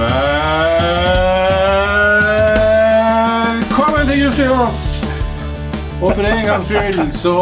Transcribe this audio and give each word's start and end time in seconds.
Velkommen 0.00 0.16
til 4.08 4.22
Jussiås! 4.22 4.78
Og 6.00 6.14
for 6.16 6.24
en 6.24 6.46
gangs 6.46 6.70
skyld 6.70 7.10
så 7.12 7.34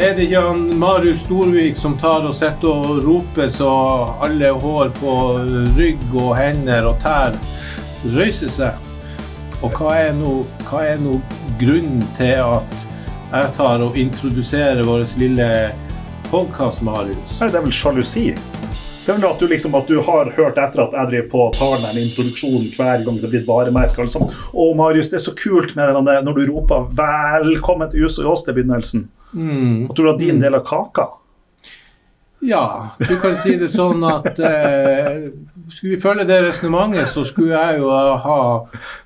er 0.00 0.14
det 0.16 0.24
ikke 0.24 0.40
han 0.46 0.62
Marius 0.80 1.20
Storvik 1.26 1.76
som 1.76 1.92
tar 2.00 2.24
og 2.24 2.32
sitter 2.38 2.70
og 2.72 3.04
roper 3.04 3.48
så 3.52 3.68
alle 4.24 4.48
hår 4.62 4.88
på 4.96 5.12
rygg 5.76 6.00
og 6.14 6.32
hender 6.38 6.88
og 6.88 6.96
tær 7.04 7.36
røyser 8.16 8.48
seg. 8.54 8.72
Og 9.60 9.68
hva 9.76 9.92
er 10.06 10.16
nå, 10.16 10.40
hva 10.70 10.80
grunnen 11.60 12.00
til 12.16 12.40
at 12.40 12.72
jeg 13.34 13.52
tar 13.60 13.84
og 13.84 13.92
introduserer 14.00 14.80
vår 14.88 15.04
lille 15.20 15.48
podkast, 16.30 16.80
Marius? 16.80 17.44
Det 17.44 17.52
er 17.52 17.60
vel 17.60 17.76
sjalusi. 17.76 18.32
Det 19.06 19.12
er 19.12 19.20
vel 19.20 19.28
at 19.28 19.38
du, 19.38 19.46
liksom, 19.46 19.74
at 19.78 19.86
du 19.86 20.00
har 20.02 20.32
hørt 20.34 20.56
etter 20.58 20.80
at 20.82 20.94
jeg 20.98 21.08
driver 21.12 21.26
på 21.30 21.42
tar 21.54 21.76
den 21.84 22.00
introduksjonen 22.00 22.64
hver 22.74 23.04
gang 23.06 23.20
det 23.22 23.28
blir 23.30 23.44
et 23.44 23.46
varemerke. 23.46 24.02
Liksom. 24.02 24.24
Og 24.50 24.72
Marius, 24.74 25.12
det 25.12 25.20
er 25.20 25.22
så 25.28 25.34
kult 25.38 25.76
med 25.78 25.94
den 25.94 26.26
når 26.26 26.34
du 26.34 26.42
roper 26.48 26.88
'velkommen 26.90 27.90
til 27.92 28.02
Jus 28.02 28.18
og 28.18 28.32
Jås' 28.32 28.42
til 28.44 28.56
begynnelsen. 28.56 29.06
Mm. 29.30 29.86
At 29.90 29.96
du 29.96 30.02
har 30.08 30.18
din 30.18 30.40
del 30.42 30.58
av 30.58 30.66
kaka. 30.66 31.06
Ja, 32.42 32.90
du 32.98 33.14
kan 33.22 33.36
si 33.38 33.54
det 33.56 33.68
sånn 33.70 34.02
at 34.10 34.40
eh, 34.42 35.30
skulle 35.70 35.94
vi 35.94 36.02
følge 36.02 36.26
det 36.26 36.42
resonnementet, 36.48 37.06
så 37.08 37.24
skulle 37.24 37.54
jeg 37.54 37.78
jo 37.78 37.94
ha 38.26 38.40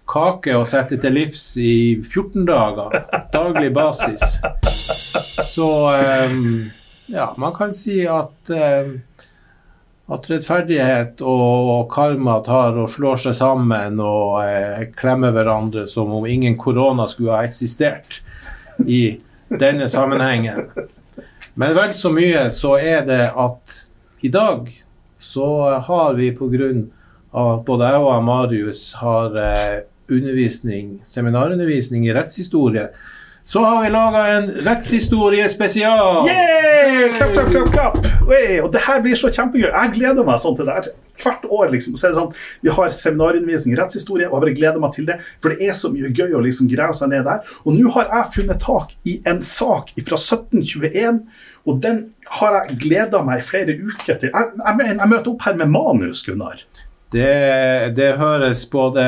kake 0.08 0.56
å 0.56 0.64
sette 0.64 0.96
til 0.96 1.12
livs 1.12 1.44
i 1.60 2.00
14 2.00 2.48
dager. 2.48 3.04
Daglig 3.36 3.68
basis. 3.76 4.40
Så 5.44 5.70
eh, 5.92 6.34
ja, 7.12 7.34
man 7.36 7.52
kan 7.52 7.72
si 7.76 8.00
at 8.08 8.48
eh, 8.48 8.96
at 10.10 10.26
rettferdighet 10.30 11.20
og 11.22 11.90
karma 11.92 12.40
tar 12.46 12.78
og 12.80 12.90
slår 12.90 13.20
seg 13.26 13.36
sammen 13.38 14.00
og 14.02 14.40
eh, 14.42 14.88
klemmer 14.98 15.34
hverandre 15.34 15.86
som 15.90 16.10
om 16.16 16.26
ingen 16.26 16.56
korona 16.58 17.06
skulle 17.10 17.36
ha 17.36 17.46
eksistert 17.46 18.18
i 18.86 19.20
denne 19.50 19.86
sammenhengen. 19.90 20.66
Men 21.54 21.76
vel 21.76 21.94
så 21.94 22.10
mye 22.14 22.48
så 22.54 22.76
er 22.80 23.06
det 23.06 23.22
at 23.30 23.76
i 24.26 24.30
dag 24.34 24.66
så 25.20 25.46
har 25.86 26.18
vi 26.18 26.32
pga. 26.34 26.72
at 27.30 27.64
både 27.64 27.90
jeg 27.92 28.00
og 28.02 28.24
Marius 28.24 28.92
har 28.98 29.36
eh, 29.38 29.82
undervisning, 30.10 31.00
seminarundervisning 31.04 32.08
i 32.08 32.14
rettshistorie, 32.14 32.88
så 33.42 33.64
har 33.64 33.84
vi 33.84 33.90
laga 33.90 34.26
en 34.28 34.50
rettshistoriespesial. 34.66 36.26
Yeah! 36.28 37.16
Klapp, 37.16 37.32
klapp, 37.32 37.50
klapp! 37.50 37.70
klapp. 37.72 37.96
Oi, 38.28 38.60
og 38.60 38.68
det 38.74 38.82
her 38.84 39.00
blir 39.04 39.16
så 39.18 39.30
kjempegøy. 39.32 39.70
Jeg 39.70 39.92
gleder 39.94 40.26
meg 40.26 40.40
sånn 40.42 40.56
til 40.58 40.68
det 40.68 40.76
her. 40.76 40.90
Hvert 41.20 41.46
år 41.52 41.72
liksom, 41.72 41.96
så 41.98 42.06
er 42.06 42.12
det 42.12 42.18
sånn, 42.18 42.34
Vi 42.64 42.72
har 42.76 42.92
seminarundervisning 42.96 43.74
i 43.74 43.78
rettshistorie, 43.80 44.28
og 44.28 44.36
jeg 44.36 44.44
bare 44.44 44.56
gleder 44.58 44.82
meg 44.82 44.92
til 44.96 45.08
det. 45.08 45.16
For 45.40 45.52
det 45.52 45.68
er 45.68 45.76
så 45.76 45.90
mye 45.92 46.12
gøy 46.12 46.36
å 46.36 46.42
liksom 46.44 46.68
grave 46.70 46.96
seg 46.96 47.12
ned 47.12 47.24
der. 47.28 47.56
Og 47.64 47.74
nå 47.76 47.94
har 47.96 48.12
jeg 48.12 48.34
funnet 48.36 48.62
tak 48.62 48.94
i 49.08 49.16
en 49.30 49.42
sak 49.44 49.94
fra 49.96 50.20
1721, 50.20 51.24
og 51.68 51.82
den 51.84 52.04
har 52.40 52.60
jeg 52.60 52.78
gleda 52.84 53.24
meg 53.26 53.42
i 53.42 53.48
flere 53.48 53.76
uker 53.80 54.20
til. 54.20 54.30
Jeg, 54.30 54.52
jeg, 54.60 54.94
jeg 54.94 55.10
møter 55.10 55.32
opp 55.32 55.48
her 55.48 55.58
med 55.60 55.72
manus, 55.72 56.22
Gunnar. 56.26 56.62
Det, 57.10 57.30
det 57.96 58.12
høres 58.20 58.62
både 58.70 59.04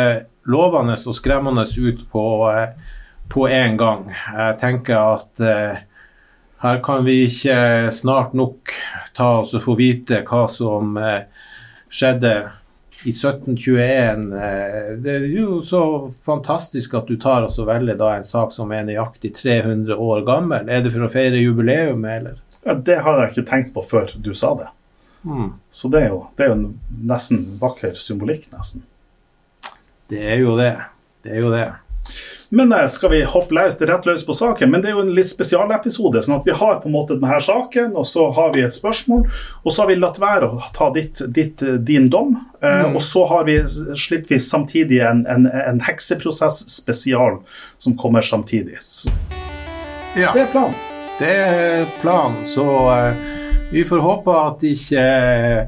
lovende 0.51 0.97
og 0.99 1.15
skremmende 1.15 1.63
ut 1.63 2.03
på, 2.11 2.25
eh, 2.51 2.99
på 3.33 3.49
en 3.49 3.77
gang. 3.81 4.09
Jeg 4.37 4.59
tenker 4.61 4.99
at 5.17 5.41
eh, 5.41 5.83
her 6.63 6.81
kan 6.85 7.05
vi 7.07 7.23
ikke 7.27 7.91
snart 7.95 8.35
nok 8.37 8.75
ta 9.17 9.39
oss 9.41 9.55
og 9.57 9.65
få 9.65 9.77
vite 9.79 10.21
hva 10.29 10.45
som 10.53 10.99
eh, 11.01 11.25
skjedde 11.89 12.35
i 13.03 13.11
1721. 13.11 14.29
Eh, 14.37 14.93
det 15.03 15.15
er 15.15 15.27
jo 15.33 15.63
så 15.65 15.83
fantastisk 16.25 16.95
at 16.99 17.09
du 17.09 17.17
tar 17.21 17.49
og 17.49 17.67
velger 17.67 17.97
da 17.99 18.13
en 18.19 18.29
sak 18.29 18.53
som 18.55 18.73
er 18.77 18.85
nøyaktig 18.87 19.33
300 19.41 19.97
år 19.97 20.23
gammel. 20.29 20.69
Er 20.69 20.85
det 20.85 20.93
for 20.95 21.09
å 21.09 21.11
feire 21.13 21.41
jubileum, 21.41 22.05
eller? 22.05 22.37
Ja, 22.63 22.77
det 22.77 23.01
har 23.03 23.23
jeg 23.23 23.33
ikke 23.33 23.49
tenkt 23.49 23.75
på 23.75 23.85
før 23.87 24.13
du 24.15 24.35
sa 24.39 24.53
det. 24.61 24.69
Mm. 25.25 25.55
Så 25.71 25.89
det 25.91 26.05
er 26.05 26.13
jo, 26.13 26.21
det 26.37 26.47
er 26.47 26.53
jo 26.53 26.61
nesten 27.09 27.43
vakker 27.63 27.97
symbolikk, 27.99 28.51
nesten. 28.53 28.85
Det 30.13 30.21
er 30.21 30.45
jo 30.45 30.55
det. 30.59 30.75
Det 31.25 31.33
er 31.33 31.43
jo 31.43 31.51
det. 31.55 31.67
Men 32.53 32.73
eh, 32.77 32.87
skal 32.93 33.11
vi 33.15 33.23
hoppe 33.25 33.57
rett 33.57 34.07
løs 34.07 34.27
på 34.29 34.35
saken? 34.37 34.69
Men 34.71 34.83
det 34.85 34.91
er 34.91 34.97
jo 34.99 35.05
en 35.07 35.15
litt 35.17 35.29
spesialepisode. 35.31 36.21
sånn 36.23 36.37
at 36.37 36.45
vi 36.49 36.53
har 36.59 36.81
på 36.83 36.91
en 36.91 36.93
måte 36.95 37.17
denne 37.17 37.39
saken, 37.41 37.95
og 37.97 38.05
så 38.07 38.27
har 38.37 38.53
vi 38.53 38.61
et 38.67 38.77
spørsmål. 38.77 39.25
Og 39.65 39.73
så 39.73 39.83
har 39.83 39.89
vi 39.89 39.97
latt 39.97 40.21
være 40.21 40.51
å 40.53 40.61
ta 40.77 40.91
ditt, 40.93 41.23
ditt, 41.33 41.65
din 41.85 42.11
dom. 42.13 42.37
eh, 42.63 42.83
Mm. 42.83 42.97
Og 42.97 43.03
så 43.03 43.25
har 43.29 43.45
vi, 43.49 43.57
slipper 43.97 44.35
vi 44.35 44.39
samtidig 44.41 45.01
en, 45.01 45.25
en, 45.27 45.47
en 45.47 45.81
hekseprosess-spesial 45.81 47.41
som 47.79 47.97
kommer 47.97 48.21
samtidig. 48.21 48.77
Så 48.81 49.09
Ja. 50.17 50.33
det 50.33 50.43
er 50.43 50.47
planen. 50.53 50.75
Det 51.19 51.29
er 51.31 51.87
planen, 52.01 52.45
så 52.47 52.65
uh, 52.91 53.15
vi 53.73 53.85
får 53.85 54.01
håpe 54.01 54.33
at 54.47 54.63
ikke 54.67 55.01
eh, 55.01 55.67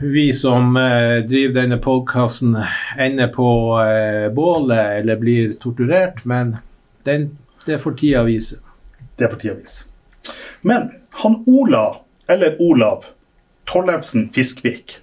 vi 0.00 0.32
som 0.32 0.76
eh, 0.76 1.24
driver 1.26 1.60
denne 1.60 1.76
podkasten, 1.76 2.56
ender 2.98 3.28
på 3.28 3.80
eh, 3.80 4.32
bålet 4.32 5.00
eller 5.00 5.16
blir 5.16 5.52
torturert, 5.52 6.24
men 6.24 6.56
den, 7.02 7.30
det 7.66 7.78
får 7.78 7.92
tida 7.98 8.22
vise. 8.22 8.60
Det 9.16 9.28
får 9.28 9.36
tida 9.36 9.54
vise. 9.54 9.84
Men 10.60 10.90
han 11.10 11.44
Ola, 11.46 11.96
eller 12.30 12.56
Olav, 12.62 13.04
Tollefsen 13.64 14.28
Fiskvik 14.32 14.98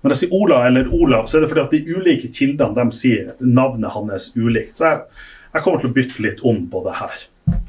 Når 0.00 0.12
jeg 0.12 0.18
sier 0.20 0.34
Ola 0.34 0.62
eller 0.66 0.88
Olav, 0.94 1.26
så 1.26 1.38
er 1.38 1.44
det 1.44 1.50
fordi 1.50 1.64
at 1.64 1.74
de 1.74 1.96
ulike 1.96 2.30
kildene 2.32 2.76
de 2.78 2.94
sier 2.94 3.32
navnet 3.42 3.90
hans 3.90 4.30
ulikt. 4.36 4.78
Så 4.78 4.86
jeg, 4.86 5.24
jeg 5.56 5.64
kommer 5.64 5.82
til 5.82 5.90
å 5.90 5.96
bytte 5.96 6.24
litt 6.24 6.42
om 6.46 6.62
på 6.70 6.84
det 6.86 6.94
her. 7.00 7.16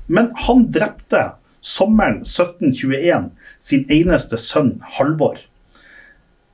Men 0.07 0.29
han 0.45 0.67
drepte 0.69 1.23
sommeren 1.65 2.21
1721 2.21 3.31
sin 3.59 3.87
eneste 3.89 4.37
sønn 4.39 4.77
Halvor 4.99 5.41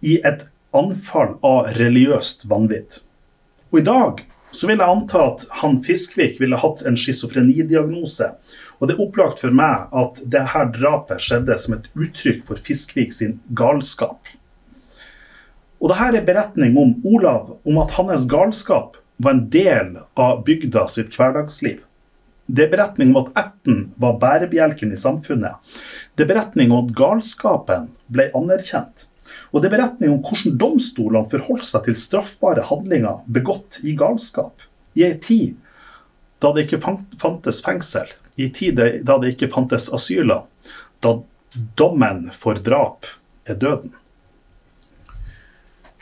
i 0.06 0.20
et 0.28 0.46
anfall 0.76 1.36
av 1.46 1.74
religiøst 1.80 2.46
vanvidd. 2.52 3.00
Og 3.74 3.82
i 3.82 3.86
dag 3.88 4.24
så 4.56 4.70
vil 4.70 4.80
jeg 4.80 4.88
anta 4.88 5.22
at 5.32 5.44
han 5.62 5.82
Fiskvik 5.84 6.40
ville 6.40 6.60
hatt 6.62 6.86
en 6.88 6.98
schizofrenidiagnose. 7.00 8.30
Og 8.80 8.88
det 8.88 8.96
er 8.96 9.04
opplagt 9.04 9.42
for 9.44 9.56
meg 9.56 9.92
at 9.96 10.22
det 10.32 10.44
her 10.54 10.70
drapet 10.76 11.24
skjedde 11.24 11.58
som 11.60 11.78
et 11.78 11.90
uttrykk 11.96 12.44
for 12.48 12.62
Fiskvik 12.62 13.16
sin 13.16 13.40
galskap. 13.58 14.32
Og 15.82 15.92
dette 15.92 16.22
er 16.22 16.28
beretning 16.28 16.78
om 16.80 16.94
Olav, 17.06 17.58
om 17.68 17.82
at 17.84 17.98
hans 17.98 18.24
galskap 18.32 18.96
var 19.18 19.36
en 19.36 19.44
del 19.52 19.98
av 20.20 20.44
bygda 20.48 20.86
sitt 20.92 21.14
hverdagsliv. 21.16 21.82
Det 22.46 22.66
er 22.66 22.72
beretning 22.72 23.12
om 23.12 23.24
at 23.24 23.38
ætten 23.42 23.90
var 24.02 24.20
bærebjelken 24.22 24.94
i 24.94 25.00
samfunnet. 25.02 25.58
Det 26.16 26.26
er 26.26 26.32
beretning 26.32 26.72
om 26.72 26.86
at 26.86 26.96
galskapen 26.98 27.90
ble 28.08 28.30
anerkjent. 28.38 29.08
Og 29.56 29.62
det 29.64 29.70
er 29.70 29.78
beretning 29.78 30.12
om 30.12 30.20
hvordan 30.20 30.58
domstolene 30.60 31.32
forholdt 31.32 31.64
seg 31.64 31.86
til 31.86 31.96
straffbare 31.96 32.66
handlinger 32.68 33.22
begått 33.32 33.80
i 33.88 33.94
galskap. 33.96 34.66
I 35.00 35.06
ei 35.08 35.16
tid 35.24 35.56
da 36.44 36.52
det 36.52 36.66
ikke 36.66 36.82
fantes 36.84 37.62
fengsel, 37.64 38.10
i 38.36 38.50
ei 38.50 38.52
tid 38.54 38.82
da 39.08 39.16
det 39.22 39.32
ikke 39.32 39.48
fantes 39.54 39.88
asyler, 39.96 40.44
da 41.00 41.16
dommen 41.80 42.28
for 42.36 42.60
drap 42.60 43.08
er 43.48 43.56
døden. 43.62 43.94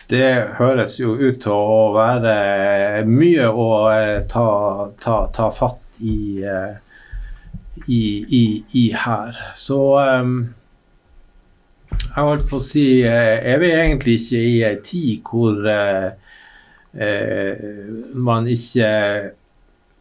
Det 0.10 0.58
høres 0.58 0.98
jo 0.98 1.14
ut 1.14 1.38
til 1.46 1.54
å 1.54 1.94
være 1.94 3.06
mye 3.08 3.46
å 3.48 3.70
eh, 3.94 4.26
ta, 4.30 4.48
ta, 5.02 5.20
ta 5.34 5.48
fatt 5.54 6.02
i, 6.02 6.42
eh, 6.42 6.74
i, 7.86 8.02
i, 8.26 8.44
i 8.82 8.84
her. 8.98 9.38
Så 9.58 9.80
eh, 10.02 10.34
jeg 12.02 12.26
holdt 12.28 12.50
på 12.50 12.60
å 12.60 12.64
si 12.64 12.86
eh, 13.06 13.40
Er 13.54 13.62
vi 13.62 13.72
egentlig 13.74 14.18
ikke 14.22 14.42
i 14.42 14.58
ei 14.68 14.76
tid 14.86 15.24
hvor 15.28 15.70
eh, 15.70 16.10
eh, 16.94 17.64
man 18.16 18.50
ikke 18.50 18.92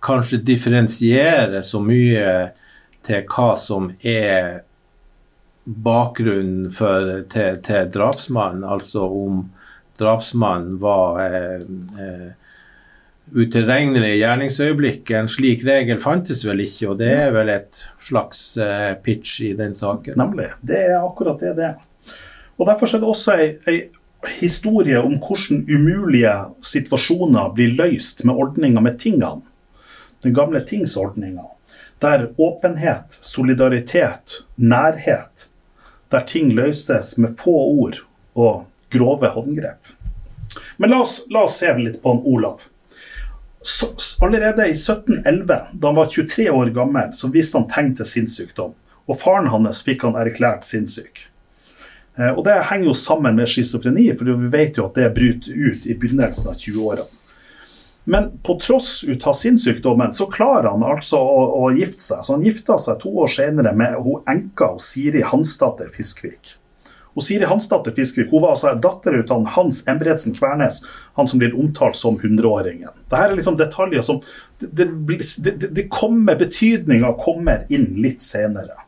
kanskje 0.03 0.43
differensierer 0.43 1.62
så 1.65 1.81
mye 1.83 2.29
til 3.06 3.25
hva 3.31 3.53
som 3.59 3.89
er 4.03 4.62
bakgrunnen 5.62 6.71
for, 6.75 7.23
til, 7.31 7.59
til 7.62 7.91
drapsmannen, 7.94 8.65
altså 8.67 9.06
om 9.06 9.44
drapsmannen 9.99 10.79
var 10.83 11.21
eh, 11.23 12.33
eh, 13.27 13.37
utilregnelig 13.37 14.17
gjerningsøyeblikket. 14.19 15.17
En 15.19 15.31
slik 15.31 15.65
regel 15.67 16.01
fantes 16.03 16.45
vel 16.47 16.65
ikke, 16.65 16.93
og 16.93 17.01
det 17.01 17.13
er 17.15 17.33
vel 17.35 17.53
et 17.55 17.85
slags 18.03 18.45
eh, 18.59 18.93
pitch 19.03 19.41
i 19.49 19.55
den 19.59 19.75
saken. 19.75 20.19
Nemlig. 20.21 20.51
Det 20.61 20.85
er 20.91 21.01
akkurat 21.01 21.41
det 21.41 21.57
det 21.59 21.73
er. 21.73 21.89
Og 22.61 22.69
Derfor 22.69 22.87
er 22.87 23.03
det 23.03 23.09
også 23.09 23.37
ei, 23.41 23.49
ei 23.67 23.81
historie 24.39 25.01
om 25.03 25.17
hvordan 25.19 25.65
umulige 25.67 26.35
situasjoner 26.63 27.55
blir 27.57 27.75
løst 27.79 28.25
med 28.25 28.39
ordninga 28.39 28.83
med 28.85 28.99
tingene. 29.03 29.43
Den 30.23 30.35
gamle 30.35 30.61
tingsordninga. 30.67 31.49
Der 32.03 32.29
åpenhet, 32.39 33.19
solidaritet, 33.21 34.45
nærhet 34.57 35.49
Der 36.11 36.21
ting 36.27 36.53
løses 36.53 37.19
med 37.19 37.39
få 37.39 37.55
ord 37.81 37.97
og 38.35 38.67
grove 38.91 39.27
håndgrep. 39.27 39.87
Men 40.77 40.91
la 40.91 41.01
oss, 41.01 41.23
la 41.31 41.47
oss 41.47 41.57
se 41.57 41.73
litt 41.79 42.03
på 42.03 42.13
han 42.13 42.21
Olav. 42.29 42.67
Så, 43.62 43.88
allerede 44.25 44.67
i 44.67 44.75
1711, 44.75 45.59
da 45.73 45.87
han 45.88 45.97
var 45.97 46.11
23 46.11 46.50
år 46.50 46.73
gammel, 46.75 47.12
så 47.14 47.31
viste 47.31 47.61
han 47.61 47.69
tegn 47.70 47.93
til 47.99 48.09
sinnssykdom. 48.09 48.75
Og 49.11 49.19
faren 49.19 49.50
hans 49.53 49.82
fikk 49.87 50.06
han 50.06 50.19
erklært 50.19 50.67
sinnssyk. 50.67 51.29
Eh, 52.19 52.31
og 52.31 52.44
det 52.47 52.59
henger 52.69 52.91
jo 52.91 52.97
sammen 52.99 53.38
med 53.38 53.50
schizofreni, 53.50 54.11
for 54.19 54.31
vi 54.31 54.53
vet 54.53 54.79
jo 54.79 54.87
at 54.88 54.99
det 54.99 55.12
bryter 55.17 55.55
ut 55.55 55.87
i 55.87 55.97
begynnelsen 55.99 56.50
av 56.53 56.59
20-årene. 56.59 57.19
Men 58.05 58.32
på 58.43 58.56
tross 58.59 59.05
ut 59.05 59.26
av 59.31 59.37
sinnssykdommen 59.38 60.11
så 60.12 60.26
klarer 60.26 60.73
han 60.73 60.82
altså 60.82 61.20
å, 61.23 61.43
å, 61.62 61.69
gifte 61.70 62.03
seg. 62.03 62.25
Så 62.25 62.35
han 62.35 62.43
gifta 62.43 62.79
seg 62.82 62.99
to 63.03 63.12
år 63.23 63.31
senere 63.31 63.70
med 63.79 63.94
hun 64.03 64.25
enka 64.31 64.73
og 64.75 64.82
Siri 64.82 65.23
Hansdatter 65.23 65.91
Fiskvik. 65.93 66.56
Og 67.12 67.25
Siri 67.25 67.49
Hansdatter 67.49 67.94
Fiskvik 67.97 68.31
hun 68.32 68.44
var 68.44 68.55
altså 68.55 68.73
datter 68.81 69.19
av 69.20 69.49
Hans 69.56 69.82
Embretsen 69.91 70.35
Kvernes, 70.37 70.81
han 71.19 71.29
som 71.29 71.43
blir 71.43 71.56
omtalt 71.59 71.99
som 71.99 72.17
hundreåringen. 72.23 72.88
Dette 73.11 73.20
er 73.20 73.37
liksom 73.37 73.59
detaljer 73.61 74.05
som 74.06 74.23
det, 74.62 74.87
det, 74.87 75.69
det, 75.69 75.88
kommer, 75.93 76.38
Betydninga 76.38 77.12
kommer 77.20 77.67
inn 77.73 77.91
litt 78.00 78.23
senere. 78.25 78.79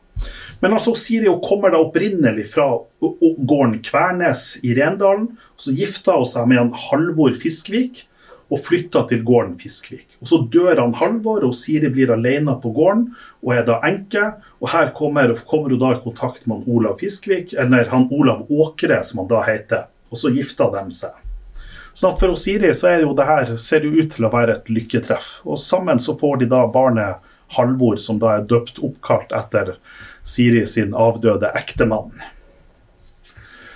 Men 0.63 0.73
altså, 0.77 0.95
Siri 0.97 1.29
kommer 1.43 1.73
da 1.73 1.81
opprinnelig 1.83 2.47
fra 2.53 2.69
gården 3.01 3.81
Kvernes 3.85 4.55
i 4.65 4.73
Rendalen. 4.77 5.27
Så 5.59 5.75
gifta 5.75 6.15
hun 6.17 6.29
seg 6.29 6.47
med 6.49 6.61
en 6.61 6.75
Halvor 6.87 7.35
Fiskvik 7.37 8.05
og 8.51 8.61
flytta 8.61 9.03
til 9.09 9.23
gården 9.25 9.55
Fiskvik. 9.57 10.17
Og 10.21 10.29
Så 10.29 10.41
dør 10.53 10.77
han 10.77 10.93
Halvor, 10.99 11.43
og 11.47 11.55
Siri 11.57 11.89
blir 11.89 12.13
alene 12.13 12.57
på 12.61 12.71
gården 12.75 13.07
og 13.43 13.53
er 13.55 13.65
da 13.65 13.79
enke. 13.87 14.35
Og 14.61 14.69
Her 14.69 14.93
kommer, 14.97 15.33
kommer 15.49 15.73
hun 15.73 15.81
da 15.81 15.95
i 15.95 16.01
kontakt 16.03 16.45
med 16.45 16.61
han 16.61 16.77
Olav 16.77 16.99
Fiskvik, 17.01 17.53
eller 17.53 17.89
han 17.89 18.07
Olav 18.11 18.45
Åkre, 18.49 19.01
som 19.03 19.23
han 19.23 19.31
da 19.31 19.43
heter. 19.47 19.87
Og 20.11 20.21
så 20.21 20.31
gifter 20.33 20.71
de 20.75 20.85
seg. 20.93 21.21
Sånn 21.95 22.11
at 22.11 22.19
For 22.19 22.35
Siri 22.35 22.73
så 22.75 22.91
er 22.91 23.05
jo 23.05 23.15
det 23.15 23.25
her, 23.25 23.55
ser 23.57 23.87
jo 23.87 23.95
ut 23.95 24.11
til 24.13 24.27
å 24.27 24.33
være 24.33 24.59
et 24.59 24.69
lykketreff. 24.69 25.39
Og 25.47 25.59
Sammen 25.59 26.01
så 26.01 26.17
får 26.19 26.43
de 26.43 26.51
da 26.51 26.65
barnet 26.67 27.23
Halvor, 27.55 27.97
som 28.01 28.19
da 28.19 28.35
er 28.35 28.47
døpt 28.49 28.81
oppkalt 28.83 29.31
etter 29.37 29.75
Siri 30.25 30.65
sin 30.67 30.93
avdøde 30.97 31.51
ektemann. 31.55 32.11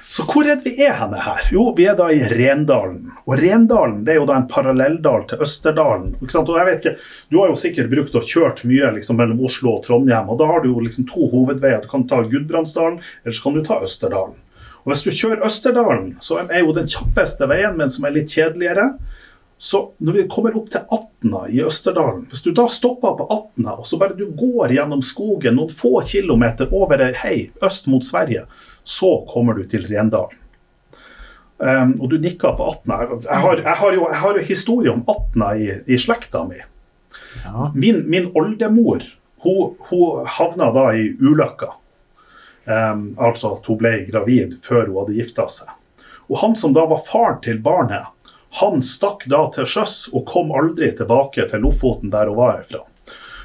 Så 0.09 0.23
hvor 0.25 0.47
er 0.47 0.57
det 0.57 0.65
vi 0.65 0.81
er 0.81 0.95
henne 0.97 1.19
her? 1.21 1.43
Jo, 1.53 1.67
vi 1.77 1.85
er 1.85 1.93
da 1.97 2.07
i 2.09 2.23
Rendalen. 2.31 3.11
Og 3.29 3.35
Rendalen 3.37 3.99
det 4.07 4.15
er 4.15 4.17
jo 4.17 4.25
da 4.25 4.39
en 4.39 4.47
parallelldal 4.49 5.27
til 5.29 5.43
Østerdalen. 5.45 6.15
ikke 6.17 6.33
sant? 6.33 6.49
Og 6.49 6.57
jeg 6.57 6.65
vet 6.65 6.81
ikke, 6.81 6.95
Du 7.29 7.37
har 7.37 7.51
jo 7.51 7.59
sikkert 7.61 7.91
brukt 7.91 8.15
og 8.17 8.25
kjørt 8.25 8.63
mye 8.65 8.89
liksom, 8.95 9.19
mellom 9.21 9.43
Oslo 9.45 9.75
og 9.75 9.83
Trondheim. 9.85 10.29
og 10.33 10.39
Da 10.39 10.47
har 10.49 10.63
du 10.63 10.71
jo 10.71 10.79
liksom 10.81 11.05
to 11.11 11.29
hovedveier. 11.29 11.83
Du 11.83 11.87
kan 11.91 12.07
ta 12.07 12.23
Gudbrandsdalen, 12.23 12.97
eller 13.23 13.37
så 13.37 13.43
kan 13.43 13.53
du 13.53 13.63
ta 13.63 13.77
Østerdalen. 13.85 14.33
Og 14.81 14.91
Hvis 14.91 15.03
du 15.05 15.11
kjører 15.11 15.45
Østerdalen, 15.45 16.15
så 16.19 16.41
er 16.41 16.59
jo 16.59 16.73
den 16.73 16.89
kjappeste 16.89 17.45
veien, 17.45 17.77
men 17.77 17.89
som 17.89 18.05
er 18.05 18.15
litt 18.17 18.33
kjedeligere. 18.33 18.95
Så 19.61 19.91
når 19.99 20.13
vi 20.13 20.27
kommer 20.31 20.57
opp 20.57 20.71
til 20.71 20.87
Atna 20.89 21.41
i 21.51 21.59
Østerdalen 21.67 22.21
Hvis 22.31 22.45
du 22.45 22.53
da 22.55 22.63
stopper 22.71 23.17
på 23.19 23.25
Atna, 23.29 23.73
og 23.75 23.85
så 23.85 23.99
bare 23.99 24.15
du 24.15 24.31
går 24.31 24.71
gjennom 24.71 25.01
skogen 25.03 25.59
noen 25.59 25.69
få 25.69 25.99
kilometer 26.07 26.71
over 26.71 27.03
ei 27.03 27.13
hei 27.13 27.37
øst 27.61 27.89
mot 27.91 28.05
Sverige, 28.07 28.45
så 28.89 29.25
kommer 29.29 29.53
du 29.53 29.67
til 29.69 29.85
Rendalen. 29.85 30.39
Um, 31.59 31.91
og 31.99 32.09
du 32.09 32.15
nikker 32.23 32.55
på 32.55 32.69
Atna. 32.71 33.01
Jeg 33.03 33.41
har, 33.43 33.59
jeg 33.59 33.75
har, 33.81 33.95
jo, 33.95 34.05
jeg 34.07 34.19
har 34.21 34.37
jo 34.37 34.43
historie 34.47 34.91
om 34.93 35.01
Atna 35.11 35.49
i, 35.59 35.67
i 35.91 35.97
slekta 35.99 36.45
mi. 36.47 36.61
Ja. 37.43 37.67
Min, 37.75 38.05
min, 38.09 38.29
oldemor 38.37 39.03
hun, 39.43 39.75
hun, 39.89 40.23
havna 40.25 40.69
da 40.73 40.85
i 40.95 41.09
ulykka. 41.19 41.73
Um, 42.63 43.11
altså 43.19 43.57
at 43.57 43.67
hun 43.67 43.79
ble 43.81 43.91
gravid 44.07 44.55
før 44.63 44.87
hun 44.87 45.01
hadde 45.01 45.17
gifta 45.19 45.49
seg. 45.51 45.75
Og 46.31 46.39
han 46.41 46.55
som 46.55 46.73
da 46.73 46.87
var 46.87 47.03
far 47.03 47.37
til 47.43 47.59
barnet, 47.65 48.07
han 48.61 48.81
stakk 48.85 49.27
da 49.29 49.43
til 49.53 49.67
sjøs 49.69 50.07
og 50.15 50.25
kom 50.29 50.53
aldri 50.55 50.93
tilbake 50.97 51.45
til 51.51 51.65
Lofoten, 51.65 52.09
der 52.13 52.31
hun 52.31 52.39
var 52.39 52.63
ifra. 52.63 52.85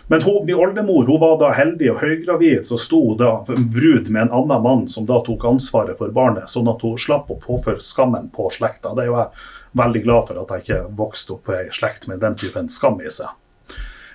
Men 0.06 0.22
hun, 0.22 0.46
min 0.46 0.58
oldemor 0.60 1.06
hun 1.08 1.20
var 1.20 1.38
da 1.40 1.50
heldig 1.56 1.90
og 1.94 2.02
høygravid, 2.02 2.66
så 2.68 2.76
sto 2.80 3.14
da 3.18 3.38
brud 3.48 4.10
med 4.12 4.26
en 4.26 4.34
annen 4.42 4.64
mann 4.64 4.82
som 4.90 5.06
da 5.08 5.20
tok 5.24 5.46
ansvaret 5.48 5.96
for 6.00 6.12
barnet, 6.12 6.50
sånn 6.52 6.68
at 6.68 6.84
hun 6.84 6.98
slapp 7.00 7.30
å 7.32 7.38
påføre 7.40 7.80
skammen 7.80 8.28
på 8.34 8.50
slekta. 8.52 8.92
Det 8.92 9.06
er 9.06 9.08
jo 9.12 9.16
jeg 9.22 9.46
veldig 9.80 10.02
glad 10.04 10.28
for 10.28 10.42
at 10.42 10.52
jeg 10.52 10.66
ikke 10.66 10.82
vokste 10.98 11.38
opp 11.38 11.48
i 11.48 11.56
ei 11.62 11.72
slekt 11.72 12.06
med 12.10 12.20
den 12.24 12.36
typen 12.38 12.68
skam 12.72 13.00
i 13.00 13.10
seg. 13.12 13.32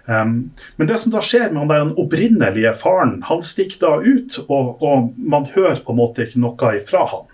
Um, 0.10 0.52
men 0.78 0.88
det 0.90 0.98
som 0.98 1.12
da 1.14 1.22
skjer 1.22 1.52
med 1.54 1.70
den 1.70 1.92
opprinnelige 2.02 2.72
faren, 2.78 3.20
han 3.28 3.44
stikker 3.46 3.82
da 3.82 3.92
ut, 4.02 4.40
og, 4.48 4.80
og 4.82 5.12
man 5.18 5.50
hører 5.54 5.84
på 5.86 5.94
en 5.94 6.00
måte 6.00 6.26
ikke 6.26 6.42
noe 6.42 6.72
ifra 6.80 7.04
han. 7.12 7.28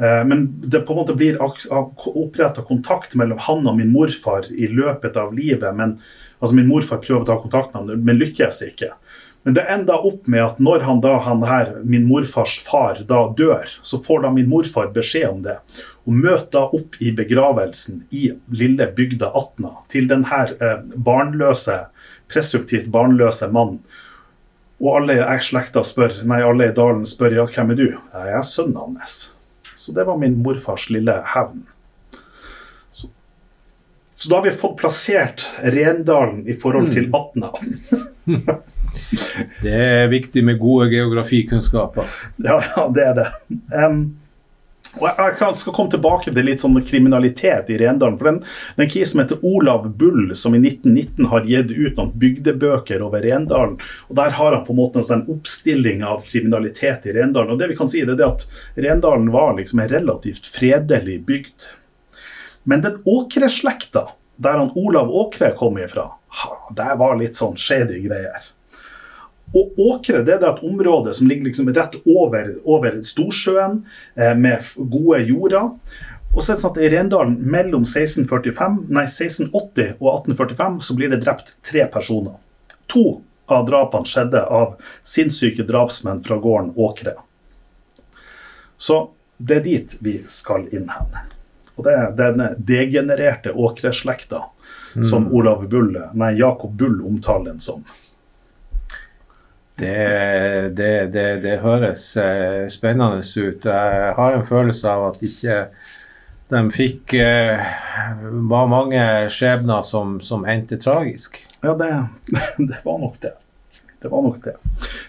Uh, 0.00 0.22
men 0.26 0.48
det 0.62 0.82
på 0.86 0.94
en 0.94 1.02
måte 1.02 1.14
blir 1.18 1.38
oppretta 1.42 2.64
kontakt 2.66 3.14
mellom 3.18 3.38
han 3.46 3.66
og 3.66 3.78
min 3.78 3.92
morfar 3.94 4.48
i 4.50 4.70
løpet 4.70 5.18
av 5.20 5.34
livet. 5.36 5.70
men 5.74 5.98
Altså 6.40 6.56
Min 6.56 6.70
morfar 6.70 7.02
prøver 7.04 7.24
å 7.24 7.28
ta 7.28 7.36
kontakt 7.40 7.74
med 7.74 7.82
ham, 7.92 8.04
men 8.06 8.20
lykkes 8.20 8.62
ikke. 8.70 8.94
Men 9.42 9.54
det 9.56 9.62
enda 9.72 9.96
opp 10.04 10.26
med 10.28 10.42
at 10.44 10.58
når 10.60 10.82
han 10.84 10.98
da, 11.00 11.14
han 11.24 11.44
her, 11.48 11.72
min 11.84 12.04
morfars 12.08 12.58
far 12.60 13.00
da 13.08 13.22
dør, 13.36 13.70
så 13.80 14.00
får 14.04 14.26
da 14.26 14.32
min 14.34 14.50
morfar 14.50 14.90
beskjed 14.92 15.28
om 15.30 15.40
det. 15.46 15.56
Og 16.04 16.16
møter 16.16 16.50
da 16.52 16.66
opp 16.76 16.98
i 17.00 17.12
begravelsen 17.16 18.02
i 18.12 18.28
lille 18.52 18.90
bygda 18.96 19.32
Atna 19.40 19.72
til 19.92 20.10
denne 20.10 20.44
eh, 20.60 20.84
barnløse, 20.96 21.78
presumptivt 22.28 22.90
barnløse 22.92 23.48
mannen. 23.52 23.80
Og 24.80 24.94
alle 24.96 25.18
i 25.20 25.40
slekta 25.44 25.82
spør, 25.84 26.22
nei, 26.28 26.40
alle 26.44 26.70
i 26.70 26.76
dalen 26.76 27.04
spør 27.08 27.36
ja, 27.36 27.48
hvem 27.48 27.74
er 27.74 27.80
du? 27.80 27.88
Jeg 27.92 28.36
er 28.36 28.46
sønnen 28.48 28.80
hans. 28.80 29.18
Så 29.76 29.92
det 29.96 30.06
var 30.08 30.20
min 30.20 30.38
morfars 30.44 30.88
lille 30.92 31.16
hevn. 31.34 31.64
Så 34.20 34.28
da 34.30 34.36
har 34.36 34.42
vi 34.44 34.50
fått 34.50 34.76
plassert 34.76 35.46
Rendalen 35.62 36.42
i 36.48 36.54
forhold 36.54 36.90
til 36.92 37.06
mm. 37.08 37.14
Atna. 37.14 37.48
det 39.62 39.72
er 39.72 40.10
viktig 40.12 40.42
med 40.44 40.58
gode 40.60 40.90
geografikunnskaper. 40.92 42.04
Ja, 42.36 42.58
ja 42.76 42.84
det 42.92 43.06
er 43.06 43.14
det. 43.16 43.24
Um, 43.72 44.02
og 44.98 45.08
Jeg 45.08 45.56
skal 45.56 45.72
komme 45.72 45.94
tilbake 45.94 46.34
til 46.34 46.44
litt 46.44 46.60
sånn 46.60 46.76
kriminalitet 46.84 47.72
i 47.72 47.80
Rendalen. 47.80 48.20
for 48.20 48.28
den, 48.28 48.42
den 48.76 48.92
kis 48.92 49.14
som 49.14 49.24
heter 49.24 49.40
Olav 49.40 49.88
Bull, 49.96 50.34
som 50.36 50.52
i 50.52 50.60
1919 50.60 51.32
har 51.32 51.48
gitt 51.48 51.72
ut 51.72 51.96
noen 51.96 52.12
bygdebøker 52.20 53.00
over 53.08 53.24
Rendalen. 53.24 53.80
og 54.10 54.20
Der 54.20 54.36
har 54.36 54.52
han 54.52 54.68
på 54.68 54.76
en 54.76 54.82
måte 54.84 55.00
en 55.00 55.10
sånn 55.14 55.28
oppstilling 55.32 56.04
av 56.04 56.28
kriminalitet 56.28 57.08
i 57.08 57.16
Rendalen. 57.16 57.56
og 57.56 57.64
det 57.64 57.72
vi 57.72 57.80
kan 57.80 57.88
si 57.88 58.04
er 58.04 58.12
det 58.12 58.20
at 58.28 58.44
Rendalen 58.76 59.32
var 59.32 59.56
liksom 59.56 59.80
en 59.80 59.94
relativt 59.96 60.44
fredelig 60.60 61.22
bygd. 61.24 61.70
Men 62.62 62.80
den 62.84 63.00
Åkre-slekta, 63.04 64.08
der 64.36 64.58
han 64.58 64.72
Olav 64.74 65.10
Åkre 65.10 65.52
kom 65.56 65.78
ifra, 65.78 66.10
det 66.76 66.94
var 66.98 67.18
litt 67.18 67.38
sånn 67.38 67.56
shady 67.58 68.02
greier. 68.04 68.50
Og 69.56 69.78
Åkre 69.82 70.22
det 70.26 70.36
er 70.36 70.46
et 70.46 70.62
område 70.66 71.12
som 71.16 71.26
ligger 71.26 71.48
liksom 71.48 71.72
rett 71.74 71.96
over, 72.04 72.52
over 72.64 73.00
Storsjøen, 73.02 73.80
eh, 74.14 74.36
med 74.38 74.62
gode 74.76 75.24
jorder. 75.26 75.72
Og 76.30 76.42
så 76.42 76.52
er 76.52 76.58
det 76.58 76.62
sånn 76.62 76.76
at 76.76 76.82
I 76.84 76.90
Rendalen 76.92 77.38
mellom 77.42 77.82
1645, 77.82 78.84
nei, 78.94 79.06
1680 79.10 79.96
og 79.98 80.12
1845 80.12 80.78
så 80.86 80.96
blir 80.98 81.10
det 81.10 81.24
drept 81.24 81.56
tre 81.66 81.88
personer. 81.90 82.38
To 82.94 83.20
av 83.50 83.66
drapene 83.66 84.06
skjedde 84.06 84.44
av 84.46 84.76
sinnssyke 85.02 85.66
drapsmenn 85.66 86.22
fra 86.22 86.38
gården 86.38 86.70
Åkre. 86.78 87.16
Så 88.78 89.02
det 89.38 89.58
er 89.58 89.66
dit 89.66 89.96
vi 90.04 90.20
skal 90.30 90.68
inn 90.70 90.86
hen. 90.92 91.29
Og 91.80 91.86
det 91.86 91.96
er 91.96 92.10
denne 92.12 92.50
degenererte 92.60 93.54
åkreslekta 93.56 94.42
mm. 94.44 95.04
som 95.08 95.30
Olav 95.32 95.64
Bull, 95.72 95.94
nei, 96.12 96.34
Jakob 96.36 96.74
Bull 96.76 96.98
omtaler 97.08 97.54
den 97.54 97.62
som. 97.64 97.80
Det, 99.80 99.94
det, 100.76 101.06
det, 101.14 101.24
det, 101.40 101.54
høres 101.62 102.04
eh, 102.20 102.66
spennende 102.68 103.22
ut. 103.24 103.64
Jeg 103.64 104.12
har 104.18 104.36
en 104.36 104.44
følelse 104.44 104.92
av 104.92 105.06
at 105.06 105.22
ikke 105.24 105.62
de 106.52 106.60
fikk 106.74 107.14
eh, 107.16 107.64
var 108.52 108.68
mange 108.68 109.06
skjebner 109.32 109.80
som, 109.86 110.18
som 110.20 110.44
endte 110.44 110.76
tragisk. 110.84 111.40
Ja, 111.64 111.72
det, 111.80 111.88
det 112.58 112.82
var 112.84 113.00
nok 113.00 113.16
det. 113.24 113.32
Det 114.04 114.12
var 114.12 114.28
nok 114.28 114.44
det. 114.44 114.58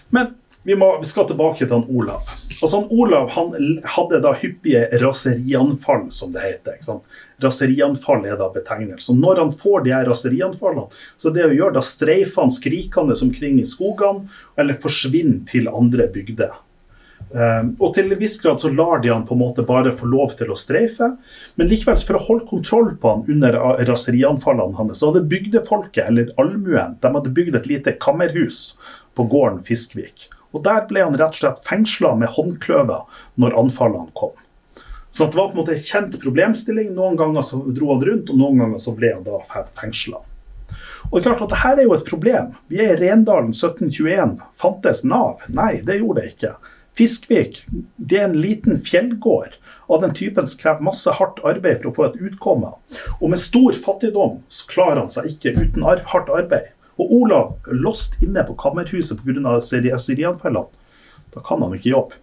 Men 0.08 0.32
vi, 0.62 0.76
må, 0.78 0.98
vi, 0.98 1.04
skal 1.04 1.26
tilbake 1.26 1.64
til 1.64 1.72
han 1.74 1.84
Olav. 1.90 2.26
Altså 2.62 2.78
han 2.78 2.90
Olav 2.94 3.30
han 3.34 3.78
hadde 3.96 4.20
da 4.22 4.34
hyppige 4.38 4.84
raserianfall, 5.02 6.06
som 6.14 6.30
det 6.34 6.44
heter. 6.44 6.76
ikke 6.76 6.86
sant? 6.86 7.20
Raserianfall 7.42 8.26
er 8.30 8.38
da 8.38 8.46
betegnelsen. 8.54 9.18
Når 9.22 9.42
han 9.42 9.54
får 9.58 9.86
de 9.86 9.94
her 9.96 10.06
raserianfallene, 10.06 10.86
så 11.16 11.32
det 11.34 11.48
å 11.48 11.54
gjøre, 11.54 11.76
da 11.78 11.82
streifer 11.86 12.44
han 12.44 12.52
skrikende 12.54 13.16
omkring 13.26 13.58
i 13.58 13.66
skogene, 13.66 14.28
eller 14.54 14.78
forsvinner 14.78 15.42
til 15.50 15.66
andre 15.72 16.06
bygder. 16.14 16.54
Um, 17.32 17.70
og 17.80 17.94
til 17.96 18.10
en 18.12 18.20
viss 18.20 18.34
grad 18.42 18.60
så 18.60 18.68
lar 18.68 19.00
de 19.00 19.08
han 19.08 19.22
på 19.24 19.32
en 19.32 19.40
måte 19.40 19.62
bare 19.64 19.94
få 19.96 20.04
lov 20.10 20.34
til 20.36 20.50
å 20.52 20.58
streife. 20.58 21.08
Men 21.56 21.70
likevel, 21.70 21.96
for 22.06 22.18
å 22.18 22.24
holde 22.26 22.48
kontroll 22.50 22.92
på 23.00 23.14
han 23.14 23.24
under 23.34 23.56
raserianfallene 23.88 24.78
hans, 24.78 25.00
så 25.00 25.10
hadde 25.10 25.24
bygdefolket, 25.32 26.04
eller 26.06 26.30
allmuen, 26.42 26.98
de 27.00 27.12
hadde 27.16 27.34
bygd 27.34 27.58
et 27.58 27.70
lite 27.70 27.96
kammerhus 28.02 28.76
på 29.16 29.26
gården 29.32 29.62
Fiskvik. 29.64 30.28
Og 30.52 30.64
Der 30.64 30.86
ble 30.88 31.04
han 31.04 31.16
rett 31.16 31.36
og 31.36 31.40
slett 31.40 31.62
fengsla 31.66 32.14
med 32.20 32.32
håndkløver 32.34 33.22
når 33.40 33.58
anfallene 33.64 34.12
kom. 34.18 34.34
Så 35.12 35.26
det 35.28 35.36
var 35.36 35.50
på 35.50 35.58
en 35.58 35.60
måte 35.60 35.74
en 35.76 35.84
kjent 35.84 36.14
problemstilling. 36.22 36.92
Noen 36.96 37.18
ganger 37.20 37.44
så 37.44 37.60
dro 37.68 37.90
han 37.92 38.04
rundt, 38.04 38.30
og 38.32 38.38
noen 38.40 38.62
ganger 38.62 38.80
så 38.80 38.94
ble 38.96 39.10
han 39.12 39.26
da 39.26 39.40
fengsla. 39.76 40.22
Og 41.10 41.20
klart 41.20 41.42
at 41.44 41.50
dette 41.52 41.72
er 41.82 41.82
jo 41.84 41.96
et 41.96 42.06
problem. 42.08 42.54
Vi 42.72 42.80
er 42.80 42.94
i 42.94 43.00
Rendalen 43.00 43.52
1721. 43.52 44.38
Fantes 44.56 45.02
Nav? 45.04 45.44
Nei, 45.52 45.82
det 45.84 45.98
gjorde 46.00 46.22
det 46.22 46.32
ikke. 46.32 46.54
Fiskvik 46.96 47.62
det 47.96 48.18
er 48.20 48.26
en 48.26 48.36
liten 48.36 48.76
fjellgård 48.80 49.54
av 49.92 50.02
den 50.02 50.12
typen 50.16 50.48
som 50.48 50.60
krever 50.60 50.84
masse 50.84 51.12
hardt 51.16 51.40
arbeid 51.48 51.80
for 51.80 51.90
å 51.90 51.94
få 51.96 52.06
et 52.08 52.18
utkomme. 52.28 52.72
Og 53.20 53.32
med 53.32 53.40
stor 53.40 53.76
fattigdom 53.84 54.40
så 54.52 54.68
klarer 54.72 55.00
han 55.00 55.12
seg 55.12 55.30
ikke 55.32 55.54
uten 55.56 55.86
hardt 55.88 56.32
arbeid. 56.32 56.72
Og 57.02 57.14
Olav 57.18 57.70
låst 57.74 58.20
inne 58.22 58.44
på 58.46 58.54
kammerhuset 58.54 59.24
pga. 59.24 59.58
syrianfellene. 59.60 60.66
Da 61.34 61.40
kan 61.40 61.62
han 61.62 61.74
ikke 61.74 61.90
jobbe. 61.90 62.20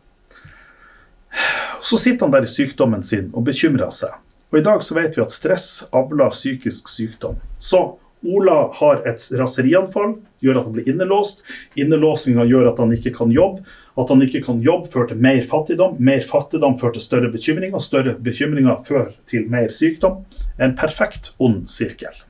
Så 1.82 1.98
sitter 1.98 2.26
han 2.26 2.32
der 2.32 2.46
i 2.48 2.50
sykdommen 2.50 3.04
sin 3.04 3.32
og 3.34 3.44
bekymrer 3.50 3.92
seg. 3.94 4.14
Og 4.50 4.60
i 4.60 4.66
dag 4.66 4.84
så 4.84 4.96
vet 4.98 5.18
vi 5.18 5.24
at 5.24 5.34
stress 5.34 5.90
avler 5.96 6.32
psykisk 6.34 6.90
sykdom. 6.90 7.38
Så 7.60 8.00
Ola 8.26 8.70
har 8.76 9.06
et 9.08 9.24
raserianfall, 9.40 10.18
gjør 10.44 10.60
at 10.60 10.66
han 10.68 10.74
blir 10.76 10.90
innelåst. 10.92 11.46
Innelåsinga 11.80 12.44
gjør 12.50 12.72
at 12.74 12.82
han 12.84 12.92
ikke 12.92 13.14
kan 13.16 13.32
jobbe. 13.32 13.64
At 14.00 14.12
han 14.12 14.24
ikke 14.26 14.42
kan 14.44 14.60
jobbe, 14.64 14.90
fører 14.92 15.14
til 15.14 15.22
mer 15.24 15.40
fattigdom. 15.48 15.96
Mer 16.04 16.24
fattigdom 16.28 16.76
fører 16.82 16.98
til 16.98 17.06
større 17.06 17.32
bekymringer. 17.32 17.80
Større 17.84 18.18
bekymringer 18.20 18.82
fører 18.88 19.14
til 19.30 19.48
mer 19.52 19.72
sykdom. 19.72 20.26
En 20.60 20.76
perfekt 20.76 21.34
ond 21.40 21.64
sirkel. 21.72 22.26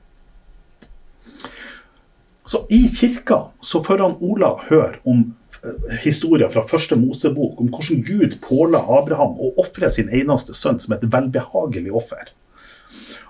Så 2.50 2.66
I 2.74 2.88
kirka 2.88 3.44
så 3.60 3.78
får 3.84 3.98
han 4.02 4.16
Ola 4.26 4.56
høre 4.66 4.96
om 5.06 5.20
historier 6.02 6.50
fra 6.50 6.64
første 6.66 6.96
Mosebok 6.98 7.60
om 7.62 7.68
hvordan 7.70 8.00
Gud 8.02 8.32
påla 8.42 8.80
Abraham 8.98 9.36
å 9.38 9.52
ofre 9.62 9.90
sin 9.92 10.10
eneste 10.10 10.56
sønn 10.58 10.80
som 10.82 10.96
et 10.96 11.04
velbehagelig 11.12 11.92
offer. 11.94 12.32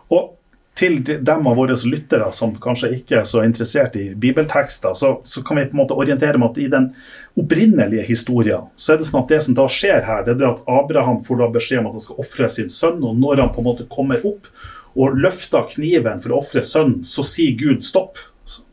Og 0.08 0.38
til 0.80 0.96
dem 1.04 1.50
av 1.50 1.60
våre 1.60 1.76
lyttere 1.92 2.30
som 2.32 2.56
kanskje 2.64 2.94
ikke 2.96 3.18
er 3.20 3.28
så 3.28 3.44
interessert 3.44 4.00
i 4.00 4.06
bibeltekster, 4.16 4.96
så, 4.96 5.12
så, 5.20 5.44
kan 5.44 5.60
vi 5.60 5.66
på 5.68 5.76
en 5.76 5.82
måte 5.82 6.00
orientere 6.00 6.40
med 6.40 6.54
at 6.54 6.64
i 6.64 6.70
den 6.72 6.88
opprinnelige 7.36 8.08
historien 8.08 8.72
så 8.72 8.94
er 8.94 9.02
det 9.02 9.10
sånn 9.10 9.20
at 9.20 9.36
det 9.36 9.44
som 9.44 9.60
da 9.60 9.68
skjer 9.68 10.00
her, 10.08 10.24
det 10.24 10.38
er 10.38 10.48
at 10.54 10.64
Abraham 10.80 11.20
får 11.28 11.44
da 11.44 11.52
beskjed 11.60 11.82
om 11.82 11.92
at 11.92 12.00
han 12.00 12.08
skal 12.08 12.24
ofre 12.24 12.48
sin 12.56 12.72
sønn, 12.72 13.04
og 13.04 13.20
når 13.20 13.44
han 13.44 13.52
på 13.52 13.60
en 13.60 13.68
måte 13.74 13.90
kommer 13.92 14.24
opp 14.32 14.48
og 14.96 15.20
løfter 15.20 15.68
kniven 15.76 16.24
for 16.24 16.32
å 16.32 16.40
ofre 16.40 16.64
sønnen, 16.64 17.02
så 17.04 17.20
sier 17.26 17.52
Gud 17.60 17.84
stopp. 17.84 18.29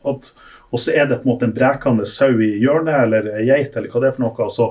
At 0.08 0.32
og 0.70 0.80
så 0.80 0.92
er 0.92 1.06
det 1.06 1.22
på 1.22 1.28
en 1.28 1.32
måte 1.32 1.46
en 1.48 1.54
brekende 1.56 2.04
sau 2.06 2.40
i 2.44 2.50
hjørnet, 2.60 3.06
eller 3.06 3.28
geit, 3.40 3.76
eller 3.76 3.88
hva 3.88 4.02
det 4.02 4.10
er 4.10 4.16
for 4.16 4.24
noe, 4.26 4.44
og 4.44 4.52
så 4.52 4.66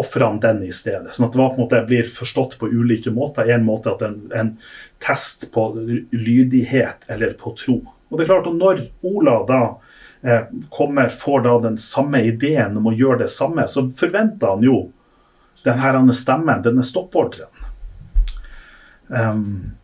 ofrer 0.00 0.24
han 0.24 0.38
den 0.40 0.62
i 0.64 0.72
stedet. 0.72 1.12
Sånn 1.12 1.26
at 1.28 1.34
det 1.36 1.42
på 1.42 1.48
en 1.50 1.60
måte 1.60 1.82
blir 1.88 2.08
forstått 2.08 2.56
på 2.60 2.70
ulike 2.72 3.12
måter. 3.12 3.50
En 3.52 3.66
måte 3.66 3.92
at 3.92 4.04
en, 4.06 4.22
en 4.32 4.54
test 5.04 5.50
på 5.52 5.68
lydighet 5.76 7.04
eller 7.12 7.36
på 7.36 7.52
tro. 7.60 7.82
Og 8.08 8.16
det 8.16 8.24
er 8.24 8.30
klart 8.30 8.48
at 8.48 8.56
Når 8.56 8.80
Ola 9.10 9.36
da 9.48 9.60
eh, 10.24 10.48
kommer, 10.72 11.12
får 11.12 11.44
da 11.44 11.58
den 11.66 11.76
samme 11.82 12.22
ideen 12.24 12.78
om 12.80 12.88
å 12.88 12.96
gjøre 12.96 13.26
det 13.26 13.32
samme, 13.34 13.66
så 13.68 13.84
forventer 13.92 14.54
han 14.54 14.64
jo 14.64 14.78
denne 15.66 16.16
stemmen, 16.16 16.64
denne 16.64 16.84
stoppordren. 16.86 17.52
Um, 19.06 19.76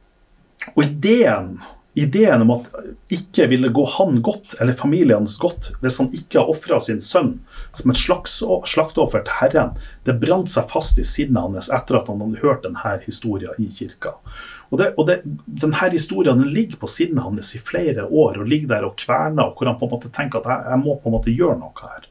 og 0.73 0.85
ideen 0.87 1.57
ideen 1.95 2.43
om 2.43 2.51
at 2.55 2.69
ikke 3.13 3.47
ville 3.51 3.69
gå 3.69 3.85
han 3.99 4.23
godt, 4.25 4.55
eller 4.61 4.77
familien 4.77 5.23
hans 5.23 5.37
godt, 5.41 5.71
hvis 5.83 5.99
han 6.01 6.09
ikke 6.17 6.41
har 6.41 6.49
ofra 6.53 6.79
sin 6.81 7.03
sønn 7.05 7.35
som 7.77 7.93
et 7.93 8.01
slakteoffer 8.01 9.25
til 9.27 9.37
Herren, 9.41 9.75
det 10.09 10.17
brant 10.23 10.51
seg 10.51 10.71
fast 10.73 11.01
i 11.01 11.07
sinnet 11.07 11.43
hans 11.43 11.69
etter 11.73 12.01
at 12.01 12.09
han 12.09 12.23
hadde 12.25 12.43
hørt 12.45 12.65
denne 12.65 12.97
historien 13.05 13.57
i 13.61 13.69
kirka. 13.69 14.17
Og, 14.73 14.79
det, 14.81 14.93
og 14.97 15.05
det, 15.11 15.19
denne 15.45 15.91
historien 15.93 16.41
den 16.41 16.53
ligger 16.55 16.81
på 16.81 16.89
sinnet 16.89 17.21
hans 17.27 17.53
i 17.59 17.61
flere 17.61 18.07
år 18.09 18.41
og 18.41 18.49
ligger 18.49 18.73
der 18.73 18.89
og 18.89 18.97
kverner, 18.97 19.51
og 19.51 19.59
hvor 19.59 19.69
han 19.69 19.77
på 19.81 19.89
en 19.89 19.93
måte 19.93 20.13
tenker 20.17 20.41
at 20.41 20.49
jeg, 20.49 20.71
jeg 20.73 20.85
må 20.87 20.97
på 20.97 21.11
en 21.11 21.19
måte 21.19 21.35
gjøre 21.37 21.59
noe 21.61 21.85
her. 21.85 22.09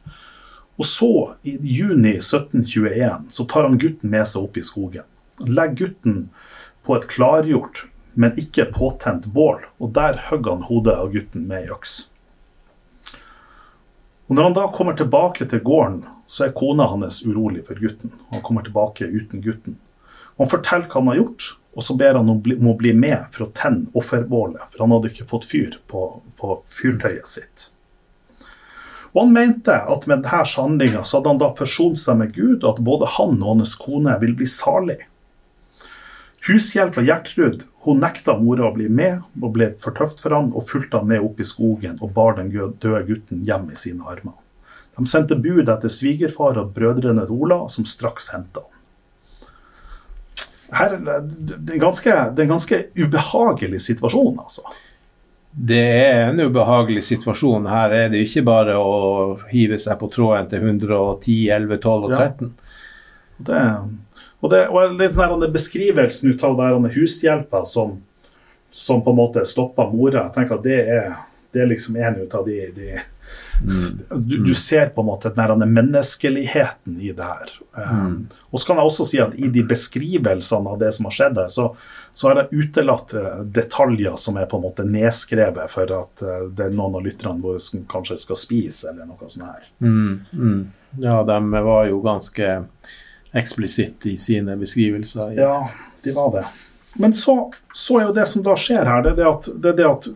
Og 0.81 0.85
så, 0.87 1.13
i 1.45 1.57
juni 1.57 2.15
1721, 2.19 3.33
så 3.33 3.45
tar 3.49 3.65
han 3.65 3.81
gutten 3.81 4.13
med 4.13 4.29
seg 4.29 4.45
opp 4.45 4.61
i 4.61 4.65
skogen. 4.65 5.09
Legger 5.41 5.87
gutten 5.87 6.21
på 6.85 6.95
et 6.97 7.09
klargjort 7.09 7.83
men 8.13 8.37
ikke 8.39 8.69
påtent 8.73 9.27
bål, 9.33 9.61
og 9.79 9.93
der 9.95 10.19
hogg 10.29 10.49
han 10.49 10.65
hodet 10.67 10.97
av 10.99 11.11
gutten 11.13 11.45
med 11.47 11.65
ei 11.65 11.75
øks. 11.75 11.93
Og 14.31 14.35
Når 14.35 14.47
han 14.47 14.55
da 14.55 14.67
kommer 14.71 14.95
tilbake 14.95 15.45
til 15.45 15.59
gården, 15.59 16.03
så 16.25 16.45
er 16.45 16.53
kona 16.55 16.85
hans 16.87 17.19
urolig 17.25 17.65
for 17.67 17.75
gutten. 17.75 18.13
Han 18.31 18.43
kommer 18.47 18.63
tilbake 18.63 19.09
uten 19.09 19.43
gutten. 19.43 19.75
Han 20.39 20.47
forteller 20.47 20.87
hva 20.87 21.01
han 21.01 21.11
har 21.11 21.19
gjort, 21.19 21.49
og 21.75 21.83
så 21.83 21.95
ber 21.99 22.15
han 22.19 22.31
om 22.31 22.71
å 22.71 22.77
bli 22.79 22.93
med 22.95 23.27
for 23.35 23.45
å 23.45 23.51
tenne 23.55 23.91
offerbålet, 23.97 24.63
for 24.71 24.85
han 24.85 24.95
hadde 24.95 25.11
ikke 25.11 25.27
fått 25.27 25.47
fyr 25.47 25.75
på, 25.91 26.07
på 26.39 26.55
fyrtøyet 26.67 27.27
sitt. 27.27 27.67
Og 29.11 29.25
Han 29.25 29.33
mente 29.35 29.75
at 29.75 30.07
med 30.07 30.23
denne 30.23 30.43
handlinga 30.47 31.03
hadde 31.03 31.27
han 31.27 31.39
da 31.41 31.51
forsont 31.55 31.99
seg 31.99 32.19
med 32.21 32.31
Gud, 32.35 32.63
og 32.63 32.69
at 32.77 32.83
både 32.87 33.09
han 33.17 33.35
og 33.41 33.57
hans 33.57 33.75
kone 33.79 34.15
vil 34.23 34.35
bli 34.39 34.47
salig. 34.47 35.01
Hushjelpa 36.47 37.03
Gjertrud 37.05 37.67
hun 37.85 38.01
nekta 38.01 38.35
mora 38.37 38.67
å 38.69 38.75
bli 38.75 38.87
med, 38.89 39.21
og 39.41 39.53
ble 39.55 39.71
for 39.81 39.93
tøft 39.97 40.21
for 40.21 40.33
han, 40.35 40.51
og 40.53 40.65
fulgte 40.69 41.01
han 41.01 41.09
med 41.09 41.23
opp 41.25 41.41
i 41.41 41.47
skogen 41.47 41.97
og 42.01 42.13
bar 42.17 42.37
den 42.37 42.51
døde 42.53 43.01
gutten 43.07 43.41
hjem 43.45 43.71
i 43.73 43.77
sine 43.77 44.05
armer. 44.05 44.37
De 44.97 45.05
sendte 45.09 45.37
bud 45.39 45.69
etter 45.69 45.89
svigerfar 45.89 46.59
og 46.61 46.73
brødrene 46.75 47.25
Ola, 47.31 47.63
som 47.73 47.87
straks 47.89 48.29
henta 48.35 48.65
han. 48.65 48.77
Her, 50.71 50.93
det, 51.03 51.73
er 51.73 51.81
ganske, 51.81 52.13
det 52.31 52.39
er 52.39 52.45
en 52.45 52.53
ganske 52.53 52.77
ubehagelig 52.95 53.81
situasjon, 53.89 54.37
altså. 54.39 54.63
Det 55.51 55.81
er 55.81 56.29
en 56.29 56.39
ubehagelig 56.39 57.03
situasjon. 57.09 57.65
Her 57.67 57.91
er 57.91 58.13
det 58.13 58.21
ikke 58.23 58.45
bare 58.47 58.77
å 58.79 58.93
hive 59.49 59.75
seg 59.83 59.97
på 59.99 60.07
tråden 60.13 60.47
til 60.47 60.63
110, 60.63 61.35
11, 61.57 61.81
12 61.83 62.05
og 62.07 62.13
13. 62.15 62.53
Ja. 62.53 62.77
Det, 63.41 63.59
og, 64.41 64.49
det, 64.49 64.61
og 64.73 64.97
litt 64.97 65.17
den 65.17 65.53
beskrivelsen 65.53 66.33
ut 66.33 66.43
av 66.43 66.57
den 66.57 66.89
hushjelpa 66.91 67.63
som, 67.69 67.99
som, 68.71 69.03
på 69.05 69.13
en 69.13 69.19
måte 69.21 69.45
stoppa 69.45 69.85
mora, 69.91 70.25
jeg 70.27 70.37
tenker 70.39 70.57
at 70.57 70.65
det 70.65 70.79
er, 70.81 71.09
det 71.53 71.63
er 71.63 71.69
liksom 71.69 71.99
en 72.01 72.21
ut 72.23 72.35
av 72.35 72.47
de, 72.47 72.57
de 72.73 72.89
mm. 72.95 73.99
du, 74.15 74.37
du, 74.41 74.53
ser 74.57 74.89
på 74.95 75.03
en 75.03 75.09
måte 75.11 75.29
den 75.35 75.65
menneskeligheten 75.73 76.97
i 76.97 77.11
det 77.13 77.27
her. 77.27 77.53
Um, 77.77 77.99
mm. 77.99 78.15
og 78.49 78.61
så 78.61 78.71
kan 78.71 78.81
jeg 78.81 78.89
også 78.89 79.07
si 79.11 79.21
at 79.21 79.37
i 79.37 79.51
de 79.53 79.63
beskrivelsene 79.69 80.73
av 80.73 80.81
det 80.81 80.89
som 80.97 81.09
har 81.09 81.17
skjedd 81.19 81.41
her, 81.43 81.51
så, 81.53 81.67
så 82.13 82.31
har 82.31 82.41
jeg 82.41 82.63
utelatt 82.63 83.13
eh, 83.19 83.43
detaljer 83.45 84.17
som 84.19 84.41
er 84.41 84.49
på 84.49 84.57
en 84.57 84.65
måte 84.65 84.87
nedskrevet 84.87 85.69
for 85.71 85.93
at 85.99 86.25
uh, 86.25 86.47
det 86.49 86.65
er 86.65 86.73
noen 86.73 86.97
av 86.97 87.05
lytterne 87.05 87.43
våre 87.43 87.61
som 87.61 87.85
kanskje 87.91 88.17
skal 88.25 88.41
spise, 88.41 88.89
eller 88.89 89.05
noe 89.05 89.29
sånt 89.29 89.45
her. 89.45 89.69
Mm, 89.85 90.25
mm. 90.33 90.61
Ja, 91.05 91.21
de 91.23 91.39
var 91.61 91.85
jo 91.87 92.01
ganske 92.03 92.49
eksplisitt 93.31 94.05
i 94.05 94.17
sine 94.17 94.57
beskrivelser. 94.59 95.33
Ja, 95.37 95.69
de 96.03 96.13
var 96.15 96.31
det. 96.35 96.45
Men 96.99 97.13
så, 97.13 97.53
så, 97.73 97.99
er 97.99 98.09
jo 98.09 98.15
det 98.15 98.27
som 98.27 98.43
da 98.43 98.55
skjer 98.59 98.85
her, 98.85 99.03
det 99.05 99.13
er 99.13 99.19
det, 99.21 99.29
at, 99.29 99.49
det 99.63 99.71
er 99.71 99.77
det 99.77 99.87
at 99.87 100.09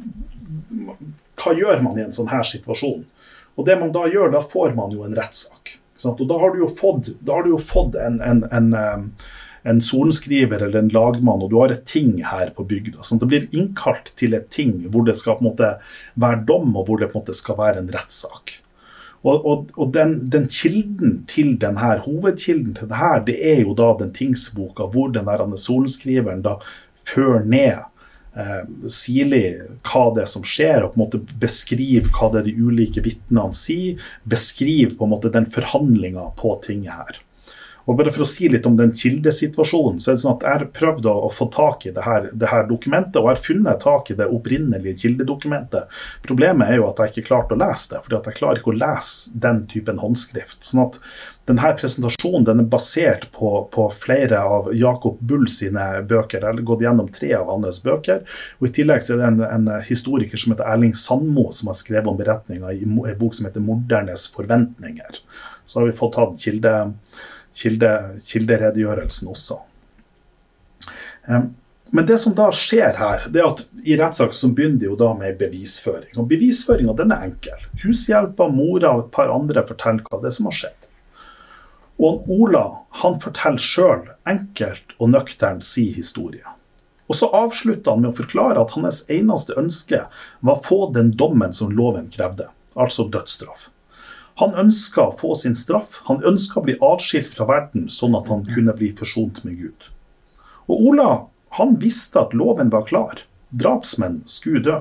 Hva 1.40 1.54
gjør 1.56 1.84
man 1.84 2.00
i 2.00 2.04
en 2.04 2.16
sånn 2.16 2.32
her 2.32 2.44
situasjon? 2.48 3.06
Og 3.56 3.68
det 3.68 3.78
man 3.80 3.94
da 3.96 4.06
gjør, 4.12 4.34
da 4.34 4.44
får 4.44 4.76
man 4.76 4.92
jo 4.92 5.06
en 5.06 5.16
rettssak. 5.16 5.78
Og 6.04 6.26
da 6.28 6.38
har 6.42 6.52
du 6.52 6.60
jo 6.60 6.68
fått, 6.68 7.14
du 7.24 7.50
jo 7.50 7.60
fått 7.62 7.96
en, 7.96 8.20
en, 8.20 8.44
en, 8.52 8.74
en 9.64 9.80
sorenskriver 9.82 10.66
eller 10.66 10.82
en 10.82 10.92
lagmann, 10.92 11.44
og 11.46 11.54
du 11.54 11.56
har 11.62 11.72
et 11.72 11.86
ting 11.88 12.18
her 12.28 12.52
på 12.56 12.66
bygda. 12.68 13.06
Sånn 13.08 13.22
det 13.24 13.30
blir 13.32 13.48
innkalt 13.56 14.12
til 14.20 14.36
et 14.36 14.50
ting 14.52 14.76
hvor 14.92 15.08
det 15.08 15.16
skal 15.20 15.40
på 15.40 15.46
en 15.46 15.50
måte 15.54 15.72
være 16.20 16.44
dom, 16.50 16.76
og 16.76 16.90
hvor 16.90 17.00
det 17.00 17.10
på 17.14 17.18
en 17.18 17.24
måte 17.24 17.38
skal 17.38 17.60
være 17.62 17.82
en 17.82 17.92
rettssak. 17.96 18.58
Og, 19.26 19.46
og, 19.50 19.72
og 19.82 19.90
den, 19.94 20.20
den, 20.30 20.46
kilden 20.52 21.24
til 21.30 21.56
den 21.62 21.80
her, 21.82 22.04
hovedkilden 22.06 22.76
til 22.78 22.90
det 22.92 23.00
her, 23.00 23.24
det 23.26 23.40
er 23.42 23.64
jo 23.64 23.74
da 23.78 23.90
den 24.04 24.14
tingsboka 24.14 24.86
hvor 24.94 25.10
den 25.14 25.26
der 25.26 25.44
sorenskriveren 25.58 26.44
da 26.46 26.60
fører 27.06 27.46
ned 27.50 27.82
eh, 28.38 28.62
sirlig 28.86 29.44
hva 29.82 30.04
det 30.14 30.26
er 30.26 30.30
som 30.30 30.46
skjer, 30.46 30.86
og 30.86 30.94
på 30.94 31.00
en 31.00 31.06
måte 31.06 31.24
beskriver 31.42 32.12
hva 32.14 32.30
det 32.34 32.44
er 32.44 32.50
de 32.52 32.68
ulike 32.70 33.02
vitnene 33.06 33.50
sier. 33.58 34.02
Beskriver 34.30 34.94
på 34.94 35.08
en 35.08 35.16
måte 35.16 35.34
den 35.34 35.50
forhandlinga 35.50 36.30
på 36.38 36.58
tinget 36.66 36.94
her. 36.94 37.22
Og 37.86 37.98
bare 38.00 38.14
For 38.14 38.26
å 38.26 38.30
si 38.30 38.50
litt 38.50 38.66
om 38.66 38.78
den 38.80 38.94
kildesituasjonen, 38.96 40.00
så 40.02 40.12
er 40.12 40.18
det 40.18 40.24
sånn 40.24 40.38
at 40.38 40.46
jeg 40.46 40.58
har 40.58 40.66
prøvd 40.80 41.10
å, 41.12 41.30
få 41.34 41.50
tak 41.54 41.86
i 41.86 41.94
det 41.94 42.06
her, 42.06 42.30
det 42.34 42.50
her, 42.50 42.66
dokumentet, 42.70 43.20
og 43.20 43.30
jeg 43.30 43.38
har 43.38 43.44
funnet 43.44 43.84
tak 43.84 44.10
i 44.10 44.18
det 44.18 44.30
opprinnelige 44.32 44.98
kildedokumentet. 45.04 45.94
Problemet 46.26 46.72
er 46.72 46.80
jo 46.80 46.90
at 46.90 47.02
jeg 47.02 47.14
ikke 47.14 47.28
klarte 47.30 47.54
å 47.54 47.62
lese 47.62 47.94
det, 47.94 48.02
fordi 48.06 48.18
jeg 48.18 48.40
klarer 48.40 48.62
ikke 48.62 48.74
å 48.74 48.80
lese 48.80 49.40
den 49.46 49.64
typen 49.70 50.02
håndskrift. 50.02 50.62
sånn 50.66 50.86
at 50.88 51.00
denne 51.46 51.72
presentasjonen 51.78 52.46
den 52.48 52.64
er 52.64 52.70
basert 52.74 53.28
på, 53.36 53.50
på, 53.74 53.86
flere 53.94 54.40
av 54.42 54.72
Jakob 54.74 55.20
Bull 55.22 55.46
sine 55.52 55.84
bøker. 56.10 56.42
Jeg 56.42 56.48
har 56.48 56.64
gått 56.66 56.82
gjennom 56.82 57.12
tre 57.14 57.36
av 57.38 57.52
hans 57.52 57.84
bøker. 57.86 58.24
og 58.60 58.66
I 58.66 58.74
tillegg 58.80 59.06
er 59.06 59.22
det 59.22 59.28
en, 59.30 59.44
en 59.46 59.70
historiker 59.86 60.42
som 60.42 60.56
heter 60.56 60.66
Erling 60.72 60.96
Sandmo, 60.98 61.52
som 61.54 61.70
har 61.70 61.78
skrevet 61.78 62.10
om 62.10 62.18
beretninga 62.18 62.74
i 62.74 62.82
en 62.88 62.98
bok 63.20 63.38
som 63.38 63.46
heter 63.46 63.62
'Mordernes 63.62 64.26
forventninger'. 64.34 65.22
Så 65.66 65.80
har 65.80 65.86
vi 65.86 65.98
fått 65.98 66.18
tatt 66.18 66.42
kilde 66.42 66.74
kilde, 67.56 67.92
kilderedegjørelsen 68.26 69.32
også. 69.32 69.60
Men 71.96 72.06
det 72.10 72.18
som 72.18 72.34
da 72.36 72.50
skjer 72.54 72.98
her, 72.98 73.28
det 73.32 73.42
er 73.42 73.48
at 73.48 73.62
i 73.86 73.96
rettssak 74.00 74.34
så 74.36 74.50
begynner 74.54 74.82
det 74.82 74.90
jo 74.90 74.98
da 75.00 75.12
med 75.18 75.38
bevisføring. 75.40 76.12
Og 76.20 76.28
bevisføringa 76.32 76.96
er 77.06 77.30
enkel. 77.30 77.70
Hushjelpa, 77.84 78.50
mora 78.52 78.96
og 78.96 79.06
et 79.06 79.14
par 79.16 79.32
andre 79.34 79.64
forteller 79.68 80.04
hva 80.10 80.20
det 80.22 80.32
er 80.32 80.38
som 80.40 80.50
har 80.50 80.58
skjedd. 80.60 80.90
Og 82.04 82.28
Ola 82.28 82.66
han 83.02 83.16
forteller 83.24 83.62
sjøl 83.62 84.04
enkelt 84.28 84.98
og 85.00 85.14
nøkternt 85.14 85.64
si 85.64 85.88
historie. 85.96 86.44
Og 87.08 87.16
så 87.16 87.30
avslutter 87.38 87.94
han 87.94 88.02
med 88.02 88.12
å 88.12 88.18
forklare 88.18 88.60
at 88.60 88.74
hans 88.76 89.04
eneste 89.14 89.56
ønske 89.62 90.02
var 90.42 90.58
å 90.58 90.66
få 90.66 90.80
den 90.96 91.14
dommen 91.16 91.54
som 91.54 91.72
loven 91.72 92.10
krevde, 92.12 92.50
altså 92.74 93.06
dødsstraff. 93.14 93.70
Han 94.42 94.56
ønska 94.60 95.08
å 95.10 95.16
få 95.16 95.36
sin 95.40 95.56
straff, 95.56 96.02
han 96.10 96.24
ønska 96.28 96.60
å 96.60 96.66
bli 96.66 96.76
atskilt 96.84 97.30
fra 97.38 97.48
verden, 97.48 97.88
sånn 97.92 98.18
at 98.18 98.28
han 98.32 98.44
kunne 98.48 98.76
bli 98.76 98.92
forsont 98.98 99.44
med 99.48 99.62
Gud. 99.62 99.88
Og 100.68 100.90
Ola 100.92 101.10
han 101.56 101.78
visste 101.80 102.20
at 102.20 102.34
loven 102.36 102.70
var 102.70 102.84
klar. 102.90 103.22
Drapsmenn 103.50 104.24
skulle 104.28 104.60
dø. 104.66 104.80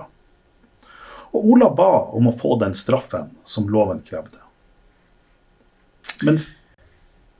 Og 1.34 1.52
Ola 1.54 1.68
ba 1.70 1.92
om 2.18 2.26
å 2.30 2.34
få 2.34 2.56
den 2.58 2.74
straffen 2.74 3.30
som 3.46 3.68
loven 3.70 4.02
krevde. 4.06 4.42
Men 6.22 6.40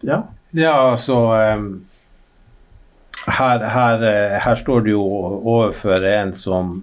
ja. 0.07 0.21
Ja, 0.55 0.75
altså 0.93 1.17
um, 1.35 1.67
her, 3.27 3.59
her, 3.59 4.03
eh, 4.07 4.37
her, 4.39 4.55
står 4.55 4.85
det 4.87 4.95
jo 4.95 5.03
overfor 5.03 6.07
en 6.07 6.31
som, 6.35 6.77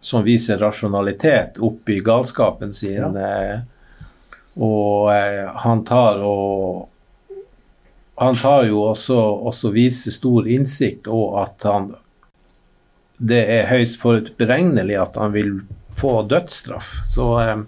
som 0.00 0.26
viser 0.26 0.58
rasjonalitet 0.58 1.60
oppi 1.62 2.00
galskapen 2.02 2.74
sin. 2.74 3.14
Ja. 3.14 3.60
Og 4.54 5.10
eh, 5.14 5.46
han 5.64 5.84
tar 5.86 6.22
og 6.22 6.90
han 8.20 8.36
tar 8.38 8.68
jo 8.68 8.84
også, 8.92 9.16
også 9.50 9.72
viser 9.74 10.14
stor 10.14 10.46
innsikt, 10.46 11.08
og 11.10 11.40
at 11.42 11.66
han 11.66 11.94
det 13.18 13.40
er 13.46 13.68
høyst 13.70 14.00
forutberegnelig 14.02 14.96
at 14.98 15.16
han 15.18 15.32
vil 15.34 15.52
få 15.94 16.22
dødsstraff. 16.28 16.90
Så 17.06 17.26
eh, 17.42 17.62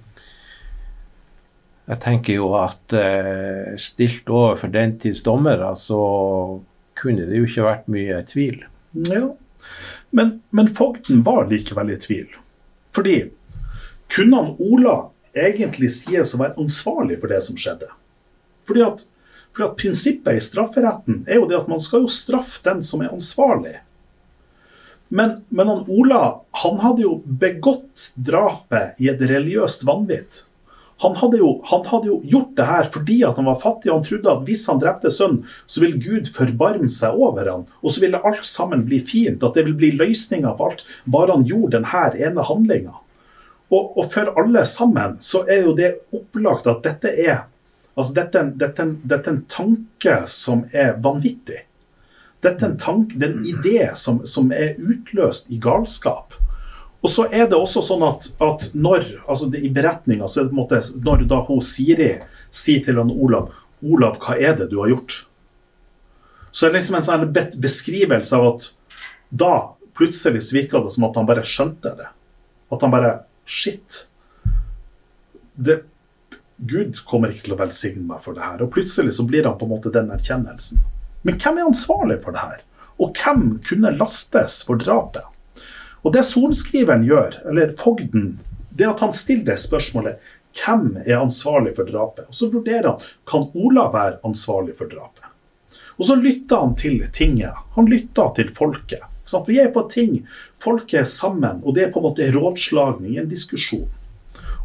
jeg 1.86 2.00
tenker 2.02 2.40
jo 2.40 2.50
at 2.58 2.94
eh, 2.98 3.74
stilt 3.78 4.30
overfor 4.30 4.72
den 4.74 4.96
tids 5.02 5.22
dommere, 5.26 5.70
så 5.78 6.00
kunne 6.98 7.28
det 7.28 7.38
jo 7.38 7.46
ikke 7.46 7.66
vært 7.66 7.90
mye 7.92 8.22
tvil. 8.26 8.62
Ja, 9.06 9.28
men, 10.16 10.38
men 10.50 10.70
fogden 10.72 11.22
var 11.26 11.46
likevel 11.50 11.94
i 11.94 12.00
tvil. 12.00 12.26
Fordi 12.96 13.18
kunne 14.12 14.40
han 14.40 14.54
Ola 14.62 14.96
egentlig 15.36 15.92
sies 15.94 16.34
å 16.34 16.40
være 16.40 16.58
ansvarlig 16.62 17.20
for 17.20 17.32
det 17.32 17.42
som 17.44 17.58
skjedde? 17.60 17.90
Fordi 18.66 18.82
at 18.86 19.06
fordi 19.56 19.70
at 19.70 19.76
Prinsippet 19.80 20.36
i 20.36 20.40
strafferetten 20.44 21.22
er 21.24 21.38
jo 21.40 21.46
det 21.48 21.56
at 21.56 21.68
man 21.70 21.80
skal 21.80 22.02
jo 22.04 22.12
straffe 22.12 22.60
den 22.66 22.82
som 22.84 23.00
er 23.00 23.14
ansvarlig. 23.14 23.78
Men, 25.08 25.38
men 25.48 25.70
han 25.70 25.86
Ola 25.88 26.18
han 26.60 26.82
hadde 26.82 27.06
jo 27.06 27.14
begått 27.24 28.10
drapet 28.20 29.00
i 29.00 29.08
et 29.08 29.22
religiøst 29.22 29.86
vanvidd. 29.88 30.42
Han 31.04 31.16
hadde, 31.16 31.38
jo, 31.40 31.54
han 31.68 31.82
hadde, 31.88 32.08
jo, 32.08 32.18
gjort 32.24 32.52
det 32.56 32.66
her 32.68 32.86
fordi 32.92 33.16
at 33.28 33.40
han 33.40 33.48
var 33.48 33.58
fattig, 33.60 33.90
og 33.90 33.98
han 33.98 34.06
trodde 34.10 34.32
at 34.32 34.44
hvis 34.48 34.66
han 34.68 34.80
drepte 34.80 35.12
sønnen, 35.12 35.42
så 35.68 35.82
ville 35.84 36.00
Gud 36.04 36.28
forbarme 36.32 36.88
seg 36.92 37.16
over 37.16 37.48
han, 37.52 37.66
og 37.80 37.92
så 37.92 38.04
ville 38.04 38.20
alt 38.28 38.44
sammen 38.48 38.84
bli 38.88 39.02
fint, 39.04 39.44
at 39.44 39.56
det 39.56 39.66
ville 39.66 39.76
bli 39.76 39.92
løsninga 39.96 40.54
på 40.56 40.70
alt, 40.70 40.86
bare 41.04 41.36
han 41.36 41.44
gjorde 41.48 41.78
denne 41.78 42.06
ene 42.28 42.48
handlinga. 42.48 42.96
Og, 43.68 43.98
og, 43.98 44.04
for 44.12 44.30
alle 44.38 44.62
sammen 44.68 45.16
så 45.22 45.42
er 45.50 45.66
jo 45.66 45.74
det 45.76 45.92
opplagt 46.14 46.68
at 46.70 46.84
dette 46.86 47.12
er 47.12 47.44
Altså, 47.96 48.12
dette, 48.12 48.40
dette, 48.60 48.84
dette, 49.08 49.30
er 49.30 49.32
en 49.32 49.44
tanke 49.48 50.16
som 50.28 50.66
er 50.76 50.98
vanvittig. 51.00 51.62
Dette 52.44 52.66
er 52.66 52.74
en, 52.74 52.74
tanke, 52.76 53.16
det 53.16 53.30
er 53.30 53.32
en 53.32 53.46
idé 53.48 53.78
som, 53.96 54.18
som, 54.28 54.50
er 54.52 54.76
utløst 54.76 55.48
i 55.48 55.56
galskap. 55.56 56.36
Og 57.00 57.08
så 57.08 57.24
er 57.32 57.48
det 57.48 57.56
også 57.56 57.80
sånn 57.86 58.04
at, 58.04 58.28
at 58.44 58.66
når 58.76 59.06
altså 59.24 59.48
det, 59.48 59.62
I 59.64 59.72
beretninga 59.72 60.28
så 60.28 60.42
er 60.42 60.44
det 60.44 60.52
på 60.52 60.58
en 60.58 60.60
måte 60.60 60.82
Når 61.06 61.24
da 61.30 61.40
hun 61.48 61.64
Siri 61.64 62.10
sier 62.52 62.84
til 62.84 63.00
han 63.00 63.14
Olav 63.14 63.48
Olav, 63.84 64.20
hva 64.20 64.36
er 64.40 64.56
det 64.60 64.68
du 64.70 64.78
har 64.82 64.92
gjort? 64.92 65.22
Så 66.50 66.66
er 66.66 66.72
det 66.72 66.82
liksom 66.82 66.98
en 66.98 67.04
sånn 67.04 67.60
beskrivelse 67.60 68.36
av 68.36 68.46
at 68.50 68.68
da 69.28 69.52
plutselig 69.96 70.44
virka 70.52 70.80
det 70.84 70.92
som 70.94 71.08
at 71.08 71.16
han 71.16 71.28
bare 71.28 71.44
skjønte 71.44 71.92
det. 71.98 72.08
At 72.72 72.84
han 72.84 72.92
bare 72.92 73.12
Shit. 73.46 74.08
Det, 75.54 75.78
Gud 76.56 76.98
kommer 77.08 77.32
ikke 77.32 77.46
til 77.46 77.56
å 77.56 77.60
velsigne 77.60 78.04
meg 78.08 78.22
for 78.24 78.36
det 78.36 78.44
her. 78.44 78.64
Og 78.64 78.72
plutselig 78.74 79.14
så 79.16 79.26
blir 79.28 79.46
han 79.46 79.56
på 79.58 79.68
en 79.68 79.74
måte 79.76 79.92
den 79.94 80.10
erkjennelsen. 80.12 80.82
Men 81.26 81.38
hvem 81.40 81.60
er 81.60 81.70
ansvarlig 81.70 82.20
for 82.24 82.36
det 82.36 82.42
her? 82.42 82.64
Og 83.02 83.16
hvem 83.16 83.46
kunne 83.66 83.94
lastes 83.96 84.62
for 84.66 84.80
drapet? 84.80 85.24
Og 86.06 86.14
det 86.14 86.22
sorenskriveren 86.26 87.04
gjør, 87.06 87.40
eller 87.50 87.74
fogden, 87.80 88.36
det 88.76 88.86
at 88.88 89.02
han 89.02 89.14
stiller 89.16 89.58
spørsmålet 89.58 90.20
hvem 90.56 91.02
er 91.04 91.18
ansvarlig 91.20 91.74
for 91.76 91.88
drapet? 91.88 92.28
Og 92.30 92.36
så 92.36 92.48
vurderer 92.52 92.92
han 92.92 93.08
kan 93.28 93.48
Ola 93.58 93.88
være 93.92 94.20
ansvarlig 94.26 94.76
for 94.78 94.88
drapet. 94.88 95.24
Og 95.96 96.08
så 96.08 96.16
lytter 96.20 96.62
han 96.62 96.74
til 96.76 97.00
tinget. 97.12 97.56
Han 97.76 97.88
lytter 97.88 98.32
til 98.36 98.52
folket. 98.54 99.04
Vi 99.46 99.58
er 99.58 99.72
på 99.74 99.82
ting, 99.90 100.20
folket 100.62 101.00
er 101.00 101.08
sammen, 101.10 101.62
og 101.64 101.74
det 101.74 101.86
er 101.86 101.92
på 101.94 102.02
en 102.02 102.08
måte 102.08 102.30
rådslagning, 102.34 103.18
en 103.18 103.30
diskusjon. 103.30 103.88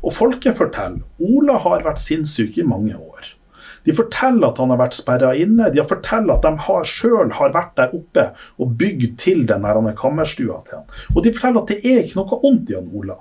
Og 0.02 0.14
folket 0.14 0.58
forteller 0.58 1.02
Ola 1.22 1.60
har 1.62 1.86
vært 1.86 2.02
sinnssyk 2.02 2.58
i 2.58 2.66
mange 2.66 2.98
år. 2.98 3.36
De 3.86 3.94
forteller 3.98 4.52
at 4.52 4.60
han 4.62 4.70
har 4.74 4.80
vært 4.82 4.98
sperra 4.98 5.32
inne. 5.38 5.72
De 5.74 5.82
forteller 5.86 6.36
at 6.36 6.46
de 6.46 6.52
har 6.68 6.86
sjøl 6.86 7.34
har 7.38 7.54
vært 7.56 7.74
der 7.80 7.96
oppe 7.98 8.28
og 8.62 8.76
bygd 8.78 9.18
til 9.22 9.44
den 9.50 9.66
kammerstua 9.98 10.62
til 10.68 10.82
han. 10.82 10.88
Og 11.16 11.26
de 11.26 11.34
forteller 11.34 11.64
at 11.64 11.74
det 11.74 11.82
er 11.82 12.04
ikke 12.04 12.22
noe 12.22 12.42
ondt 12.52 12.70
i 12.70 12.78
han 12.78 12.90
Ola. 12.94 13.18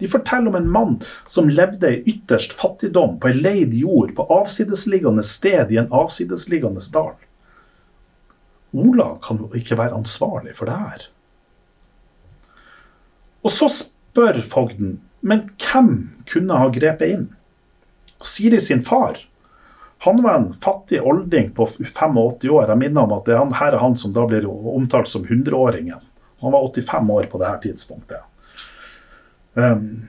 De 0.00 0.08
forteller 0.08 0.48
om 0.48 0.56
en 0.56 0.70
mann 0.72 0.94
som 1.28 1.50
levde 1.52 1.90
i 1.92 2.02
ytterst 2.14 2.54
fattigdom 2.56 3.18
på 3.20 3.30
ei 3.30 3.36
leid 3.36 3.74
jord 3.76 4.14
på 4.16 4.26
avsidesliggende 4.32 5.22
sted 5.26 5.70
i 5.70 5.78
en 5.82 5.92
avsidesliggende 5.92 6.82
dal. 6.94 7.12
Ola 8.76 9.14
kan 9.24 9.40
jo 9.42 9.48
ikke 9.56 9.78
være 9.78 9.96
ansvarlig 9.98 10.54
for 10.58 10.70
det 10.70 10.78
her. 10.78 11.06
Og 13.42 13.54
så 13.54 13.70
spør 13.72 14.40
fogden 14.44 14.98
men 15.20 15.42
hvem 15.60 15.90
kunne 16.28 16.56
ha 16.56 16.68
grepet 16.72 17.12
inn? 17.12 17.26
Siri 18.20 18.60
sin 18.60 18.80
far 18.84 19.18
han 20.00 20.22
var 20.24 20.38
en 20.38 20.52
fattig 20.56 21.02
olding 21.04 21.50
på 21.52 21.66
85 21.66 22.16
år. 22.48 22.70
Jeg 22.70 22.78
minner 22.80 23.02
om 23.02 23.10
at 23.18 23.26
det 23.26 23.34
er 23.34 23.42
han, 23.42 23.50
her 23.52 23.74
er 23.76 23.82
han 23.82 23.96
som 24.00 24.14
da 24.16 24.22
blir 24.24 24.46
omtalt 24.48 25.10
som 25.10 25.26
100-åringen. 25.26 26.00
Han 26.40 26.54
var 26.54 26.64
85 26.64 27.10
år 27.12 27.28
på 27.28 27.40
dette 27.42 27.66
tidspunktet. 27.66 28.22
Um, 29.52 30.08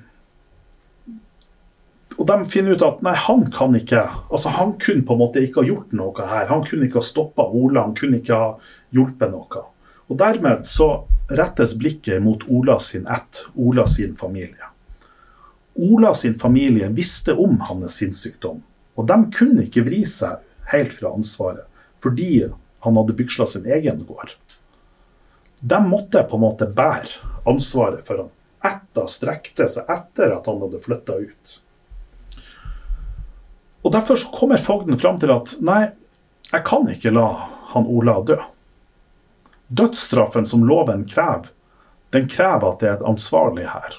og 2.22 2.28
de 2.30 2.36
finner 2.46 2.76
ut 2.78 2.84
at 2.86 3.00
nei, 3.02 3.16
han 3.18 3.48
kan 3.50 3.74
ikke 3.74 4.04
altså 4.30 4.52
Han 4.54 4.76
kunne 4.82 5.02
på 5.08 5.16
en 5.16 5.22
måte 5.24 5.42
ikke 5.42 5.64
ha 5.64 5.70
gjort 5.72 5.94
noe 5.98 6.26
her. 6.30 6.52
Han 6.52 6.62
kunne 6.68 6.86
ikke 6.86 7.00
ha 7.00 7.06
stoppa 7.08 7.48
Ola, 7.50 7.88
han 7.88 7.96
kunne 7.98 8.20
ikke 8.20 8.38
ha 8.38 8.50
hjulpet 8.94 9.32
noe. 9.34 9.64
Og 10.06 10.20
Dermed 10.20 10.68
så 10.70 10.90
rettes 11.34 11.74
blikket 11.80 12.22
mot 12.22 12.44
Ola 12.46 12.76
sin 12.84 13.08
ett, 13.10 13.48
Ola 13.56 13.88
sin 13.90 14.14
familie. 14.20 14.70
Ola 15.82 16.12
sin 16.14 16.36
familie 16.38 16.92
visste 16.94 17.34
om 17.34 17.58
hans 17.66 17.98
sinnssykdom, 17.98 18.62
og 19.00 19.10
de 19.10 19.18
kunne 19.34 19.66
ikke 19.66 19.86
vri 19.88 20.04
seg 20.06 20.44
helt 20.76 20.94
fra 20.94 21.16
ansvaret, 21.16 21.66
fordi 22.04 22.44
han 22.86 23.02
hadde 23.02 23.18
byksla 23.18 23.50
sin 23.50 23.66
egen 23.66 24.06
gård. 24.06 24.36
De 25.58 25.82
måtte 25.88 26.22
på 26.30 26.38
en 26.38 26.46
måte 26.46 26.70
bære 26.70 27.34
ansvaret 27.50 28.06
for 28.06 28.28
han. 28.28 28.32
Etta 28.62 29.08
strekte 29.10 29.66
seg 29.72 29.90
etter 29.90 30.38
at 30.38 30.46
han 30.46 30.62
hadde 30.68 30.86
flytta 30.86 31.18
ut. 31.18 31.58
Og 33.82 33.91
Derfor 33.91 34.15
så 34.15 34.30
kommer 34.34 34.62
fogden 34.62 35.00
fram 35.00 35.17
til 35.17 35.32
at 35.34 35.56
nei, 35.65 35.89
jeg 36.52 36.65
kan 36.67 36.88
ikke 36.91 37.13
la 37.15 37.28
han 37.72 37.88
Ola 37.88 38.20
dø. 38.28 38.38
Dødsstraffen 39.72 40.46
som 40.46 40.65
loven 40.67 41.06
krever, 41.10 41.50
den 42.12 42.28
krever 42.30 42.74
at 42.74 42.82
det 42.82 42.89
er 42.89 42.98
et 43.00 43.08
ansvarlig 43.08 43.70
her. 43.72 43.96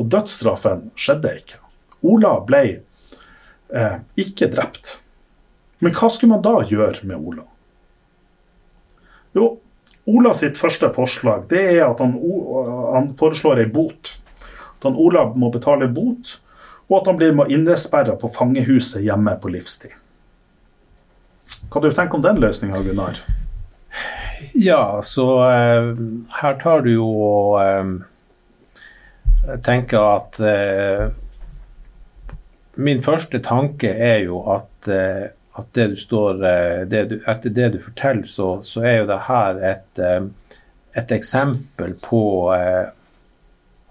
Og 0.00 0.08
dødsstraffen 0.10 0.88
skjedde 0.98 1.34
ikke. 1.38 1.60
Ola 2.04 2.38
ble 2.46 2.62
eh, 2.72 3.98
ikke 4.20 4.48
drept. 4.52 4.98
Men 5.84 5.92
hva 5.94 6.08
skulle 6.08 6.34
man 6.34 6.44
da 6.44 6.56
gjøre 6.64 7.04
med 7.04 7.20
Ola? 7.20 7.44
Jo, 9.36 9.50
Ola 10.08 10.34
sitt 10.36 10.58
første 10.60 10.90
forslag 10.92 11.46
det 11.50 11.62
er 11.78 11.86
at 11.86 12.00
han, 12.02 12.16
han 12.94 13.12
foreslår 13.20 13.62
ei 13.62 13.70
bot. 13.72 14.16
At 14.78 14.88
han 14.88 14.98
Ola 15.00 15.26
må 15.36 15.50
betale 15.52 15.88
bot, 15.92 16.38
og 16.88 16.98
at 17.00 17.06
han 17.10 17.20
blir 17.20 17.52
innesperra 17.52 18.16
på 18.20 18.28
fangehuset 18.28 19.04
hjemme 19.04 19.36
på 19.40 19.52
livstid. 19.54 19.94
Hva 21.72 21.82
du 21.82 21.92
tenker 21.92 22.18
om 22.18 22.24
den 22.24 22.40
løsninga, 22.40 22.80
Gunnar? 22.84 23.20
Ja, 24.52 25.00
så 25.02 25.26
eh, 25.50 25.90
her 26.40 26.58
tar 26.60 26.84
du 26.84 26.90
jo 26.92 27.10
eh, 27.60 27.84
tenker 29.64 30.08
at 30.16 30.40
eh, 30.40 31.12
Min 32.74 33.02
første 33.06 33.38
tanke 33.38 33.92
er 33.92 34.24
jo 34.26 34.40
at, 34.50 34.88
eh, 34.90 35.28
at 35.54 35.68
det 35.78 35.84
du 35.92 35.96
står 35.98 36.40
eh, 36.48 36.80
det 36.90 37.02
du, 37.12 37.16
Etter 37.30 37.54
det 37.54 37.68
du 37.76 37.78
forteller, 37.82 38.26
så, 38.26 38.48
så, 38.66 38.82
er 38.82 38.96
jo 38.98 39.10
det 39.12 39.20
her 39.28 39.60
et, 39.70 40.00
eh, 40.02 40.24
et 40.98 41.14
eksempel 41.14 41.94
på 42.02 42.22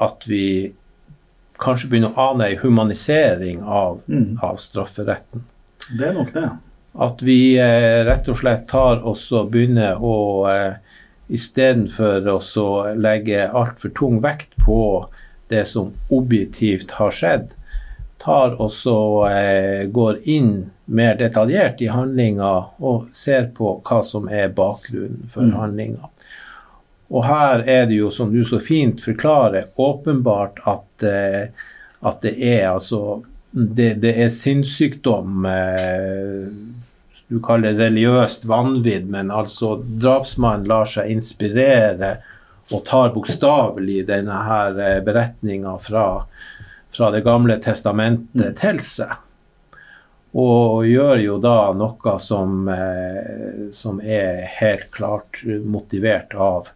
at 0.03 0.27
vi 0.27 0.73
kanskje 1.63 1.89
begynner 1.89 2.13
å 2.13 2.29
ane 2.33 2.51
en 2.51 2.59
humanisering 2.61 3.63
av, 3.63 4.01
Mm. 4.07 4.37
av 4.43 4.57
strafferetten. 4.61 5.43
Det 5.97 6.07
er 6.09 6.13
nok 6.13 6.33
det. 6.33 6.49
At 6.99 7.21
vi 7.25 7.55
eh, 7.57 8.03
rett 8.05 8.27
og 8.29 8.37
slett 8.37 8.67
tar 8.69 9.01
og 9.03 9.17
begynner 9.49 9.97
å 10.03 10.47
eh, 10.51 10.73
Istedenfor 11.33 12.27
å 12.29 12.93
legge 12.99 13.47
altfor 13.55 13.89
tung 13.95 14.19
vekt 14.21 14.51
på 14.65 15.05
det 15.49 15.63
som 15.65 15.93
objektivt 16.13 16.91
har 16.99 17.11
skjedd, 17.15 17.47
tar 18.21 18.53
og 18.61 18.69
så 18.71 18.97
eh, 19.31 19.85
går 19.91 20.19
inn 20.29 20.51
mer 20.85 21.15
detaljert 21.19 21.81
i 21.81 21.87
handlinga 21.89 22.51
og 22.83 23.07
ser 23.15 23.47
på 23.55 23.77
hva 23.87 24.01
som 24.05 24.27
er 24.29 24.51
bakgrunnen 24.53 25.25
for 25.31 25.41
Mm. 25.47 25.55
handlinga. 25.57 26.09
Og 27.13 27.25
her 27.27 27.61
er 27.69 27.85
det 27.89 27.99
jo, 27.99 28.09
som 28.11 28.31
du 28.33 28.41
så 28.45 28.57
fint 28.63 29.01
forklarer, 29.03 29.69
åpenbart 29.77 30.63
at, 30.65 31.05
eh, 31.05 31.67
at 32.01 32.23
det 32.25 32.33
er 32.41 32.71
altså 32.71 33.21
det, 33.51 33.99
det 34.01 34.15
er 34.17 34.31
sinnssykdom 34.33 35.45
eh, 35.45 36.47
du 37.29 37.37
kaller 37.45 37.73
det 37.73 37.85
religiøst 37.85 38.47
vanvidd, 38.49 39.05
men 39.13 39.29
altså 39.31 39.75
drapsmannen 39.85 40.65
lar 40.69 40.89
seg 40.89 41.11
inspirere 41.13 42.15
og 42.73 42.81
tar 42.89 43.13
bokstavelig 43.13 44.07
denne 44.09 44.39
her 44.47 44.81
eh, 44.81 44.99
beretninga 45.05 45.77
fra, 45.81 46.07
fra 46.93 47.13
Det 47.13 47.21
gamle 47.25 47.59
testamentet 47.61 48.57
til 48.57 48.81
seg. 48.81 49.13
Og 50.33 50.87
gjør 50.89 51.19
jo 51.21 51.37
da 51.37 51.57
noe 51.77 52.13
som, 52.17 52.65
som 53.69 53.99
er 54.01 54.47
helt 54.57 54.87
klart 54.95 55.43
motivert 55.45 56.33
av, 56.33 56.71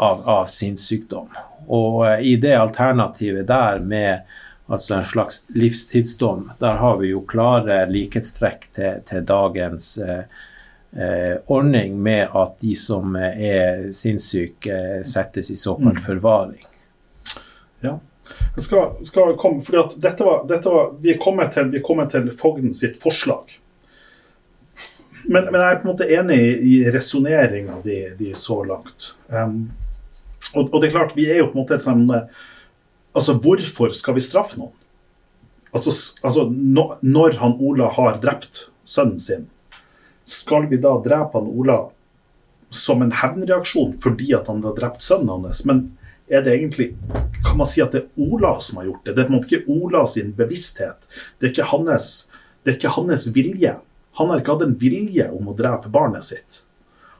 av, 0.00 0.22
av 0.28 0.46
sinnssykdom. 0.50 1.28
Og 1.68 2.06
eh, 2.08 2.20
i 2.32 2.36
det 2.40 2.56
alternativet 2.56 3.48
der 3.48 3.82
med 3.84 4.30
altså 4.70 4.94
en 4.94 5.04
slags 5.04 5.42
livstidsdom, 5.54 6.50
der 6.60 6.78
har 6.78 6.96
vi 7.00 7.10
jo 7.10 7.24
klare 7.26 7.82
likhetstrekk 7.90 8.68
til, 8.76 9.00
til 9.08 9.24
dagens 9.26 9.96
eh, 9.98 10.22
eh, 10.94 11.34
ordning 11.50 11.96
med 12.02 12.36
at 12.38 12.54
de 12.62 12.76
som 12.78 13.16
eh, 13.18 13.40
er 13.50 13.88
sinnssyke, 13.92 15.00
settes 15.04 15.50
i 15.50 15.56
såkalt 15.58 15.98
Mm. 15.98 16.04
forvaring. 16.04 16.62
Ja. 17.80 17.98
Jeg 18.54 18.62
skal, 18.62 18.92
skal 19.04 19.34
komme, 19.36 19.62
fordi 19.62 19.78
at 19.82 19.96
dette 20.02 20.24
var, 20.24 20.46
dette 20.46 20.70
var, 20.70 20.94
vi, 21.00 21.14
er 21.14 21.18
kommet 21.18 21.52
til, 21.52 21.72
vi 21.72 21.82
er 21.82 22.06
til 22.14 22.30
Fogden 22.38 22.74
sitt 22.74 23.02
forslag. 23.02 23.58
Men, 25.24 25.50
men 25.50 25.60
jeg 25.60 25.72
er 25.72 25.80
på 25.80 25.88
en 25.88 25.92
måte 25.92 26.08
enig 26.14 26.38
i, 26.38 26.52
i 26.70 26.90
resonneringa 26.90 27.80
di 27.84 27.98
de 28.18 28.34
så 28.34 28.62
langt. 28.64 29.14
Um, 29.28 29.72
og, 30.54 30.68
og 30.72 30.80
det 30.80 30.88
er 30.88 30.96
klart, 30.96 31.16
vi 31.16 31.28
er 31.30 31.40
jo 31.40 31.50
på 31.50 31.56
en 31.56 31.62
måte 31.62 31.76
et 31.78 31.86
sånn 31.86 32.08
eh, 32.14 32.26
Altså, 33.10 33.34
hvorfor 33.42 33.90
skal 33.90 34.14
vi 34.14 34.22
straffe 34.22 34.54
noen? 34.54 34.70
Altså, 35.74 35.90
altså 36.22 36.44
no, 36.50 36.92
når 37.02 37.40
han 37.40 37.56
Ola 37.58 37.88
har 37.96 38.20
drept 38.22 38.68
sønnen 38.86 39.18
sin, 39.22 39.48
skal 40.22 40.68
vi 40.70 40.78
da 40.78 40.92
drepe 41.02 41.38
han 41.38 41.48
Ola 41.50 41.80
som 42.70 43.02
en 43.02 43.10
hevnreaksjon 43.18 43.96
fordi 44.02 44.30
at 44.38 44.46
han 44.50 44.62
har 44.62 44.76
drept 44.78 45.02
sønnen 45.02 45.46
hans? 45.46 45.64
Men 45.66 45.88
er 46.30 46.44
det 46.46 46.54
egentlig 46.54 46.92
Kan 47.42 47.58
man 47.58 47.66
si 47.66 47.82
at 47.82 47.90
det 47.96 48.04
er 48.04 48.30
Ola 48.30 48.52
som 48.62 48.78
har 48.78 48.86
gjort 48.86 49.04
det? 49.04 49.16
Det 49.16 49.24
er 49.24 49.26
på 49.26 49.32
en 49.32 49.38
måte 49.40 49.50
ikke 49.50 49.74
Ola 49.74 50.04
sin 50.06 50.30
bevissthet. 50.38 51.06
Det 51.38 51.48
er 51.48 51.54
ikke 51.54 51.70
hans, 51.72 52.10
det 52.62 52.70
er 52.70 52.78
ikke 52.78 52.94
hans 52.94 53.26
vilje. 53.34 53.72
Han 54.20 54.30
har 54.30 54.42
ikke 54.42 54.54
hatt 54.54 54.66
en 54.68 54.78
vilje 54.78 55.26
om 55.34 55.50
å 55.50 55.56
drepe 55.58 55.90
barnet 55.90 56.26
sitt. 56.28 56.60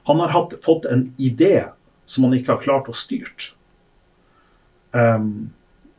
Han 0.06 0.22
har 0.22 0.30
hatt, 0.36 0.54
fått 0.62 0.86
en 0.86 1.08
idé 1.18 1.64
som 2.10 2.26
han 2.26 2.34
ikke 2.36 2.56
har 2.56 2.62
klart 2.64 2.90
å 2.90 2.96
styrt. 2.96 3.52
Um, 4.90 5.50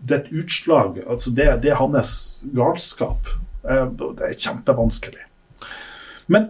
det 0.04 0.16
er 0.16 0.24
et 0.26 0.34
utslag 0.42 0.98
altså 1.06 1.32
det, 1.38 1.46
det 1.64 1.72
er 1.72 1.80
hans 1.80 2.12
galskap. 2.58 3.30
Eh, 3.62 3.86
Det 4.18 4.26
er 4.26 4.40
kjempevanskelig. 4.40 5.22
Men, 6.32 6.50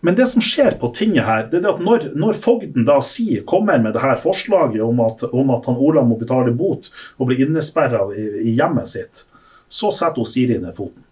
men 0.00 0.16
det 0.18 0.26
som 0.30 0.44
skjer 0.44 0.76
på 0.80 0.92
tinget 0.94 1.26
her, 1.26 1.46
det 1.50 1.62
er 1.62 1.72
at 1.72 1.82
når, 1.82 2.10
når 2.18 2.38
fogden 2.38 2.86
da 2.86 3.00
sier, 3.02 3.42
kommer 3.48 3.80
med 3.82 3.96
det 3.96 4.04
her 4.04 4.20
forslaget 4.22 4.82
om 4.84 5.02
at, 5.04 5.26
om 5.32 5.50
at 5.54 5.66
han 5.70 5.80
Olav 5.80 6.06
må 6.08 6.18
betale 6.20 6.54
bot 6.54 6.90
og 7.18 7.30
bli 7.30 7.40
innesperra 7.44 8.06
i, 8.14 8.28
i 8.44 8.56
hjemmet 8.58 8.90
sitt, 8.90 9.24
så 9.68 9.90
setter 9.94 10.22
hun 10.22 10.30
Siri 10.30 10.60
ned 10.62 10.76
foten. 10.78 11.02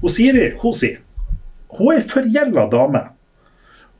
Og 0.00 0.08
Siri 0.10 0.54
hun 0.62 0.74
sier 0.76 1.02
hun 1.74 1.90
er 1.90 1.98
ei 1.98 2.06
forgjelda 2.06 2.68
dame 2.70 3.00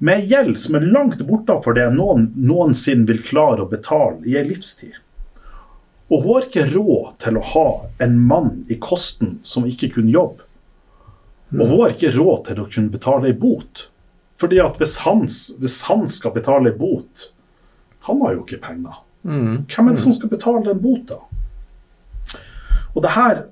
med 0.04 0.26
gjeld 0.28 0.58
som 0.60 0.74
er 0.76 0.84
langt 0.92 1.22
bortafor 1.24 1.76
det 1.78 1.86
noen 1.94 2.26
noensinne 2.36 3.08
vil 3.08 3.22
klare 3.24 3.64
å 3.64 3.70
betale 3.70 4.20
i 4.28 4.34
ei 4.36 4.44
livstid. 4.44 4.92
Og 6.12 6.20
hun 6.20 6.34
har 6.34 6.44
ikke 6.44 6.66
råd 6.74 7.14
til 7.24 7.38
å 7.40 7.44
ha 7.54 7.68
en 8.04 8.18
mann 8.28 8.50
i 8.68 8.76
kosten 8.76 9.38
som 9.42 9.64
ikke 9.64 9.94
kunne 9.96 10.12
jobbe. 10.12 10.44
Og 11.56 11.62
hun 11.62 11.74
har 11.78 11.94
ikke 11.94 12.12
råd 12.18 12.44
til 12.50 12.60
å 12.60 12.68
kunne 12.68 12.92
betale 12.92 13.30
ei 13.30 13.38
bot. 13.38 13.86
Fordi 14.36 14.60
at 14.60 14.76
hvis 14.82 14.98
han, 15.06 15.24
hvis 15.62 15.80
han 15.88 16.04
skal 16.10 16.34
betale 16.34 16.72
ei 16.72 16.76
bot 16.76 17.30
Han 18.04 18.18
har 18.20 18.34
jo 18.34 18.40
ikke 18.42 18.58
penger. 18.60 18.96
Mm. 19.22 19.64
Hvem 19.70 19.86
er 19.88 19.94
det 19.94 20.02
som 20.02 20.12
skal 20.12 20.28
betale 20.28 20.66
den 20.66 20.80
bota? 20.84 21.22
Og 22.92 23.00
det 23.00 23.12
her 23.14 23.46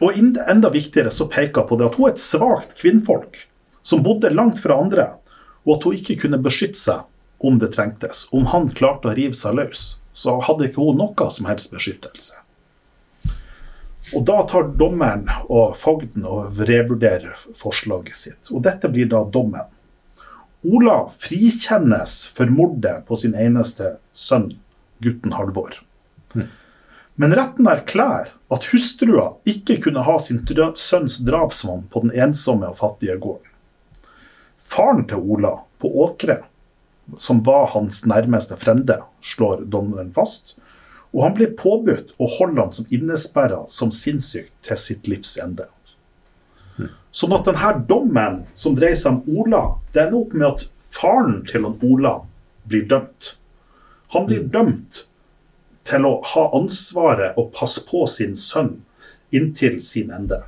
Og 0.00 0.16
enda 0.16 0.70
viktigere 0.72 1.12
så 1.12 1.26
peker 1.28 1.66
hun 1.66 1.68
på 1.68 1.76
det 1.76 1.90
at 1.90 1.98
hun 1.98 2.08
er 2.08 2.14
et 2.14 2.22
svakt 2.22 2.78
kvinnfolk 2.78 3.42
som 3.82 4.00
bodde 4.06 4.30
langt 4.30 4.62
fra 4.62 4.78
andre, 4.78 5.10
og 5.64 5.76
at 5.76 5.86
hun 5.86 5.98
ikke 5.98 6.18
kunne 6.24 6.40
beskytte 6.42 6.80
seg 6.80 7.08
om 7.42 7.58
det 7.58 7.72
trengtes. 7.74 8.26
Om 8.32 8.46
han 8.52 8.70
klarte 8.70 9.10
å 9.10 9.16
rive 9.16 9.36
seg 9.36 9.58
løs, 9.58 9.84
så 10.12 10.38
hadde 10.46 10.68
ikke 10.68 10.84
hun 10.84 11.00
noe 11.00 11.28
som 11.34 11.48
helst 11.50 11.72
beskyttelse. 11.74 12.40
Og 14.12 14.24
Da 14.28 14.42
tar 14.48 14.68
dommeren 14.76 15.28
og 15.48 15.76
fogden 15.78 16.26
og 16.28 16.58
revurderer 16.68 17.38
forslaget 17.56 18.18
sitt. 18.18 18.50
Og 18.50 18.62
Dette 18.66 18.90
blir 18.92 19.08
da 19.08 19.22
dommen. 19.24 19.70
Ola 20.62 21.08
frikjennes 21.10 22.18
for 22.36 22.50
mordet 22.52 23.00
på 23.08 23.16
sin 23.18 23.34
eneste 23.34 23.96
sønn, 24.12 24.52
gutten 25.02 25.32
Halvor. 25.34 25.80
Men 27.16 27.34
retten 27.36 27.66
erklærer 27.68 28.30
at 28.52 28.68
hustrua 28.72 29.32
ikke 29.48 29.80
kunne 29.82 30.04
ha 30.06 30.18
sin 30.22 30.44
sønns 30.76 31.18
drapsmann 31.26 31.88
på 31.90 32.04
den 32.04 32.12
ensomme 32.14 32.68
og 32.68 32.78
fattige 32.78 33.16
gården. 33.16 33.51
Faren 34.72 35.04
til 35.08 35.20
Ola, 35.20 35.58
på 35.82 35.90
Åkre, 36.04 36.38
som 37.18 37.42
var 37.44 37.66
hans 37.74 38.04
nærmeste 38.08 38.56
frende, 38.56 39.02
slår 39.20 39.66
dommeren 39.72 40.12
fast, 40.16 40.56
og 41.12 41.26
han 41.26 41.36
blir 41.36 41.52
påbudt 41.58 42.14
å 42.16 42.28
holde 42.38 42.62
han 42.62 42.72
som 42.72 42.88
innesperra 42.94 43.66
som 43.68 43.92
sinnssyk 43.92 44.48
til 44.64 44.80
sitt 44.80 45.10
livs 45.10 45.34
ende. 45.42 45.68
Sånn 47.12 47.34
at 47.36 47.44
denne 47.44 47.72
dommen 47.88 48.38
som 48.56 48.76
dreier 48.78 48.96
seg 48.96 49.18
om 49.18 49.42
Ola, 49.42 49.62
det 49.92 50.06
ender 50.06 50.22
opp 50.22 50.32
med 50.32 50.46
at 50.48 50.64
faren 50.94 51.42
til 51.48 51.66
han 51.68 51.76
Ola 51.84 52.14
blir 52.64 52.86
dømt. 52.88 53.34
Han 54.16 54.24
blir 54.30 54.46
dømt 54.54 55.02
til 55.88 56.06
å 56.08 56.14
ha 56.32 56.46
ansvaret 56.56 57.36
og 57.36 57.52
passe 57.56 57.84
på 57.88 58.06
sin 58.08 58.32
sønn 58.38 58.78
inntil 59.36 59.80
sin 59.84 60.12
ende. 60.14 60.40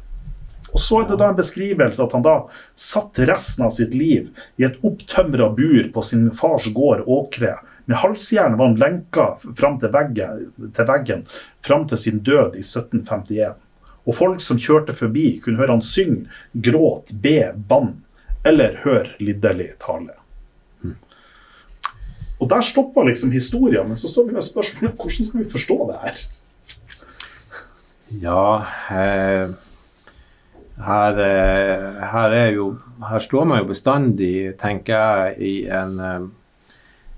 Og 0.74 0.82
så 0.82 1.00
er 1.00 1.08
det 1.08 1.20
da 1.20 1.30
en 1.30 1.38
beskrivelse 1.38 2.02
at 2.02 2.14
han 2.16 2.24
da 2.26 2.34
satt 2.74 3.20
resten 3.28 3.66
av 3.68 3.74
sitt 3.76 3.94
liv 3.94 4.30
i 4.58 4.66
et 4.66 4.80
opptømra 4.82 5.52
bur 5.54 5.90
på 5.94 6.02
sin 6.02 6.26
fars 6.34 6.66
gård 6.74 7.04
Åkre. 7.06 7.54
Med 7.86 8.00
halsjern 8.00 8.56
var 8.58 8.70
han 8.70 8.80
lenka 8.80 9.26
fram 9.56 9.76
til 9.78 9.92
veggen, 9.94 10.48
til 10.74 10.88
veggen 10.88 11.22
fram 11.64 11.84
til 11.88 12.00
sin 12.00 12.18
død 12.26 12.56
i 12.58 12.64
1751. 12.64 13.60
Og 14.04 14.16
folk 14.16 14.42
som 14.42 14.58
kjørte 14.60 14.96
forbi, 14.96 15.38
kunne 15.44 15.60
høre 15.60 15.76
han 15.76 15.84
synge, 15.84 16.26
gråte, 16.52 17.16
be, 17.22 17.52
bann 17.54 17.94
eller 18.44 18.80
høre 18.84 19.14
lidderlig 19.22 19.70
tale. 19.80 20.16
Og 22.42 22.48
der 22.50 22.64
stopper 22.66 23.06
liksom 23.08 23.30
historien, 23.32 23.86
men 23.88 23.96
så 23.96 24.10
står 24.10 24.26
vi 24.28 24.36
med 24.36 24.44
spørsmålet 24.44 24.98
hvordan 24.98 25.28
skal 25.28 25.40
vi 25.40 25.52
forstå 25.54 25.78
det 25.88 26.00
her? 26.02 26.24
Ja, 28.24 28.42
eh, 28.92 29.54
her, 30.82 31.18
eh, 31.18 32.02
her 32.10 32.30
er 32.30 32.50
jo 32.52 32.76
Her 33.04 33.20
står 33.20 33.44
man 33.44 33.58
jo 33.58 33.66
bestandig, 33.68 34.56
tenker 34.58 34.94
jeg, 34.96 35.34
i 35.38 35.66
en, 35.68 35.98
eh, 36.00 36.22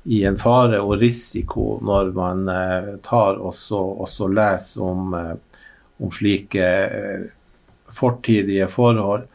i 0.04 0.24
en 0.26 0.36
fare 0.38 0.80
og 0.82 0.96
risiko 1.00 1.78
når 1.82 2.10
man 2.14 2.48
eh, 2.48 2.88
tar 3.06 3.38
også, 3.38 3.78
også 4.02 4.26
leser 4.32 4.82
om, 4.82 5.14
om 5.14 6.10
slike 6.10 6.66
fortidige 7.94 8.66
forhold. 8.68 9.28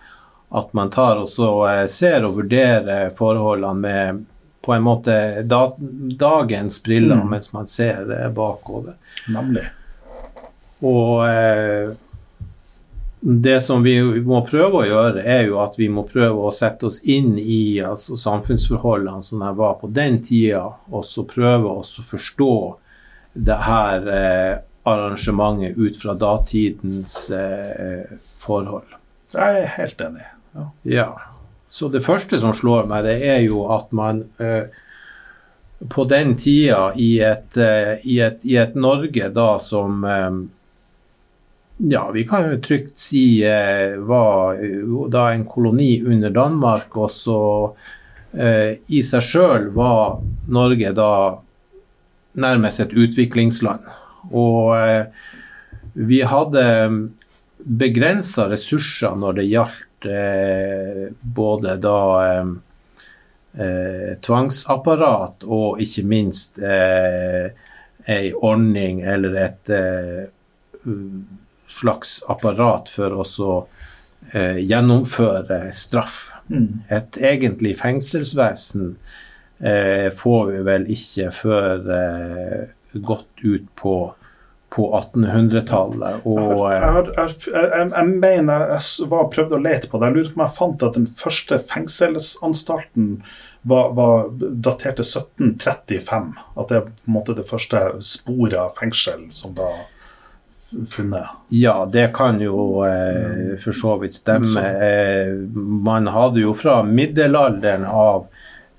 At 0.52 0.74
man 0.74 0.90
tar 0.92 1.22
også 1.22 1.88
ser 1.88 2.26
og 2.28 2.36
vurderer 2.42 3.10
forholdene 3.16 3.80
med 3.80 4.26
på 4.62 4.74
en 4.76 4.84
måte 4.84 5.16
da, 5.48 5.62
dagens 6.20 6.84
briller, 6.84 7.16
Mm. 7.16 7.30
mens 7.30 7.54
man 7.54 7.66
ser 7.66 8.30
bakover. 8.36 8.94
Nemlig. 9.32 9.64
Og 10.84 11.24
det 13.22 13.62
som 13.62 13.84
vi 13.84 13.96
må 14.26 14.40
prøve 14.48 14.82
å 14.82 14.88
gjøre, 14.88 15.22
er 15.22 15.44
jo 15.46 15.60
at 15.62 15.76
vi 15.78 15.88
må 15.94 16.04
prøve 16.10 16.48
å 16.48 16.54
sette 16.54 16.88
oss 16.90 17.02
inn 17.06 17.36
i 17.38 17.78
altså, 17.86 18.18
samfunnsforholdene 18.18 19.22
som 19.26 19.44
de 19.46 19.52
var 19.60 19.76
på 19.82 19.90
den 19.94 20.18
tida, 20.26 20.64
og 20.90 21.06
så 21.06 21.26
prøve 21.30 21.70
å 21.70 21.84
forstå 21.86 22.54
det 23.34 23.58
her 23.68 24.08
eh, 24.10 24.56
arrangementet 24.90 25.78
ut 25.78 25.98
fra 26.02 26.16
datidens 26.18 27.16
eh, 27.36 28.10
forhold. 28.42 28.98
Jeg 29.32 29.60
er 29.62 29.70
helt 29.78 30.02
enig. 30.02 30.26
Ja. 30.58 30.66
ja. 30.84 31.10
Så 31.72 31.92
det 31.94 32.02
første 32.04 32.42
som 32.42 32.56
slår 32.58 32.90
meg, 32.90 33.06
det 33.06 33.20
er 33.22 33.44
jo 33.46 33.68
at 33.72 33.94
man 33.96 34.26
eh, 34.42 34.66
på 35.94 36.08
den 36.10 36.34
tida 36.42 36.90
i 36.98 37.14
et, 37.26 37.54
eh, 37.58 38.02
i 38.02 38.18
et, 38.26 38.42
i 38.50 38.58
et 38.60 38.74
Norge 38.76 39.30
da 39.34 39.54
som 39.62 40.04
eh, 40.04 40.42
ja, 41.90 42.12
vi 42.12 42.26
kan 42.28 42.52
jo 42.52 42.58
trygt 42.62 43.00
si 43.00 43.44
eh, 43.44 43.98
var 43.98 44.58
da 45.10 45.32
en 45.32 45.46
koloni 45.46 46.04
under 46.06 46.30
Danmark, 46.30 46.98
og 46.98 47.12
så 47.12 47.42
eh, 48.34 48.78
i 48.94 49.02
seg 49.06 49.26
sjøl 49.26 49.70
var 49.76 50.20
Norge 50.54 50.92
da 50.98 51.14
nærmest 52.42 52.84
et 52.86 52.94
utviklingsland. 52.94 53.88
Og 54.32 54.76
eh, 54.78 55.06
vi 55.94 56.22
hadde 56.22 56.66
begrensa 57.62 58.48
ressurser 58.50 59.18
når 59.18 59.40
det 59.40 59.50
gjaldt 59.50 60.08
eh, 60.10 61.08
både 61.22 61.76
da 61.82 61.98
eh, 62.28 62.52
eh, 63.58 64.12
tvangsapparat 64.22 65.46
og 65.50 65.82
ikke 65.82 66.06
minst 66.08 66.62
eh, 66.62 67.50
ordning 68.42 69.04
eller 69.06 69.36
et 69.38 69.70
slags 71.72 72.20
apparat 72.32 72.92
for 72.92 73.22
å 73.22 73.26
eh, 74.34 74.60
gjennomføre 74.62 75.64
straff. 75.76 76.24
Mm. 76.52 76.82
Et 76.92 77.22
egentlig 77.32 77.76
fengselsvesen 77.82 78.96
eh, 79.60 80.10
får 80.16 80.50
vi 80.52 80.64
vel 80.68 80.90
ikke 80.92 81.30
før 81.36 81.94
eh, 81.98 82.66
godt 83.08 83.46
ut 83.46 83.70
på 83.80 83.96
på 84.72 84.86
1800-tallet. 84.96 86.22
Og 86.24 86.62
jeg, 86.72 87.08
jeg, 87.18 87.32
jeg, 87.52 87.88
jeg, 87.92 88.12
mener 88.24 88.70
jeg 88.72 89.08
var 89.12 89.26
prøvde 89.34 89.58
å 89.58 89.64
lete 89.66 89.90
på 89.92 90.00
det. 90.00 90.08
Jeg 90.08 90.16
lurer 90.16 90.30
på 90.32 90.40
om 90.40 90.44
jeg 90.46 90.56
fant 90.56 90.86
at 90.88 90.96
den 90.96 91.08
første 91.12 91.60
fengselsanstalten 91.68 93.10
var, 93.68 93.92
var 93.98 94.30
datert 94.40 95.02
til 95.02 95.10
1735. 95.10 96.32
At 96.56 96.72
det 96.72 96.80
er 96.80 96.88
på 96.88 96.94
en 97.10 97.18
måte 97.18 97.36
det 97.36 97.48
første 97.50 97.84
sporet 98.06 98.60
av 98.62 98.72
fengsel 98.78 99.28
som 99.36 99.58
da 99.60 99.68
funnet? 100.90 101.26
Ja, 101.50 101.86
det 101.86 102.08
kan 102.14 102.42
jo 102.42 102.86
eh, 102.86 103.58
for 103.60 103.72
så 103.72 103.98
vidt 103.98 104.14
stemme. 104.14 104.62
Eh, 104.62 105.34
man 105.84 106.08
hadde 106.08 106.44
jo 106.44 106.54
fra 106.58 106.82
middelalderen 106.84 107.86
av 107.86 108.28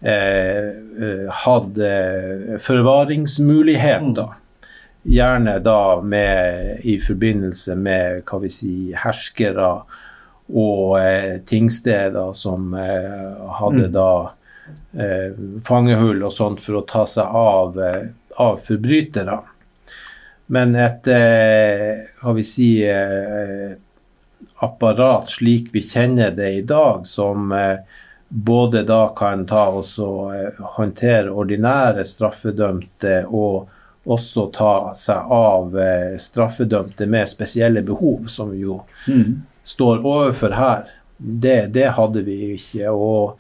eh, 0.01 0.69
eh 1.03 1.43
hatt 1.45 1.79
eh, 1.79 2.57
forvaringsmuligheter. 2.61 4.31
Mm. 4.33 4.39
Gjerne 5.03 5.59
da 5.59 6.01
med, 6.01 6.79
i 6.87 7.01
forbindelse 7.03 7.75
med 7.75 8.23
hva 8.23 8.39
vi 8.45 8.51
si, 8.55 8.75
herskere 8.95 9.73
og 10.53 10.99
eh, 11.01 11.41
tingsteder 11.47 12.33
som 12.39 12.75
hadde 12.77 13.89
mm. 13.89 13.93
da 13.95 14.13
fangehull 15.67 16.23
og 16.23 16.33
sånt 16.33 16.61
for 16.63 16.79
å 16.79 16.85
ta 16.87 17.03
seg 17.09 17.35
av, 17.37 17.77
av 18.41 18.61
forbrytere. 18.63 19.41
Men 20.53 20.75
et 20.77 21.09
hva 21.09 22.31
eh, 22.31 22.35
vi 22.37 22.45
si, 22.45 22.71
eh, 22.85 23.73
apparat 24.61 25.31
slik 25.33 25.71
vi 25.73 25.81
kjenner 25.83 26.35
det 26.37 26.51
i 26.59 26.63
dag, 26.69 27.07
som 27.09 27.53
eh, 27.57 27.79
både 28.29 28.83
da 28.89 29.07
kan 29.17 29.47
ta 29.49 29.65
og 29.73 30.67
håndtere 30.77 31.33
ordinære 31.33 32.05
straffedømte 32.05 33.23
og 33.29 33.71
også 34.05 34.47
ta 34.53 34.75
seg 34.99 35.33
av 35.37 35.77
straffedømte 36.21 37.07
med 37.07 37.31
spesielle 37.31 37.85
behov, 37.87 38.27
som 38.33 38.51
vi 38.51 38.65
jo 38.65 38.81
mm. 39.07 39.37
står 39.63 40.01
overfor 40.01 40.57
her. 40.59 40.89
Det, 41.17 41.67
det, 41.77 41.87
hadde 41.97 42.25
vi 42.27 42.39
ikke. 42.57 42.91
Og, 42.91 43.39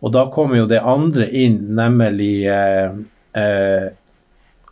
og, 0.00 0.08
da 0.12 0.26
kommer 0.34 0.58
jo 0.58 0.68
det 0.68 0.80
andre 0.80 1.28
inn, 1.28 1.60
nemlig 1.76 2.34
eh, 2.50 2.96
eh, 3.38 3.92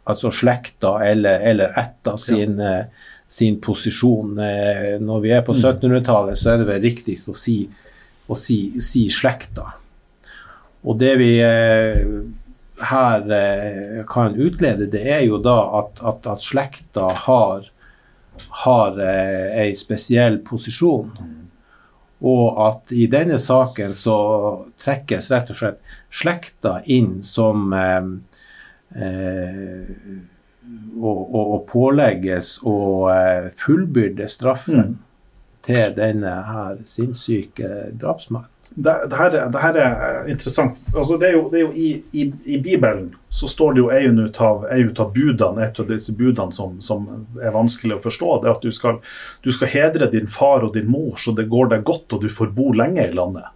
altså 0.05 0.31
slekta 0.31 0.99
eller, 1.05 1.41
eller 1.41 1.79
ætta 1.79 2.17
sin, 2.19 2.59
ja. 2.59 2.79
Eh, 2.79 2.85
sin, 3.29 3.61
posisjon. 3.61 4.39
Eh, 4.39 4.99
når 5.01 5.21
vi 5.21 5.33
er 5.35 5.45
på 5.47 5.55
1700-tallet, 5.55 6.35
mm. 6.35 6.41
så 6.43 6.53
er 6.53 6.61
det 6.61 6.69
vel 6.71 6.85
riktigst 6.85 7.31
å 7.31 7.37
si, 7.37 7.63
å 8.27 8.39
si, 8.39 8.61
si 8.83 9.07
slekta. 9.13 9.69
Og 10.83 10.97
det 10.99 11.13
vi 11.21 11.35
eh, 11.45 12.01
her 12.91 13.27
kan 14.09 14.39
utlede, 14.41 14.89
det 14.91 15.05
er 15.13 15.27
jo 15.27 15.39
da 15.45 15.59
at, 15.83 16.01
at, 16.01 16.27
at 16.33 16.43
slekta 16.43 17.11
har, 17.27 17.69
har 18.65 18.97
ei 19.05 19.75
spesiell 19.77 20.41
posisjon. 20.47 21.13
Og 22.25 22.63
at 22.65 22.95
i 22.97 23.05
denne 23.13 23.37
saken 23.41 23.93
så 23.97 24.17
trekkes 24.81 25.29
rett 25.33 25.53
og 25.53 25.61
slett 25.61 25.95
slekta 26.09 26.79
inn 26.89 27.19
som 27.25 27.69
Eh, 28.95 29.91
og, 31.01 31.35
og, 31.35 31.59
pålegges 31.71 32.59
å 32.67 32.79
eh, 33.13 33.51
fullbyrde 33.55 34.27
straffen 34.31 34.81
mm. 34.81 34.97
til 35.67 35.95
denne 35.97 36.33
her 36.47 36.81
sinnssyke 36.89 37.91
drapsmannen. 37.99 38.51
Det, 38.71 38.93
det, 39.11 39.17
her, 39.19 39.33
det, 39.51 39.59
her, 39.59 39.77
er 39.83 40.29
interessant. 40.31 40.77
Altså, 40.95 41.17
det 41.19 41.33
er 41.33 41.33
jo, 41.35 41.49
det 41.51 41.59
er 41.59 41.65
jo 41.65 41.73
i, 41.75 41.89
i, 42.15 42.27
i, 42.45 42.59
Bibelen 42.63 43.09
så 43.29 43.49
står 43.51 43.75
det 43.75 43.83
jo 43.83 43.89
en 43.91 44.21
ut 44.23 44.39
av, 44.47 44.63
ut 44.71 45.01
av 45.03 45.11
budene, 45.15 45.65
et 45.65 45.81
av 45.83 45.89
disse 45.89 46.15
budene 46.15 46.55
som, 46.55 46.77
som, 46.85 47.09
er 47.43 47.51
vanskelig 47.55 47.97
å 47.97 48.05
forstå. 48.05 48.29
Det 48.39 48.51
er 48.51 48.55
at 48.55 48.67
du 48.67 48.71
skal, 48.75 49.01
du 49.43 49.51
skal 49.55 49.73
hedre 49.73 50.11
din 50.13 50.31
far 50.31 50.63
og 50.67 50.77
din 50.79 50.87
mor 50.91 51.19
så 51.19 51.35
det 51.35 51.49
går 51.51 51.73
deg 51.75 51.83
godt 51.89 52.15
og 52.15 52.23
du 52.23 52.31
får 52.31 52.55
bo 52.55 52.71
lenge 52.79 53.09
i 53.09 53.17
landet 53.17 53.51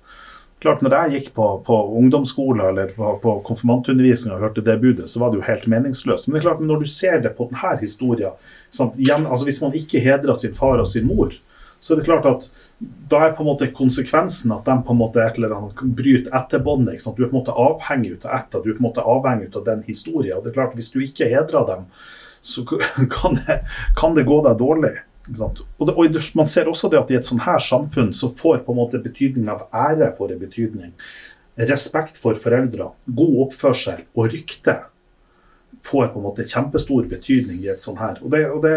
klart 0.64 0.82
når 0.84 0.96
jeg 0.96 1.14
gikk 1.14 1.30
på, 1.36 1.46
på 1.66 1.78
ungdomsskolen 2.00 2.64
eller 2.66 2.92
på, 2.96 3.14
på 3.22 3.36
konfirmantundervisning 3.46 4.34
og 4.34 4.44
hørte 4.46 4.64
det 4.64 4.76
budet, 4.82 5.08
så 5.10 5.22
var 5.22 5.32
det 5.32 5.40
jo 5.40 5.46
helt 5.48 5.66
meningsløst. 5.70 6.28
Men 6.28 6.36
det 6.36 6.42
er 6.42 6.48
klart, 6.48 6.64
når 6.64 6.82
du 6.82 6.90
ser 6.90 7.22
det 7.24 7.34
på 7.38 7.48
denne 7.50 7.74
historien, 7.80 8.36
igjen, 8.98 9.26
altså 9.26 9.48
hvis 9.48 9.62
man 9.64 9.76
ikke 9.78 10.02
hedrer 10.04 10.38
sin 10.38 10.56
far 10.56 10.82
og 10.82 10.88
sin 10.90 11.06
mor, 11.08 11.32
så 11.84 11.92
er 11.92 12.00
det 12.00 12.06
klart 12.06 12.26
at 12.26 12.46
da 13.12 13.20
er 13.26 13.34
på 13.36 13.44
en 13.44 13.50
måte 13.50 13.68
konsekvensen 13.76 14.52
at 14.54 14.64
de 14.64 14.76
på 14.86 14.94
en 14.94 15.00
måte 15.02 15.20
et 15.20 15.36
eller 15.36 15.52
annet 15.52 15.82
bryter 15.96 16.32
etterbåndet. 16.32 17.04
Du 17.04 17.24
er 17.24 17.28
på 17.28 17.34
en 17.34 17.40
måte 17.42 17.56
avhengig 17.60 18.14
av 18.22 18.30
etter, 18.38 18.62
du 18.64 18.70
er 18.70 18.78
på 18.78 18.80
en 18.80 18.88
måte 18.88 19.04
avhengig 19.04 19.50
av 19.52 19.66
den 19.66 19.82
historien. 19.84 20.38
Og 20.38 20.44
det 20.44 20.52
er 20.52 20.60
klart, 20.62 20.76
Hvis 20.78 20.90
du 20.94 21.02
ikke 21.04 21.28
hedrer 21.28 21.66
dem, 21.68 21.84
så 22.40 22.64
kan 23.16 23.36
det, 23.36 23.60
kan 24.00 24.16
det 24.16 24.24
gå 24.24 24.40
deg 24.48 24.56
dårlig. 24.60 24.94
Og, 25.28 25.86
det, 25.88 25.94
og, 25.94 26.16
Man 26.36 26.46
ser 26.50 26.68
også 26.68 26.90
det 26.92 26.98
at 27.00 27.10
i 27.10 27.16
et 27.16 27.24
sånt 27.24 27.44
her 27.46 27.62
samfunn 27.62 28.12
så 28.12 28.28
får 28.36 28.64
på 28.66 28.74
en 28.74 28.80
måte 28.82 29.00
betydning 29.00 29.48
av 29.48 29.66
ære 29.72 30.10
for 30.18 30.32
en 30.32 30.40
betydning. 30.40 30.92
Respekt 31.56 32.18
for 32.20 32.36
foreldre, 32.36 32.90
god 33.06 33.38
oppførsel 33.46 34.04
og 34.14 34.28
rykte 34.32 34.80
får 35.84 36.10
på 36.12 36.20
en 36.20 36.26
måte 36.26 36.46
kjempestor 36.48 37.08
betydning 37.08 37.62
i 37.64 37.72
et 37.72 37.82
sånt 37.82 38.00
her. 38.00 38.20
Og 38.24 38.30
det, 38.32 38.44
og 38.50 38.62
det, 38.64 38.76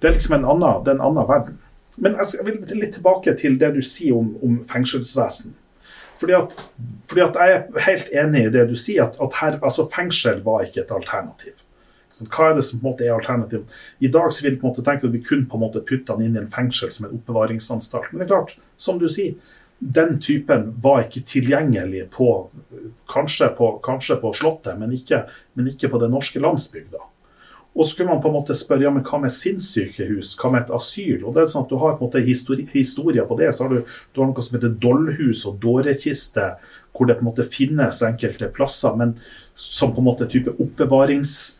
det 0.00 0.10
er 0.10 0.14
liksom 0.16 0.38
en 0.38 0.50
annen, 0.54 0.84
det 0.84 0.92
er 0.92 0.98
en 0.98 1.06
annen 1.10 1.28
verden. 1.28 1.58
Men 1.98 2.18
jeg 2.20 2.44
vil 2.46 2.60
litt 2.78 2.94
tilbake 2.94 3.34
til 3.38 3.58
det 3.58 3.72
du 3.74 3.80
sier 3.82 4.18
om, 4.18 4.34
om 4.44 4.60
fengselsvesen. 4.66 5.56
Fordi 6.18 6.34
at, 6.34 6.54
fordi 7.06 7.22
at, 7.22 7.36
Jeg 7.38 7.54
er 7.54 7.84
helt 7.86 8.08
enig 8.22 8.44
i 8.46 8.52
det 8.54 8.66
du 8.70 8.76
sier, 8.78 9.06
at, 9.06 9.18
at 9.22 9.38
her, 9.40 9.58
altså 9.62 9.86
fengsel 9.90 10.42
var 10.46 10.66
ikke 10.66 10.82
et 10.82 10.94
alternativ. 10.94 11.54
Hva 12.18 12.50
er 12.50 12.56
det 12.56 12.64
som 12.66 12.80
på 12.80 12.86
en 12.86 12.92
måte 12.92 13.06
er 13.06 13.14
alternativet? 13.14 13.78
I 14.00 14.10
dag 14.12 14.32
så 14.32 14.44
vil 14.44 14.56
vi 14.56 14.60
på 14.60 14.66
en 14.66 14.72
måte 14.72 14.84
tenke 14.86 15.06
at 15.06 15.14
vi 15.14 15.22
kun 15.24 15.46
på 15.46 15.58
en 15.58 15.64
måte 15.66 15.84
putte 15.86 16.14
han 16.14 16.24
inn 16.24 16.36
i 16.36 16.42
en 16.42 16.50
fengsel 16.50 16.90
som 16.94 17.06
en 17.06 17.16
oppbevaringsanstalt. 17.18 18.12
Men 18.12 18.22
det 18.22 18.28
er 18.28 18.34
klart, 18.34 18.56
som 18.80 18.98
du 19.00 19.06
sier, 19.12 19.36
den 19.78 20.16
typen 20.20 20.72
var 20.82 21.04
ikke 21.04 21.22
tilgjengelig 21.26 22.08
på 22.14 22.48
Kanskje 23.08 23.46
på, 23.56 23.78
kanskje 23.84 24.18
på 24.20 24.34
Slottet, 24.36 24.74
men 24.76 24.90
ikke, 24.92 25.22
men 25.56 25.70
ikke, 25.70 25.88
på 25.88 26.00
den 26.02 26.10
norske 26.12 26.40
landsbygda. 26.42 27.00
Og 27.78 27.86
så 27.86 27.96
kunne 27.96 28.10
man 28.10 28.20
på 28.20 28.28
en 28.28 28.34
måte 28.34 28.56
spørre 28.58 28.84
ja, 28.84 28.90
men 28.92 29.04
hva 29.06 29.20
med 29.22 29.32
sinnssykehus, 29.32 30.34
hva 30.40 30.50
med 30.52 30.64
et 30.64 30.72
asyl? 30.74 31.22
og 31.22 31.36
det 31.36 31.44
er 31.44 31.50
sånn 31.52 31.64
at 31.64 31.70
Du 31.72 31.78
har 31.78 31.94
på 31.94 32.02
en 32.02 32.08
måte 32.08 32.24
histori 32.26 32.66
historier 32.72 33.24
på 33.28 33.38
det. 33.38 33.52
så 33.54 33.64
har 33.64 33.76
du, 33.76 33.94
du 34.12 34.20
har 34.20 34.28
noe 34.28 34.44
som 34.44 34.58
heter 34.58 34.74
dollhus 34.82 35.44
og 35.46 35.60
dårekiste, 35.62 36.48
hvor 36.92 37.06
det 37.06 37.16
på 37.16 37.24
en 37.24 37.30
måte 37.30 37.46
finnes 37.46 38.02
enkelte 38.02 38.50
plasser, 38.52 38.96
men 38.98 39.14
som 39.54 39.94
på 39.94 40.02
en 40.02 40.08
måte 40.10 40.28
type 40.28 40.52
oppbevarings 40.58 41.57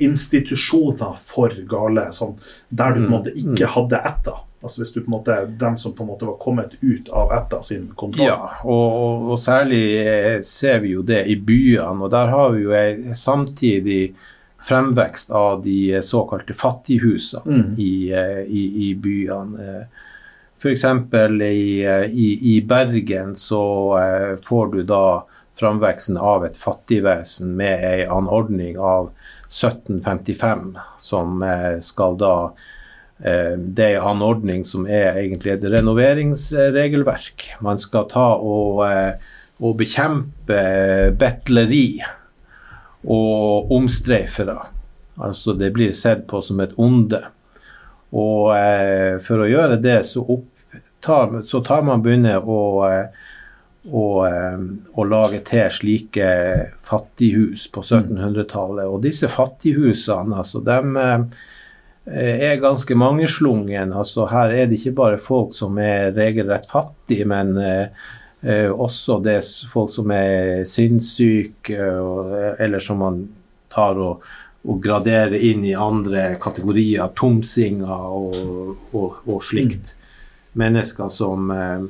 institusjoner 0.00 1.18
for 1.20 1.54
gale, 1.68 2.06
sånn, 2.16 2.36
der 2.68 2.94
du 2.94 3.02
på 3.02 3.06
en 3.06 3.12
måte 3.12 3.34
mm, 3.34 3.40
ikke 3.42 3.66
mm. 3.66 3.74
hadde 3.74 4.00
etta. 4.12 4.36
Altså 4.60 4.82
hvis 4.82 4.92
du 4.92 4.98
på 5.00 5.08
en 5.08 5.14
måte, 5.14 5.36
Dem 5.60 5.76
som 5.80 5.94
på 5.96 6.04
en 6.04 6.10
måte 6.12 6.28
var 6.28 6.36
kommet 6.40 6.74
ut 6.80 7.08
av 7.16 7.32
etta 7.32 7.62
sin 7.64 7.88
kontroll. 7.96 8.26
Ja, 8.28 8.50
og, 8.64 9.30
og, 9.30 9.38
særlig 9.40 9.84
eh, 10.02 10.40
ser 10.44 10.82
vi 10.84 10.94
jo 10.96 11.04
det 11.06 11.24
i 11.32 11.36
byene. 11.36 11.96
og 12.04 12.12
Der 12.12 12.32
har 12.32 12.52
vi 12.56 12.66
jo 12.66 13.14
samtidig 13.16 14.02
fremvekst 14.60 15.32
av 15.32 15.62
de 15.64 16.02
såkalte 16.04 16.54
fattighusene 16.54 17.56
Mm. 17.56 17.74
i, 17.78 18.12
eh, 18.12 18.42
i, 18.44 18.64
i 18.90 18.94
byene. 18.94 19.86
F.eks. 20.60 20.84
I, 20.84 21.84
eh, 21.84 22.04
i, 22.04 22.56
i 22.56 22.62
Bergen 22.62 23.36
så 23.36 23.98
eh, 23.98 24.36
får 24.44 24.66
du 24.74 24.82
da 24.82 25.24
framveksten 25.60 26.16
av 26.16 26.44
et 26.44 26.56
fattigvesen 26.56 27.56
med 27.56 27.84
ei 27.84 28.04
anordning 28.04 28.78
av 28.78 29.10
1755, 29.50 30.78
som 30.98 31.42
eh, 31.42 31.80
skal 31.80 32.16
da 32.18 32.34
eh, 33.18 33.58
Det 33.58 33.88
er 33.96 34.06
en 34.06 34.22
ordning 34.22 34.62
som 34.64 34.86
er 34.86 35.18
egentlig 35.18 35.56
et 35.56 35.66
renoveringsregelverk. 35.72 37.48
Man 37.60 37.80
skal 37.82 38.06
ta 38.12 38.28
og, 38.38 38.84
eh, 38.86 39.32
og 39.60 39.74
bekjempe 39.80 40.60
betleri 41.18 42.00
og 43.10 43.72
omstreifere. 43.74 44.56
Altså 45.20 45.56
det 45.58 45.72
blir 45.74 45.92
sett 45.96 46.28
på 46.30 46.40
som 46.44 46.62
et 46.62 46.76
onde. 46.78 47.20
Og 48.10 48.50
for 49.22 49.42
å 49.44 49.46
gjøre 49.46 49.76
det, 49.78 50.00
så, 50.08 50.24
opptar, 50.24 51.44
så 51.46 51.60
tar 51.62 51.84
man 51.86 52.02
begynner 52.02 52.42
å, 52.42 52.88
å, 53.88 54.26
eh, 54.26 55.04
lage 55.08 55.40
til 55.48 55.70
slike 55.72 56.28
fattighus 56.84 57.68
på 57.72 57.82
1700-tallet. 57.82 58.86
Og 58.86 59.02
disse 59.04 59.30
fattighusene, 59.30 60.36
altså, 60.36 60.60
dem 60.64 60.96
eh, 61.00 61.24
er 62.50 62.60
ganske 62.60 62.94
mangeslungen. 62.94 63.92
Altså, 63.92 64.26
her 64.30 64.52
er 64.52 64.68
det 64.68 64.80
ikke 64.80 64.96
bare 65.00 65.22
folk 65.22 65.54
som 65.56 65.78
er 65.80 66.12
regelrett 66.16 66.68
fattige, 66.70 67.26
men 67.28 67.56
eh, 67.56 68.04
eh, 68.42 68.68
også 68.70 69.20
det 69.24 69.38
er 69.40 69.50
folk 69.72 69.92
som 69.94 70.12
er 70.14 70.64
sinnssyke, 70.68 71.80
eller 72.60 72.84
som 72.84 73.00
man 73.04 73.24
tar 73.70 73.98
og, 74.00 74.26
og 74.68 74.82
graderer 74.84 75.38
inn 75.40 75.64
i 75.64 75.76
andre 75.78 76.34
kategorier, 76.42 77.08
tomsinger 77.16 78.12
og, 78.12 78.36
og, 78.92 79.22
og 79.24 79.40
slikt. 79.46 79.94
Mennesker 80.60 81.08
som, 81.14 81.50
eh, 81.54 81.84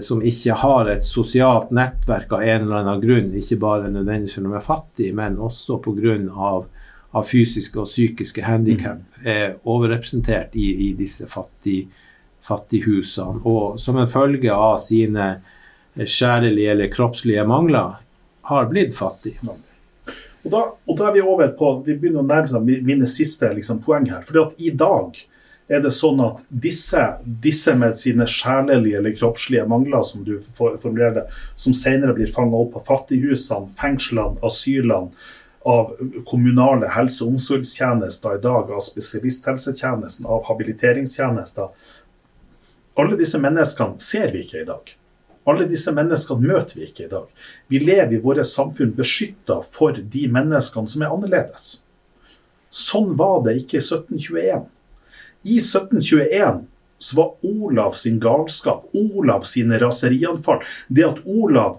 som 0.00 0.20
ikke 0.24 0.54
har 0.56 0.88
et 0.92 1.04
sosialt 1.04 1.72
nettverk 1.74 2.30
av 2.32 2.44
en 2.46 2.62
eller 2.62 2.76
annen 2.78 3.00
grunn, 3.02 3.32
ikke 3.36 3.58
bare 3.60 3.90
nødvendigvis 3.90 4.36
fordi 4.36 4.46
de 4.46 4.54
er 4.56 4.62
fattige, 4.64 5.16
men 5.18 5.40
også 5.42 5.80
pga. 5.84 6.14
Av, 6.30 6.68
av 7.18 7.26
fysiske 7.26 7.80
og 7.82 7.88
psykiske 7.90 8.44
handikap, 8.46 9.02
er 9.26 9.56
overrepresentert 9.66 10.54
i, 10.54 10.68
i 10.86 10.92
disse 10.96 11.26
fattige 11.28 11.90
fattighusene. 12.46 13.42
Og 13.44 13.80
som 13.80 13.98
en 14.00 14.10
følge 14.10 14.52
av 14.54 14.78
sine 14.82 15.32
sjelelige 16.06 16.74
eller 16.74 16.92
kroppslige 16.92 17.44
mangler 17.48 17.98
har 18.50 18.70
blitt 18.70 18.94
fattig. 18.96 19.36
Og 19.44 20.52
da, 20.52 20.62
og 20.72 20.96
da 20.96 21.08
er 21.08 21.18
vi 21.18 21.24
over 21.26 21.50
på 21.52 21.72
Vi 21.84 21.98
begynner 22.00 22.22
å 22.22 22.28
nærme 22.28 22.48
oss 22.48 22.86
mine 22.86 23.08
siste 23.10 23.50
liksom, 23.52 23.82
poeng 23.84 24.08
her. 24.08 24.22
fordi 24.24 24.40
at 24.40 24.62
i 24.64 24.70
dag 24.72 25.18
er 25.70 25.82
det 25.84 25.92
sånn 25.94 26.18
at 26.24 26.40
disse, 26.50 27.00
disse 27.22 27.76
med 27.78 27.98
sine 27.98 28.26
sjelelige 28.26 28.98
eller 28.98 29.14
kroppslige 29.14 29.68
mangler, 29.70 30.02
som 30.06 30.24
du 30.26 30.34
formulerer 30.56 31.20
det, 31.20 31.26
som 31.54 31.76
senere 31.76 32.16
blir 32.16 32.30
fanga 32.34 32.58
opp 32.58 32.72
på 32.74 32.82
fattighusene, 32.88 33.70
fengslene, 33.78 34.40
asylene, 34.46 35.14
av 35.70 35.92
kommunale 36.24 36.88
helse- 36.88 37.24
og 37.26 37.34
omsorgstjenester 37.34 38.38
i 38.38 38.40
dag, 38.42 38.70
av 38.72 38.80
spesialisthelsetjenesten, 38.80 40.26
av 40.26 40.46
habiliteringstjenester 40.48 41.68
Alle 42.98 43.16
disse 43.16 43.38
menneskene 43.38 44.00
ser 44.02 44.32
vi 44.32 44.40
ikke 44.42 44.62
i 44.62 44.66
dag. 44.68 44.90
Alle 45.48 45.64
disse 45.68 45.92
menneskene 45.94 46.48
møter 46.48 46.80
vi 46.80 46.88
ikke 46.88 47.04
i 47.04 47.12
dag. 47.12 47.28
Vi 47.68 47.78
lever 47.80 48.16
i 48.16 48.20
våre 48.24 48.44
samfunn 48.44 48.90
beskytta 48.96 49.60
for 49.64 49.96
de 49.96 50.24
menneskene 50.28 50.90
som 50.90 51.04
er 51.04 51.14
annerledes. 51.14 51.68
Sånn 52.68 53.14
var 53.16 53.44
det 53.46 53.56
ikke 53.62 53.78
i 53.78 53.84
1721. 53.84 54.66
I 55.42 55.56
1721 55.58 56.64
så 57.00 57.16
var 57.16 57.46
Olav 57.46 57.92
sin 57.96 58.18
galskap, 58.20 58.84
Olav 58.92 59.46
sine 59.48 59.78
raserianfall, 59.80 60.60
det 60.88 61.06
at 61.06 61.22
Olav 61.24 61.78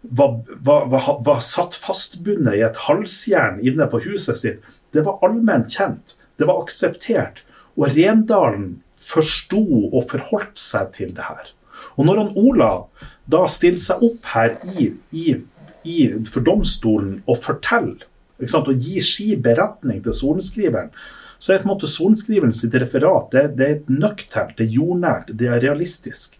var, 0.00 0.40
var, 0.58 0.86
var, 0.90 1.10
var 1.26 1.42
satt 1.42 1.78
fastbundet 1.78 2.58
i 2.58 2.64
et 2.66 2.80
halsjern 2.86 3.60
inne 3.62 3.86
på 3.90 4.02
huset 4.06 4.40
sitt, 4.40 4.72
det 4.94 5.04
var 5.06 5.20
allment 5.26 5.70
kjent. 5.70 6.16
Det 6.36 6.48
var 6.48 6.62
akseptert. 6.62 7.42
Og 7.76 7.92
Rendalen 7.94 8.80
forsto 9.00 9.62
og 9.92 10.06
forholdt 10.10 10.58
seg 10.60 10.92
til 10.96 11.14
det 11.16 11.26
her. 11.26 11.52
Og 11.96 12.08
når 12.08 12.22
han 12.22 12.34
Olav 12.40 12.88
da 13.30 13.44
stiller 13.50 13.80
seg 13.82 14.02
opp 14.06 14.26
her 14.32 14.56
i, 14.76 14.90
i, 15.12 15.36
i, 15.84 15.98
for 16.30 16.44
domstolen 16.46 17.20
og 17.26 17.40
forteller, 17.42 18.06
og 18.36 18.72
gir 18.74 19.04
si 19.04 19.30
beretning 19.40 20.02
til 20.04 20.14
sorenskriveren, 20.14 20.90
så 21.38 21.52
er 21.52 21.62
på 21.62 21.68
en 21.68 21.74
måte 21.74 21.90
sorenskrivelsen 21.90 22.66
sitt 22.66 22.76
referat 22.80 23.30
det, 23.34 23.46
det 23.58 23.68
er 23.68 23.80
nøkternt, 23.92 24.56
det 24.58 24.68
er 24.68 24.76
jordnært, 24.78 25.32
det 25.36 25.50
er 25.52 25.62
realistisk. 25.64 26.38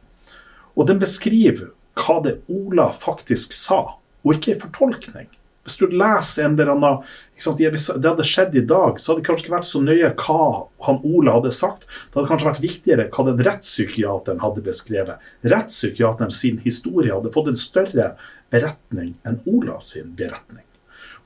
Og 0.76 0.88
den 0.88 1.00
beskriver 1.02 1.72
hva 1.96 2.20
det 2.24 2.38
Ola 2.52 2.90
faktisk 2.92 3.54
sa, 3.56 3.96
og 4.26 4.36
ikke 4.36 4.54
en 4.54 4.62
fortolkning. 4.66 5.28
Hvis 5.66 5.80
du 5.80 5.88
leser 5.90 6.46
en 6.46 6.52
eller 6.54 6.76
annen 6.76 7.00
ikke 7.34 7.42
sant, 7.42 7.58
det 7.58 8.06
hadde 8.06 8.26
skjedd 8.26 8.54
i 8.54 8.62
dag, 8.70 9.00
så 9.00 9.10
hadde 9.10 9.24
det 9.24 9.26
kanskje 9.26 9.46
ikke 9.46 9.54
vært 9.56 9.66
så 9.66 9.80
nøye 9.82 10.12
hva 10.20 10.44
han 10.86 11.00
Ola 11.10 11.34
hadde 11.40 11.50
sagt. 11.56 11.88
Det 11.88 12.20
hadde 12.20 12.30
kanskje 12.30 12.48
vært 12.52 12.62
viktigere 12.62 13.08
hva 13.10 13.24
den 13.26 13.42
rettspsykiateren 13.48 14.44
hadde 14.44 14.62
beskrevet. 14.68 15.26
Rettspsykiateren 15.42 16.34
sin 16.34 16.62
historie 16.62 17.14
hadde 17.14 17.34
fått 17.34 17.50
en 17.50 17.58
større 17.58 18.12
beretning 18.54 19.16
enn 19.26 19.40
Ola 19.50 19.80
sin 19.82 20.14
beretning. 20.18 20.65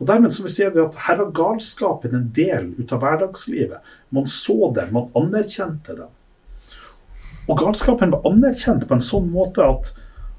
Og 0.00 0.08
dermed 0.08 0.32
så 0.32 0.46
vil 0.46 0.72
vi 0.74 0.82
at 0.82 0.98
her 1.06 1.18
var 1.20 1.32
galskapen 1.36 2.16
en 2.16 2.28
del 2.32 2.70
ut 2.78 2.92
av 2.96 3.02
hverdagslivet. 3.04 3.84
Man 4.16 4.28
så 4.30 4.72
den, 4.76 4.94
man 4.96 5.10
anerkjente 5.18 5.96
den. 5.98 6.08
Og 7.50 7.58
galskapen 7.60 8.14
var 8.14 8.24
anerkjent 8.30 8.86
på 8.88 8.96
en 8.96 9.04
sånn 9.04 9.28
måte 9.32 9.66
at, 9.66 9.92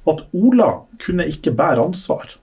at 0.09 0.23
Ola 0.33 0.71
kunne 1.03 1.27
ikke 1.29 1.53
bære 1.53 1.83
ansvar. 1.83 2.33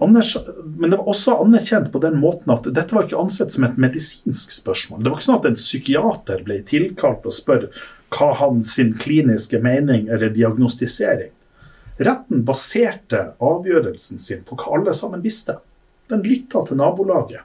Anders, 0.00 0.34
men 0.64 0.90
det 0.90 0.98
var 0.98 1.08
også 1.08 1.36
anerkjent 1.40 1.92
på 1.92 2.00
den 2.00 2.18
måten 2.20 2.52
at 2.52 2.68
dette 2.68 2.96
var 2.96 3.06
ikke 3.06 3.20
ansett 3.20 3.52
som 3.52 3.64
et 3.68 3.78
medisinsk 3.80 4.52
spørsmål. 4.52 5.02
Det 5.02 5.12
var 5.12 5.18
ikke 5.18 5.28
sånn 5.28 5.40
at 5.40 5.50
en 5.50 5.60
psykiater 5.60 6.42
ble 6.48 6.58
tilkalt 6.68 7.28
og 7.28 7.36
spør 7.36 7.68
hva 8.16 8.32
hans 8.40 8.76
kliniske 9.02 9.60
mening 9.64 10.08
eller 10.12 10.32
diagnostisering. 10.32 11.32
Retten 11.96 12.44
baserte 12.44 13.22
avgjørelsen 13.40 14.20
sin 14.20 14.44
på 14.44 14.56
hva 14.60 14.76
alle 14.76 14.92
sammen 14.96 15.24
visste. 15.24 15.56
Den 16.10 16.22
lytta 16.22 16.62
til 16.66 16.78
nabolaget. 16.80 17.42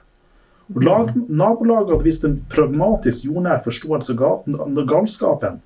Og 0.72 0.84
lag, 0.86 1.12
nabolaget 1.28 1.90
hadde 1.92 2.06
vist 2.06 2.24
en 2.24 2.38
pragmatisk, 2.50 3.26
jordnær 3.28 3.62
forståelse 3.64 4.16
av 4.22 4.82
galskapen. 4.88 5.60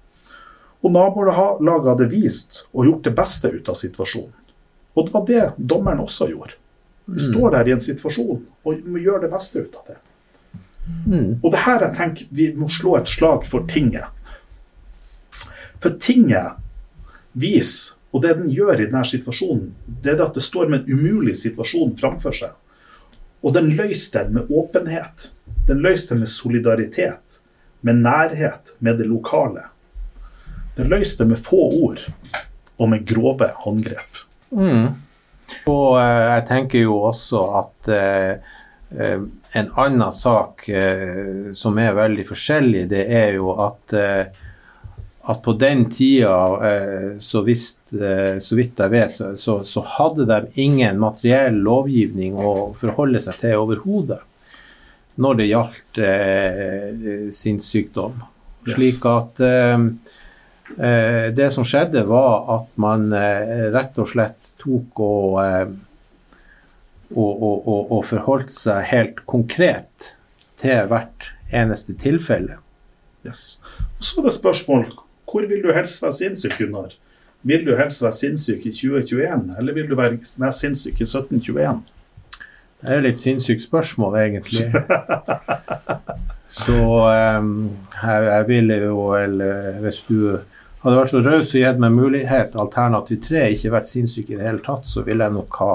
Og 0.83 0.93
nabolaget 0.95 1.91
hadde 1.93 2.11
vist 2.11 2.63
og 2.73 2.89
gjort 2.89 3.07
det 3.07 3.15
beste 3.19 3.53
ut 3.53 3.69
av 3.69 3.79
situasjonen. 3.79 4.35
Og 4.97 5.07
det 5.07 5.13
var 5.15 5.27
det 5.29 5.45
dommeren 5.59 6.01
også 6.01 6.31
gjorde. 6.33 6.57
Vi 7.07 7.21
står 7.23 7.53
der 7.55 7.69
i 7.69 7.75
en 7.77 7.83
situasjon 7.83 8.41
og 8.67 8.87
må 8.89 8.99
gjøre 8.99 9.27
det 9.27 9.33
beste 9.35 9.63
ut 9.63 9.77
av 9.79 9.91
det. 9.93 9.99
Mm. 11.07 11.31
Og 11.43 11.51
det 11.53 11.63
her 11.67 11.83
jeg 11.85 11.95
tenker 11.99 12.31
vi 12.35 12.47
må 12.59 12.69
slå 12.71 12.97
et 12.99 13.11
slag 13.11 13.45
for 13.47 13.67
tinget. 13.71 14.09
For 15.83 15.95
tinget 16.03 16.57
viser, 17.37 17.95
og 18.15 18.23
det 18.25 18.37
den 18.39 18.49
gjør 18.51 18.81
i 18.81 18.87
denne 18.89 19.05
situasjonen, 19.07 19.75
det 19.87 20.15
er 20.15 20.25
at 20.25 20.39
det 20.39 20.43
står 20.43 20.71
med 20.73 20.87
en 20.87 20.99
umulig 20.99 21.37
situasjon 21.37 21.95
framfor 22.01 22.35
seg. 22.35 22.55
Og 23.47 23.55
den 23.55 23.71
løste 23.79 24.25
den 24.27 24.41
med 24.41 24.51
åpenhet. 24.51 25.31
Den 25.69 25.79
løste 25.85 26.15
den 26.15 26.25
med 26.25 26.31
solidaritet, 26.31 27.41
med 27.87 28.03
nærhet, 28.03 28.75
med 28.83 28.99
det 28.99 29.07
lokale. 29.07 29.69
Den 30.77 30.91
løste 30.91 31.23
det 31.23 31.37
med 31.37 31.43
få 31.43 31.69
ord 31.79 32.03
og 32.77 32.91
med 32.91 33.07
grove 33.07 33.49
håndgrep. 33.63 34.23
Mm. 34.51 34.89
Og 35.71 36.01
eh, 36.01 36.25
jeg 36.35 36.47
tenker 36.49 36.83
jo 36.83 36.99
også 37.07 37.43
at 37.61 37.91
eh, 37.95 38.33
eh, 38.99 39.23
en 39.57 39.71
annen 39.79 40.13
sak 40.13 40.67
eh, 40.69 41.53
som 41.55 41.79
er 41.79 41.97
veldig 41.97 42.27
forskjellig, 42.29 42.85
det 42.91 43.07
er 43.07 43.39
jo 43.39 43.55
at, 43.63 43.95
eh, 43.95 44.43
at 45.27 45.41
på 45.43 45.57
den 45.59 45.87
tida, 45.91 46.37
eh, 46.69 47.09
så, 47.23 47.43
visst, 47.47 47.95
eh, 47.95 48.37
så 48.43 48.59
vidt 48.59 48.79
jeg 48.79 48.93
vet, 48.93 49.17
så, 49.17 49.33
så, 49.41 49.59
så 49.67 49.83
hadde 49.97 50.29
de 50.31 50.53
ingen 50.63 51.01
materiell 51.03 51.59
lovgivning 51.67 52.39
å 52.39 52.53
forholde 52.79 53.23
seg 53.25 53.43
til 53.43 53.65
overhodet 53.65 54.23
når 55.17 55.39
det 55.39 55.49
gjaldt 55.49 55.99
eh, 56.05 57.29
sinnssykdom. 57.33 58.21
Yes. 58.67 58.75
Slik 58.75 59.05
at 59.09 59.43
eh, 59.43 59.85
Eh, 60.69 61.33
det 61.33 61.51
som 61.55 61.65
skjedde, 61.65 62.03
var 62.11 62.49
at 62.57 62.71
man 62.81 63.13
eh, 63.15 63.69
rett 63.75 63.99
og 64.03 64.09
slett 64.11 64.53
tok 64.59 65.01
og, 65.01 65.37
eh, 65.45 65.69
og, 67.15 67.31
og, 67.31 67.69
og, 67.71 67.93
og 67.97 68.03
forholdt 68.09 68.51
seg 68.51 68.83
helt 68.91 69.23
konkret 69.31 70.11
til 70.61 70.91
hvert 70.91 71.31
eneste 71.55 71.95
tilfelle. 72.01 72.59
Yes. 73.27 73.61
Og 73.99 74.09
så 74.09 74.21
er 74.21 74.27
det 74.27 74.35
spørsmål 74.35 74.89
hvor 75.27 75.47
vil 75.51 75.63
du 75.65 75.73
helst 75.75 76.03
være 76.03 76.17
sinnssyk, 76.21 76.59
Gunnar? 76.59 76.95
Vil 77.47 77.67
du 77.67 77.77
helst 77.79 78.03
være 78.03 78.13
sinnssyk 78.13 78.67
i 78.67 78.73
2021, 78.73 79.55
eller 79.59 79.75
vil 79.75 79.91
du 79.91 79.95
være 79.99 80.19
mest 80.43 80.61
sinnssyk 80.63 81.01
i 81.01 81.07
1721? 81.07 81.83
Det 82.81 82.91
er 82.91 83.01
jo 83.01 83.07
litt 83.07 83.21
sinnssykt 83.21 83.65
spørsmål, 83.65 84.19
egentlig. 84.21 84.67
Så 86.47 86.77
um, 86.79 87.55
jeg, 88.03 88.27
jeg 88.31 88.45
ville 88.49 88.77
jo 88.85 89.01
eller 89.19 89.81
hvis 89.83 90.05
du 90.07 90.39
hadde 90.85 90.99
vært 91.01 91.11
så 91.11 91.23
raus 91.25 91.49
og 91.51 91.63
gitt 91.63 91.81
meg 91.83 91.95
mulighet 91.97 92.55
alternativ 92.63 93.19
tre, 93.25 93.49
ikke 93.51 93.73
vært 93.75 93.89
sinnssyk 93.91 94.31
i 94.31 94.39
det 94.39 94.47
hele 94.47 94.63
tatt, 94.63 94.87
så 94.87 95.03
ville 95.07 95.27
jeg 95.27 95.35
nok 95.35 95.59
ha, 95.59 95.73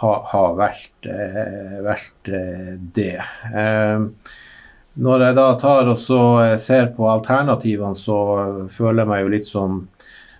ha, 0.00 0.12
ha 0.30 0.42
vært, 0.56 1.08
eh, 1.10 1.74
vært 1.84 2.30
eh, 2.32 2.70
det. 2.96 3.18
Eh, 3.52 4.06
når 4.94 5.26
jeg 5.26 5.36
da 5.38 5.46
tar 5.58 5.90
og 5.90 6.00
eh, 6.44 6.56
ser 6.60 6.92
på 6.96 7.08
alternativene, 7.10 7.98
så 7.98 8.18
føler 8.70 9.02
jeg 9.02 9.10
meg 9.10 9.22
jo 9.24 9.32
litt 9.32 9.48
som 9.48 9.80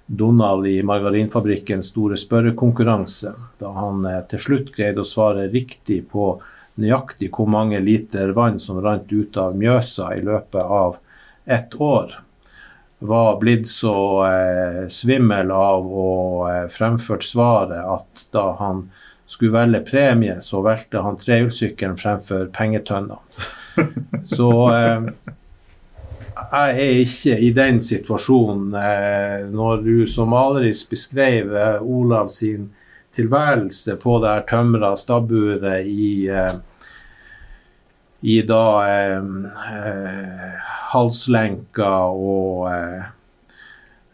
Donald 0.07 0.67
i 0.69 0.83
Margarinfabrikkens 0.85 1.91
store 1.95 2.19
spørrekonkurranse, 2.21 3.33
da 3.59 3.73
han 3.79 4.05
eh, 4.07 4.21
til 4.31 4.45
slutt 4.47 4.75
greide 4.77 5.03
å 5.03 5.09
svare 5.09 5.49
riktig 5.53 6.05
på 6.13 6.35
nøyaktig 6.81 7.31
hvor 7.35 7.49
mange 7.51 7.79
liter 7.81 8.35
vann 8.37 8.59
som 8.61 8.83
rant 8.83 9.11
ut 9.13 9.37
av 9.39 9.57
Mjøsa 9.57 10.11
i 10.17 10.23
løpet 10.27 10.61
av 10.61 10.99
ett 11.45 11.75
år 11.81 12.19
var 13.05 13.41
blitt 13.41 13.69
så 13.69 13.97
eh, 14.27 14.87
svimmel 14.89 15.51
av 15.51 15.89
å 15.89 16.13
eh, 16.49 16.69
fremført 16.73 17.25
svaret 17.25 17.85
at 17.85 18.29
da 18.33 18.47
han 18.61 18.87
skulle 19.27 19.57
velge 19.57 19.81
premie, 19.89 20.39
så 20.41 20.63
valgte 20.65 21.03
han 21.05 21.19
trehjulssykkelen 21.21 21.99
fremfor 22.01 22.49
pengetønna. 22.55 23.19
Så 24.37 24.51
eh, 24.75 25.09
jeg 26.35 26.85
er 26.85 27.01
ikke 27.03 27.39
i 27.39 27.51
den 27.57 27.81
situasjonen. 27.83 28.75
Eh, 28.79 29.41
når 29.51 29.83
du 29.87 29.97
som 30.11 30.33
malerisk 30.35 30.95
beskrev 30.95 31.55
eh, 31.55 31.83
Olav 31.83 32.31
sin 32.35 32.71
tilværelse 33.15 33.97
på 34.03 34.19
det 34.23 34.31
her 34.33 34.47
tømra 34.51 34.95
stabburet 34.99 35.87
i 35.87 36.29
eh, 36.29 36.55
i 38.25 38.39
da 38.49 38.81
halslenka 40.95 41.91
og 42.09 42.69
eh, 42.71 43.03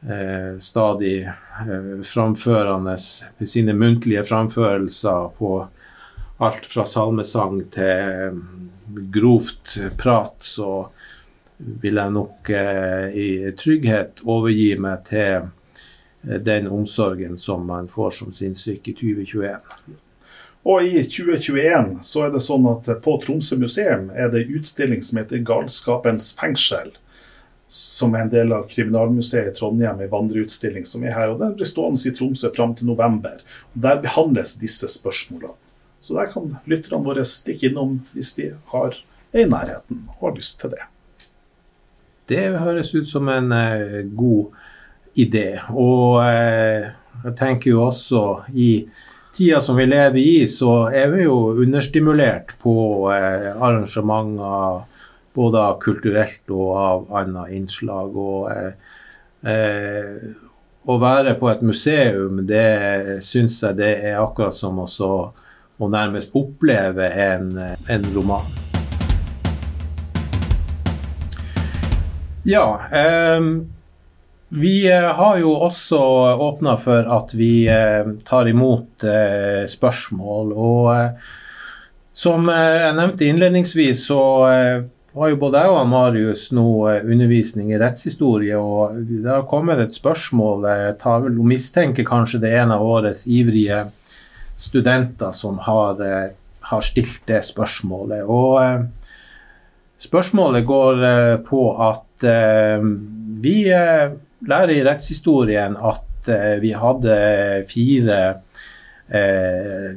eh, 0.08 0.56
stadig 0.58 1.16
eh, 1.26 2.00
framførende 2.06 2.96
sine 2.98 3.76
muntlige 3.76 4.24
framførelser 4.24 5.28
på 5.38 5.52
alt 6.40 6.66
fra 6.66 6.86
salmesang 6.88 7.60
til 7.74 8.40
grovt 9.12 9.78
prat, 9.98 10.36
så 10.40 10.88
vil 11.56 12.00
jeg 12.00 12.14
nok 12.16 12.50
i 12.50 13.30
trygghet 13.58 14.22
overgi 14.24 14.70
meg 14.80 15.02
til 15.08 15.50
den 16.22 16.68
omsorgen 16.72 17.36
som 17.40 17.66
man 17.68 17.88
får 17.88 18.16
som 18.18 18.32
sinnssyk 18.32 18.88
i 18.88 18.94
2021. 18.96 20.00
Og 20.68 20.84
i 20.84 21.00
2021 21.02 22.02
så 22.04 22.26
er 22.26 22.34
det 22.34 22.42
sånn 22.44 22.66
at 22.68 22.88
på 23.04 23.14
Tromsø 23.22 23.56
museum 23.60 24.10
er 24.12 24.28
det 24.32 24.48
utstilling 24.52 25.00
som 25.02 25.22
heter 25.22 25.40
'Galskapens 25.40 26.34
fengsel'. 26.36 26.92
Som 27.70 28.14
er 28.14 28.26
en 28.26 28.32
del 28.32 28.52
av 28.52 28.66
Kriminalmuseet 28.68 29.52
i 29.52 29.54
Trondheim, 29.54 30.00
en 30.00 30.10
vandreutstilling 30.10 30.84
som 30.84 31.04
er 31.04 31.14
her. 31.14 31.30
og 31.30 31.38
Den 31.38 31.54
blir 31.54 31.64
stående 31.64 32.02
i 32.08 32.10
Tromsø 32.10 32.50
fram 32.54 32.74
til 32.74 32.86
november. 32.86 33.40
Og 33.74 33.82
Der 33.82 34.02
behandles 34.02 34.58
disse 34.58 34.88
spørsmålene. 34.88 35.54
Så 36.00 36.16
der 36.16 36.30
kan 36.32 36.56
lytterne 36.70 37.04
våre 37.04 37.26
stikke 37.28 37.70
innom 37.70 37.98
hvis 38.14 38.32
de 38.38 38.52
har 38.72 38.96
er 39.32 39.44
i 39.44 39.50
nærheten 39.50 40.06
og 40.16 40.30
har 40.30 40.36
lyst 40.38 40.60
til 40.60 40.72
det. 40.74 40.86
Det 42.30 42.58
høres 42.62 42.94
ut 42.94 43.08
som 43.08 43.28
en 43.30 43.52
eh, 43.52 44.02
god 44.06 44.50
idé. 45.18 45.60
Og 45.70 46.22
eh, 46.24 46.90
jeg 47.24 47.36
tenker 47.38 47.72
jo 47.72 47.86
også 47.88 48.22
i 48.54 48.70
tida 49.34 49.60
som 49.60 49.78
vi 49.78 49.86
lever 49.86 50.18
i, 50.18 50.46
så 50.50 50.90
er 50.94 51.10
vi 51.14 51.24
jo 51.24 51.36
understimulert 51.62 52.54
på 52.62 52.74
eh, 53.14 53.50
arrangementer 53.56 54.86
både 55.34 55.62
av 55.62 55.78
kulturelt 55.82 56.50
og 56.50 56.70
av 56.78 57.10
annet 57.22 57.54
innslag. 57.58 58.16
Og 58.16 58.50
eh, 58.54 58.96
eh, 59.50 60.30
å 60.90 60.96
være 61.02 61.36
på 61.38 61.50
et 61.50 61.62
museum, 61.66 62.40
det 62.46 63.20
syns 63.26 63.60
jeg 63.62 63.78
det 63.78 63.92
er 64.10 64.22
akkurat 64.22 64.56
som 64.56 64.80
å 64.82 64.88
nærmest 65.88 66.36
oppleve 66.36 67.08
en, 67.08 67.54
en 67.88 68.08
roman. 68.14 68.44
Ja. 72.44 72.80
Eh, 72.92 73.40
vi 74.52 74.92
eh, 74.92 75.02
har 75.02 75.38
jo 75.38 75.52
også 75.54 75.98
åpna 76.42 76.74
for 76.82 77.06
at 77.06 77.34
vi 77.38 77.68
eh, 77.70 78.08
tar 78.26 78.48
imot 78.50 79.04
eh, 79.06 79.66
spørsmål. 79.70 80.50
Og 80.52 81.20
som 82.12 82.50
jeg 82.50 82.96
nevnte 82.96 83.28
innledningsvis, 83.30 84.02
så 84.08 84.22
har 84.40 85.30
jo 85.30 85.38
både 85.38 85.62
jeg 85.62 85.70
og 85.70 85.86
Marius 85.88 86.48
nå 86.52 86.66
undervisning 86.98 87.70
i 87.70 87.78
rettshistorie, 87.78 88.58
og 88.58 88.98
det 89.06 89.30
har 89.30 89.46
kommet 89.48 89.80
et 89.80 89.94
spørsmål 89.94 90.66
Jeg 90.68 90.98
tar 91.00 91.22
vel 91.24 91.38
og 91.38 91.48
mistenker 91.48 92.04
kanskje 92.06 92.42
det 92.42 92.50
er 92.50 92.64
en 92.64 92.74
av 92.74 92.84
årets 92.84 93.22
ivrige 93.30 93.84
studenter 94.60 95.32
som 95.36 95.58
har, 95.64 96.02
har 96.68 96.84
stilt 96.84 97.22
det 97.28 97.40
spørsmålet. 97.48 98.22
Og 98.28 98.84
spørsmålet 100.00 100.66
går 100.68 101.04
på 101.48 101.62
at 101.88 102.28
vi 103.40 103.56
lærer 104.48 104.74
i 104.74 104.84
rettshistorien 104.86 105.76
at 105.76 106.28
eh, 106.30 106.56
vi 106.62 106.72
hadde 106.76 107.16
fire 107.70 108.20
eh, 109.08 109.90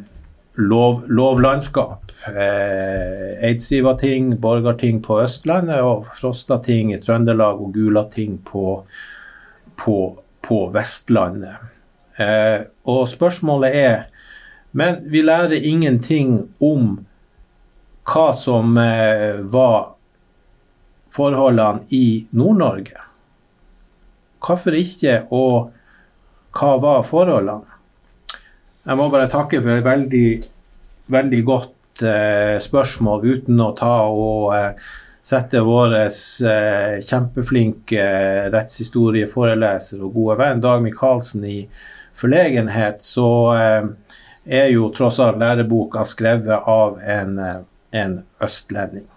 lov, 0.60 1.04
lovlandskap. 1.08 2.12
Eh, 2.28 3.48
Eidsivating, 3.50 4.36
Borgarting 4.42 5.02
på 5.04 5.22
Østlandet 5.24 5.84
og 5.84 6.08
Frostating 6.16 6.94
i 6.94 7.02
Trøndelag 7.04 7.62
og 7.62 7.74
Gulating 7.76 8.40
på, 8.48 8.84
på, 9.80 9.98
på 10.44 10.64
Vestlandet. 10.74 11.72
Eh, 12.20 12.66
og 12.86 13.08
spørsmålet 13.10 13.80
er 13.80 13.96
Men 14.74 15.04
vi 15.12 15.22
lærer 15.22 15.62
ingenting 15.62 16.48
om 16.60 16.96
hva 18.10 18.26
som 18.36 18.78
eh, 18.82 19.40
var 19.54 19.94
forholdene 21.14 21.86
i 21.94 22.26
Nord-Norge. 22.34 23.06
Hvorfor 24.44 24.76
ikke, 24.76 25.22
og 25.32 25.70
hva 26.58 26.74
var 26.82 27.06
forholdene? 27.08 27.70
Jeg 28.84 29.00
må 29.00 29.08
bare 29.14 29.30
takke 29.32 29.62
for 29.62 29.78
et 29.78 29.86
veldig, 29.86 30.28
veldig 31.14 31.42
godt 31.48 32.04
eh, 32.04 32.58
spørsmål, 32.60 33.24
uten 33.24 33.62
å 33.64 33.72
ta 33.78 33.94
og 34.10 34.50
eh, 34.58 34.92
sette 35.24 35.62
vår 35.64 35.96
eh, 36.02 36.98
kjempeflinke 37.08 38.04
rettshistorieforeleser 38.52 40.04
og 40.04 40.18
gode 40.18 40.42
venn 40.42 40.66
Dag 40.66 40.84
Michaelsen 40.84 41.46
i 41.48 41.60
forlegenhet, 42.20 43.06
så 43.06 43.30
eh, 43.56 43.88
er 44.46 44.70
jo 44.74 44.90
tross 44.96 45.20
alt 45.24 45.40
læreboka 45.42 46.06
skrevet 46.08 46.70
av 46.70 47.00
en, 47.00 47.38
eh, 47.40 47.60
en 47.92 48.22
østlending. 48.44 49.08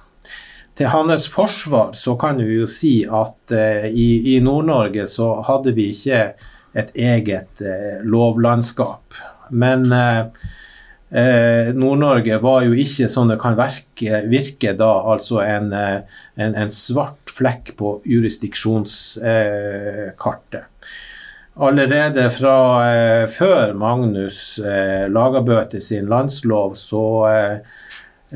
Til 0.76 0.90
hans 0.92 1.24
forsvar 1.32 1.94
så 1.96 2.12
kan 2.20 2.36
vi 2.36 2.58
jo 2.58 2.66
si 2.68 3.06
at 3.08 3.52
eh, 3.54 3.86
i, 3.88 4.34
i 4.34 4.40
Nord-Norge 4.44 5.06
så 5.08 5.40
hadde 5.46 5.72
vi 5.76 5.84
ikke 5.94 6.34
et 6.76 6.90
eget 6.92 7.60
eh, 7.64 8.04
lovlandskap. 8.04 9.14
Men 9.50 9.92
eh, 9.92 10.26
eh 11.16 11.72
Nord-Norge 11.72 12.38
var 12.42 12.62
jo 12.66 12.72
ikke 12.76 13.08
sånn 13.08 13.28
det 13.32 13.38
kan 13.40 13.56
virke, 13.56 14.22
virke 14.28 14.72
da, 14.76 15.02
altså 15.14 15.40
en, 15.46 15.72
eh, 15.72 16.00
en, 16.36 16.52
en, 16.52 16.70
svart 16.70 17.30
flekk 17.32 17.76
på 17.80 18.00
jurisdiksjonskartet. 18.04 20.75
Allerede 21.58 22.30
fra 22.30 22.56
eh, 22.94 23.28
før 23.32 23.70
Magnus 23.72 24.58
eh, 24.58 25.06
Lagabøte 25.08 25.80
sin 25.80 26.04
landslov 26.10 26.74
så 26.76 27.04
eh, 27.30 27.54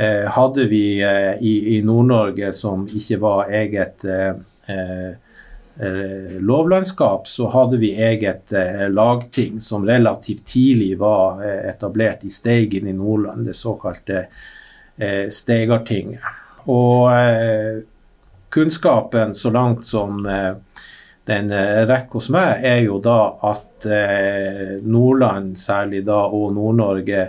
eh, 0.00 0.24
hadde 0.32 0.64
vi 0.70 1.02
eh, 1.04 1.34
i, 1.36 1.52
i 1.76 1.82
Nord-Norge 1.84 2.48
som 2.56 2.86
ikke 2.88 3.18
var 3.20 3.52
eget 3.52 4.06
eh, 4.08 5.10
lovlandskap, 6.40 7.28
så 7.28 7.50
hadde 7.52 7.76
vi 7.80 7.92
eget 8.00 8.52
lagting 8.92 9.60
som 9.64 9.84
relativt 9.88 10.42
tidlig 10.48 10.98
var 11.00 11.40
etablert 11.44 12.24
i 12.24 12.32
Steigen 12.32 12.88
i 12.90 12.92
Nordland, 12.92 13.46
det 13.48 13.54
såkalte 13.56 14.26
Steigartinget. 15.32 16.20
Og 16.68 17.08
kunnskapen 18.52 19.32
så 19.34 19.54
langt 19.56 19.88
som 19.88 20.20
den 21.28 21.52
rekker 21.86 22.18
hos 22.18 22.30
meg, 22.32 22.64
er 22.64 22.80
jo 22.84 22.98
da 23.04 23.18
at 23.46 23.86
Nordland, 24.82 25.54
særlig 25.60 26.02
da, 26.08 26.24
og 26.26 26.54
Nord-Norge 26.56 27.28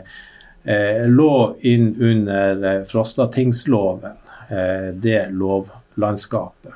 eh, 0.63 1.07
lå 1.07 1.55
inn 1.61 1.95
under 1.99 2.63
eh, 2.63 2.83
Frostatingsloven, 2.87 4.11
eh, 4.49 4.93
det 4.93 5.27
lovlandskapet. 5.31 6.71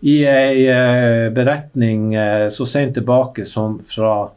I 0.00 0.24
ei 0.24 0.68
eh, 0.68 1.32
beretning 1.32 2.14
eh, 2.14 2.48
så 2.48 2.66
sent 2.66 2.94
tilbake 2.96 3.44
som 3.44 3.80
fra 3.84 4.30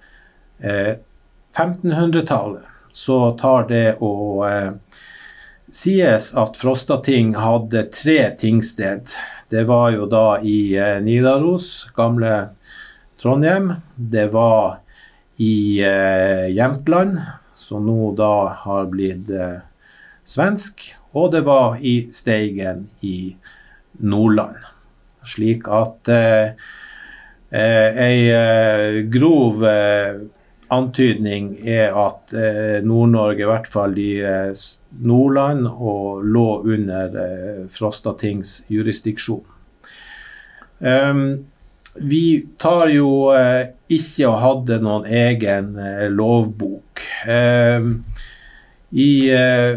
1500-tallet, 0.63 2.61
så 2.91 3.37
tar 3.39 3.67
det 3.67 3.95
å 3.99 4.45
eh, 4.47 4.71
sies 5.73 6.33
at 6.39 6.57
Frostating 6.59 7.35
hadde 7.35 7.83
tre 7.91 8.29
tingsted. 8.39 9.09
Det 9.53 9.63
var 9.69 9.91
jo 9.93 10.07
da 10.09 10.39
i 10.41 10.73
eh, 10.81 10.95
Nidaros, 11.05 11.85
gamle 11.93 12.55
Trondheim. 13.21 13.67
Det 13.95 14.31
var 14.33 14.79
i 15.37 15.77
eh, 15.85 16.47
Jämtland, 16.49 17.19
som 17.53 17.85
nå 17.85 18.15
da 18.17 18.47
har 18.63 18.89
blitt 18.89 19.29
eh, 19.29 19.59
svensk. 20.25 20.81
Og 21.13 21.29
det 21.35 21.43
var 21.45 21.77
i 21.77 22.07
Steigen 22.09 22.87
i 23.05 23.35
Nordland. 24.01 24.57
Slik 25.21 25.69
at 25.69 26.09
eh, 26.09 26.57
eh 27.53 28.01
ei 28.07 28.17
eh, 28.33 29.03
grov 29.05 29.61
antydning 30.73 31.53
er 31.63 31.95
at 31.97 32.33
Nord-Norge, 32.83 33.43
i 33.43 33.47
hvert 33.49 33.69
fall 33.69 33.95
i 34.01 34.11
Nordland, 35.05 35.67
og 35.69 36.25
lå 36.25 36.47
under 36.75 37.17
Frostatings 37.71 38.63
jurisdiksjon. 38.73 39.43
Um, 40.83 41.45
vi 41.95 42.47
tar 42.57 42.89
jo 42.89 43.31
eh, 43.37 43.69
ikke 43.93 44.27
og 44.29 44.39
hadde 44.41 44.79
noen 44.83 45.07
egen 45.07 45.73
eh, 45.79 46.05
lovbok. 46.11 47.03
Eh, 47.29 47.89
i, 48.93 49.11
eh, 49.33 49.75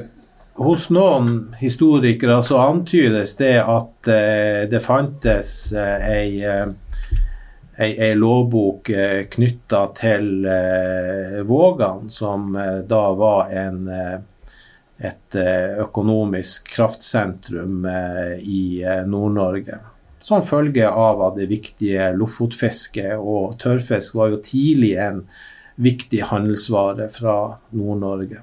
hos 0.57 0.88
noen 0.92 1.55
historikere 1.61 2.40
så 2.44 2.62
antydes 2.64 3.36
det 3.40 3.59
at 3.61 4.11
eh, 4.12 4.64
det 4.70 4.80
fantes 4.84 5.53
eh, 5.76 6.09
ei, 6.09 6.30
ei, 7.79 8.14
lovbok 8.16 8.91
eh, 8.91 9.27
knytta 9.33 9.83
til 9.99 10.47
Vågan, 11.47 12.11
som 12.11 12.57
da 12.89 13.03
var 13.18 13.53
en 13.53 13.89
et 14.97 15.37
økonomisk 15.37 16.70
kraftsentrum 16.72 17.85
i 18.41 18.62
Nord-Norge 19.05 19.77
som 20.27 20.43
følge 20.43 20.89
av 20.89 21.20
at 21.22 21.37
det 21.39 21.47
viktige 21.51 22.09
lofotfisket 22.18 23.14
og 23.14 23.59
tørrfisk 23.62 24.16
var 24.18 24.33
jo 24.33 24.41
tidlig 24.43 24.97
en 24.99 25.20
viktig 25.79 26.22
handelsvare 26.33 27.07
fra 27.12 27.37
Nord-Norge. 27.77 28.41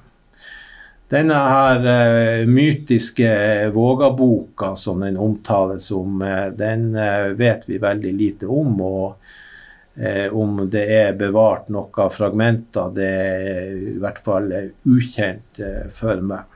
Denne 1.13 1.37
her 1.37 1.83
uh, 1.85 2.47
mytiske 2.49 3.29
Vågaboka 3.75 4.73
som 4.79 5.03
den 5.05 5.19
omtales 5.21 5.91
om, 5.93 6.21
uh, 6.21 6.49
den 6.57 6.91
vet 7.37 7.69
vi 7.69 7.77
veldig 7.81 8.13
lite 8.17 8.49
om. 8.49 8.75
Og 8.81 9.31
om 10.33 10.55
det 10.73 10.87
er 10.89 11.11
bevart 11.13 11.67
noen 11.69 12.09
fragmenter, 12.09 12.87
det 12.95 13.09
er 13.13 13.75
i 13.91 13.99
hvert 14.01 14.17
fall 14.25 14.47
ukjent 14.89 15.61
for 15.93 16.23
meg. 16.25 16.47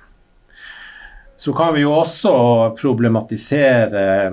Så 1.37 1.53
kan 1.53 1.73
vi 1.73 1.83
jo 1.83 1.93
også 1.93 2.31
problematisere 2.79 4.31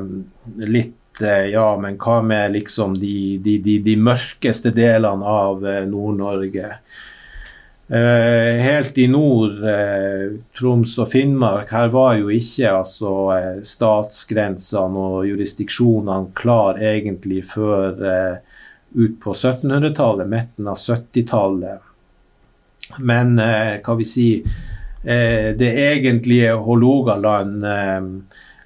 litt 0.64 1.20
eh, 1.20 1.50
ja, 1.52 1.66
men 1.76 1.98
hva 2.00 2.22
med 2.24 2.54
liksom 2.54 2.94
de, 2.96 3.36
de, 3.44 3.58
de, 3.60 3.74
de 3.84 3.96
mørkeste 4.00 4.72
delene 4.72 5.28
av 5.28 5.66
eh, 5.68 5.82
Nord-Norge? 5.84 6.70
Uh, 7.85 8.57
helt 8.64 8.97
i 8.99 9.05
nord, 9.12 9.59
uh, 9.61 10.39
Troms 10.57 10.95
og 11.03 11.11
Finnmark, 11.12 11.68
her 11.74 11.91
var 11.93 12.14
jo 12.16 12.30
ikke 12.32 12.70
altså, 12.80 13.12
uh, 13.37 13.59
statsgrensene 13.61 15.03
og 15.11 15.26
jurisdiksjonene 15.28 16.32
klar 16.39 16.80
egentlig 16.80 17.43
før 17.51 18.01
ut 18.95 19.18
på 19.20 19.35
1700-tallet, 19.35 20.30
midten 20.30 20.70
av 20.70 20.78
70-tallet. 20.80 21.91
Men 23.05 23.37
hva 23.37 23.95
vi 23.99 24.07
Eh, 25.05 25.57
det 25.57 25.93
egentlige 25.93 26.53
Hålogaland 26.53 27.64
eh, 27.64 28.05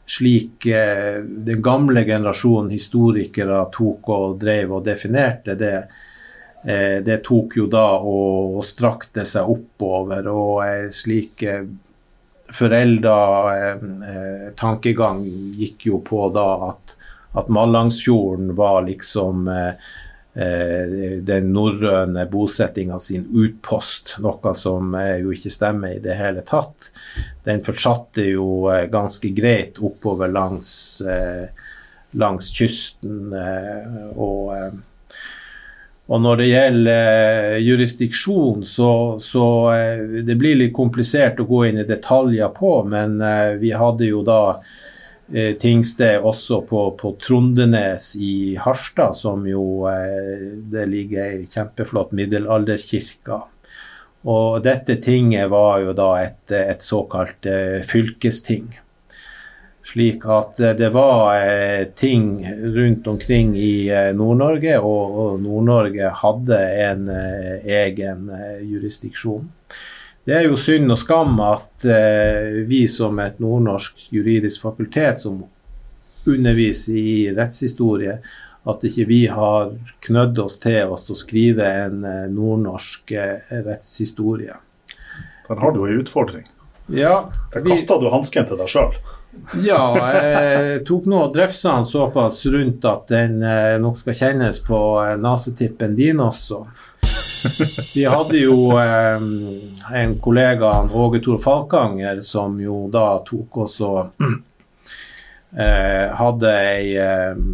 slik 0.07 0.66
eh, 0.66 1.23
den 1.23 1.62
gamle 1.62 2.05
generasjonen 2.07 2.71
historikere 2.71 3.64
tok 3.75 4.11
og 4.14 4.37
drev 4.39 4.77
og 4.77 4.85
definerte 4.87 5.57
det, 5.59 5.81
det 6.62 7.20
tok 7.24 7.54
jo 7.56 7.68
da 7.70 7.84
og, 8.02 8.59
strakte 8.66 9.22
seg 9.28 9.46
oppover. 9.48 10.26
Og 10.26 10.90
slik 10.92 11.44
forelda 12.52 13.14
tankegang 14.59 15.22
gikk 15.56 15.86
jo 15.86 16.00
på 16.02 16.26
da 16.34 16.48
at, 16.72 16.96
at 17.38 17.52
Mallangsfjorden 17.54 18.52
var 18.59 18.82
liksom 18.88 19.46
Eh, 20.38 21.18
den 21.26 21.48
norrøne 21.50 22.22
bosettinga 22.30 22.98
sin 23.02 23.24
utpost, 23.34 24.12
noe 24.22 24.52
som 24.54 24.92
jo 24.94 25.32
ikke 25.34 25.50
stemmer 25.50 25.96
i 25.96 26.02
det 26.04 26.14
hele 26.14 26.44
tatt. 26.46 26.92
Den 27.42 27.64
fortsatte 27.66 28.22
jo 28.28 28.68
eh, 28.70 28.84
ganske 28.92 29.32
greit 29.34 29.80
oppover 29.82 30.30
langs, 30.30 30.70
eh, 31.02 31.48
langs 32.22 32.52
kysten. 32.54 33.34
og 34.14 34.78
og 36.09 36.22
når 36.24 36.40
det 36.40 36.48
gjelder 36.48 37.56
jurisdiksjon, 37.61 38.62
så, 38.64 38.90
så 39.20 39.44
det 40.24 40.38
blir 40.40 40.56
litt 40.56 40.72
komplisert 40.76 41.42
å 41.42 41.48
gå 41.48 41.66
inn 41.68 41.82
i 41.82 41.88
detaljer 41.88 42.48
på, 42.56 42.70
men 42.88 43.18
vi 43.61 43.74
hadde 43.76 44.09
jo 44.09 44.22
da 44.24 44.38
eh, 45.32 45.54
tingsted 45.61 46.24
også 46.24 46.62
på, 46.68 46.82
på, 47.00 47.12
Trondenes 47.20 48.14
i 48.16 48.56
Harstad, 48.56 49.16
som 49.16 49.44
jo 49.48 49.86
eh, 49.90 50.59
det 50.72 50.86
ligger 50.88 51.24
ei 51.28 51.46
kjempeflott 51.50 52.14
middelalderkirke. 52.16 53.40
Og 54.28 54.62
dette 54.64 54.98
tinget 55.02 55.48
var 55.52 55.78
jo 55.84 55.94
da 55.96 56.11
et, 56.24 56.44
et 56.52 56.84
såkalt 56.84 57.46
eh, 57.46 57.80
fylkesting. 57.86 58.68
Slik 59.89 60.26
at 60.28 60.61
eh, 60.61 60.74
det 60.76 60.91
var 60.93 61.36
eh, 61.41 61.84
ting 61.97 62.55
rundt 62.62 63.07
omkring 63.07 63.57
i 63.57 63.89
eh, 63.89 64.11
Nord-Norge, 64.16 64.78
og, 64.84 65.41
Nord-Norge 65.41 66.11
hadde 66.22 66.59
en 66.84 67.09
egen 67.09 68.28
jurisdiksjon. 68.68 69.47
Det 70.28 70.36
er 70.36 70.45
jo 70.45 70.59
synd 70.61 70.93
og 70.93 70.99
skam 71.01 71.39
at 71.41 71.86
vi 72.68 72.82
som 72.93 73.16
et 73.22 73.39
nordnorsk 73.41 74.11
juridisk 74.12 74.66
fakultet 74.66 75.22
som 75.22 75.39
underviser 76.28 76.99
i 77.01 77.14
rettshistorie, 77.32 78.18
at 78.68 78.84
ikke 78.84 79.07
vi 79.09 79.22
har 79.32 79.72
knødd 80.05 80.43
oss 80.45 80.59
til 80.61 80.93
oss 80.93 81.09
å 81.09 81.16
skrive 81.16 81.64
en 81.86 82.05
nordnorsk 82.34 83.14
rettshistorie. 83.64 84.59
Der 85.49 85.62
har 85.64 85.72
du 85.72 85.86
en 85.86 86.03
utfordring. 86.03 86.45
Ja, 86.93 87.30
Der 87.55 87.64
kasta 87.64 87.97
du 87.97 88.11
hansken 88.12 88.45
til 88.53 88.61
deg 88.61 88.68
sjøl. 88.68 89.01
Ja, 89.62 89.81
jeg 90.14 90.85
tok 90.89 91.09
nå 91.11 91.22
drefsa 91.33 91.79
såpass 91.85 92.41
rundt 92.47 92.85
at 92.89 93.11
den 93.12 93.43
eh, 93.45 93.76
nok 93.81 93.99
skal 94.01 94.16
kjennes 94.16 94.61
på 94.64 94.79
eh, 95.05 95.16
nesetippen 95.20 95.97
din 95.99 96.22
også. 96.24 96.62
Vi 97.95 98.05
hadde 98.09 98.41
jo 98.41 98.72
eh, 98.81 99.26
en 100.01 100.14
kollega, 100.22 100.72
Åge 100.93 101.20
Tor 101.24 101.41
Falkanger, 101.43 102.22
som 102.24 102.57
jo 102.61 102.87
da 102.93 103.20
tok 103.26 103.61
også 103.66 103.91
eh, 105.62 106.09
Hadde 106.18 106.55
ei 106.55 106.97
eh, 106.99 107.45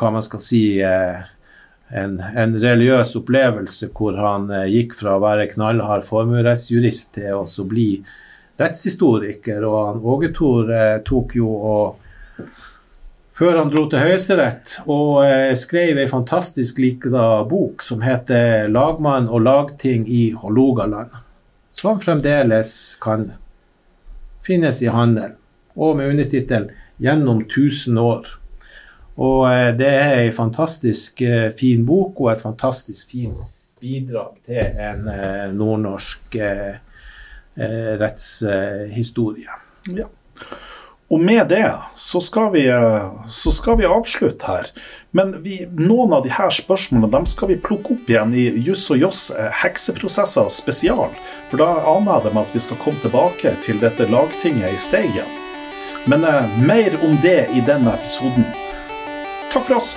Hva 0.00 0.10
man 0.16 0.24
skal 0.26 0.42
si 0.42 0.64
eh, 0.82 1.20
en, 1.90 2.16
en, 2.18 2.56
religiøs 2.62 3.14
opplevelse 3.20 3.90
hvor 3.94 4.18
han 4.18 4.50
eh, 4.54 4.68
gikk 4.70 4.96
fra 4.98 5.16
å 5.16 5.22
være 5.22 5.48
knallhard 5.52 6.06
formuerettsjurist 6.08 7.14
til 7.18 7.42
å 7.42 7.68
bli 7.68 7.90
rettshistoriker. 8.60 9.64
Og 9.66 9.78
han, 9.86 10.02
Åge 10.14 10.32
Tor 10.36 10.72
eh, 10.74 10.98
tok 11.06 11.36
jo 11.38 11.50
og 11.50 12.48
før 13.40 13.56
han 13.56 13.70
dro 13.72 13.86
til 13.88 14.02
Høyesterett 14.04 14.74
og 14.84 15.22
eh, 15.24 15.54
skrev 15.56 15.96
ei 16.02 16.08
fantastisk 16.10 16.80
likda 16.82 17.42
bok 17.48 17.80
som 17.84 18.02
heter 18.04 18.68
'Lagmann 18.68 19.30
og 19.32 19.46
lagting 19.46 20.04
i 20.08 20.34
Hålogaland', 20.36 21.14
som 21.72 22.00
fremdeles 22.00 22.98
kan 23.00 23.30
finnes 24.44 24.82
i 24.82 24.92
handel, 24.92 25.32
og 25.76 25.96
med 25.96 26.12
undertittel 26.12 26.68
'Gjennom 27.00 27.40
1000 27.46 27.96
år'. 27.96 28.28
Og 29.16 29.48
eh, 29.48 29.72
det 29.76 29.88
er 29.88 30.12
ei 30.18 30.36
fantastisk 30.36 31.22
fin 31.56 31.86
bok 31.86 32.20
og 32.20 32.32
et 32.32 32.44
fantastisk 32.44 33.10
fint 33.10 33.40
bidrag 33.80 34.36
til 34.44 34.60
en 34.60 35.08
nordnorsk 35.56 36.36
eh, 36.36 36.76
rettshistorie. 38.00 39.60
Ja. 39.96 40.08
Og 41.10 41.20
med 41.20 41.48
det 41.50 41.66
så 41.98 42.20
skal 42.22 42.52
vi, 42.54 42.62
så 43.26 43.50
skal 43.50 43.80
vi 43.80 43.88
avslutte 43.88 44.46
her. 44.46 44.68
Men 45.10 45.32
vi, 45.42 45.56
noen 45.74 46.12
av 46.14 46.28
her 46.30 46.52
spørsmålene 46.54 47.10
dem 47.10 47.26
skal 47.26 47.50
vi 47.50 47.58
plukke 47.58 47.96
opp 47.96 48.10
igjen 48.12 48.34
i 48.38 48.44
Juss 48.62 48.84
og 48.94 49.02
Joss 49.02 49.24
eh, 49.34 49.50
hekseprosesser 49.64 50.46
spesial. 50.54 51.10
For 51.50 51.58
da 51.58 51.72
aner 51.96 52.12
jeg 52.12 52.28
dem 52.28 52.38
at 52.44 52.54
vi 52.54 52.62
skal 52.62 52.78
komme 52.84 53.02
tilbake 53.02 53.56
til 53.64 53.82
dette 53.82 54.06
lagtinget 54.12 54.76
i 54.76 54.78
Steigen. 54.78 55.34
Men 56.06 56.22
eh, 56.28 56.54
mer 56.62 56.94
om 57.02 57.18
det 57.26 57.40
i 57.58 57.64
denne 57.66 57.96
episoden. 57.98 58.46
Takk 59.50 59.66
for 59.66 59.80
oss. 59.80 59.96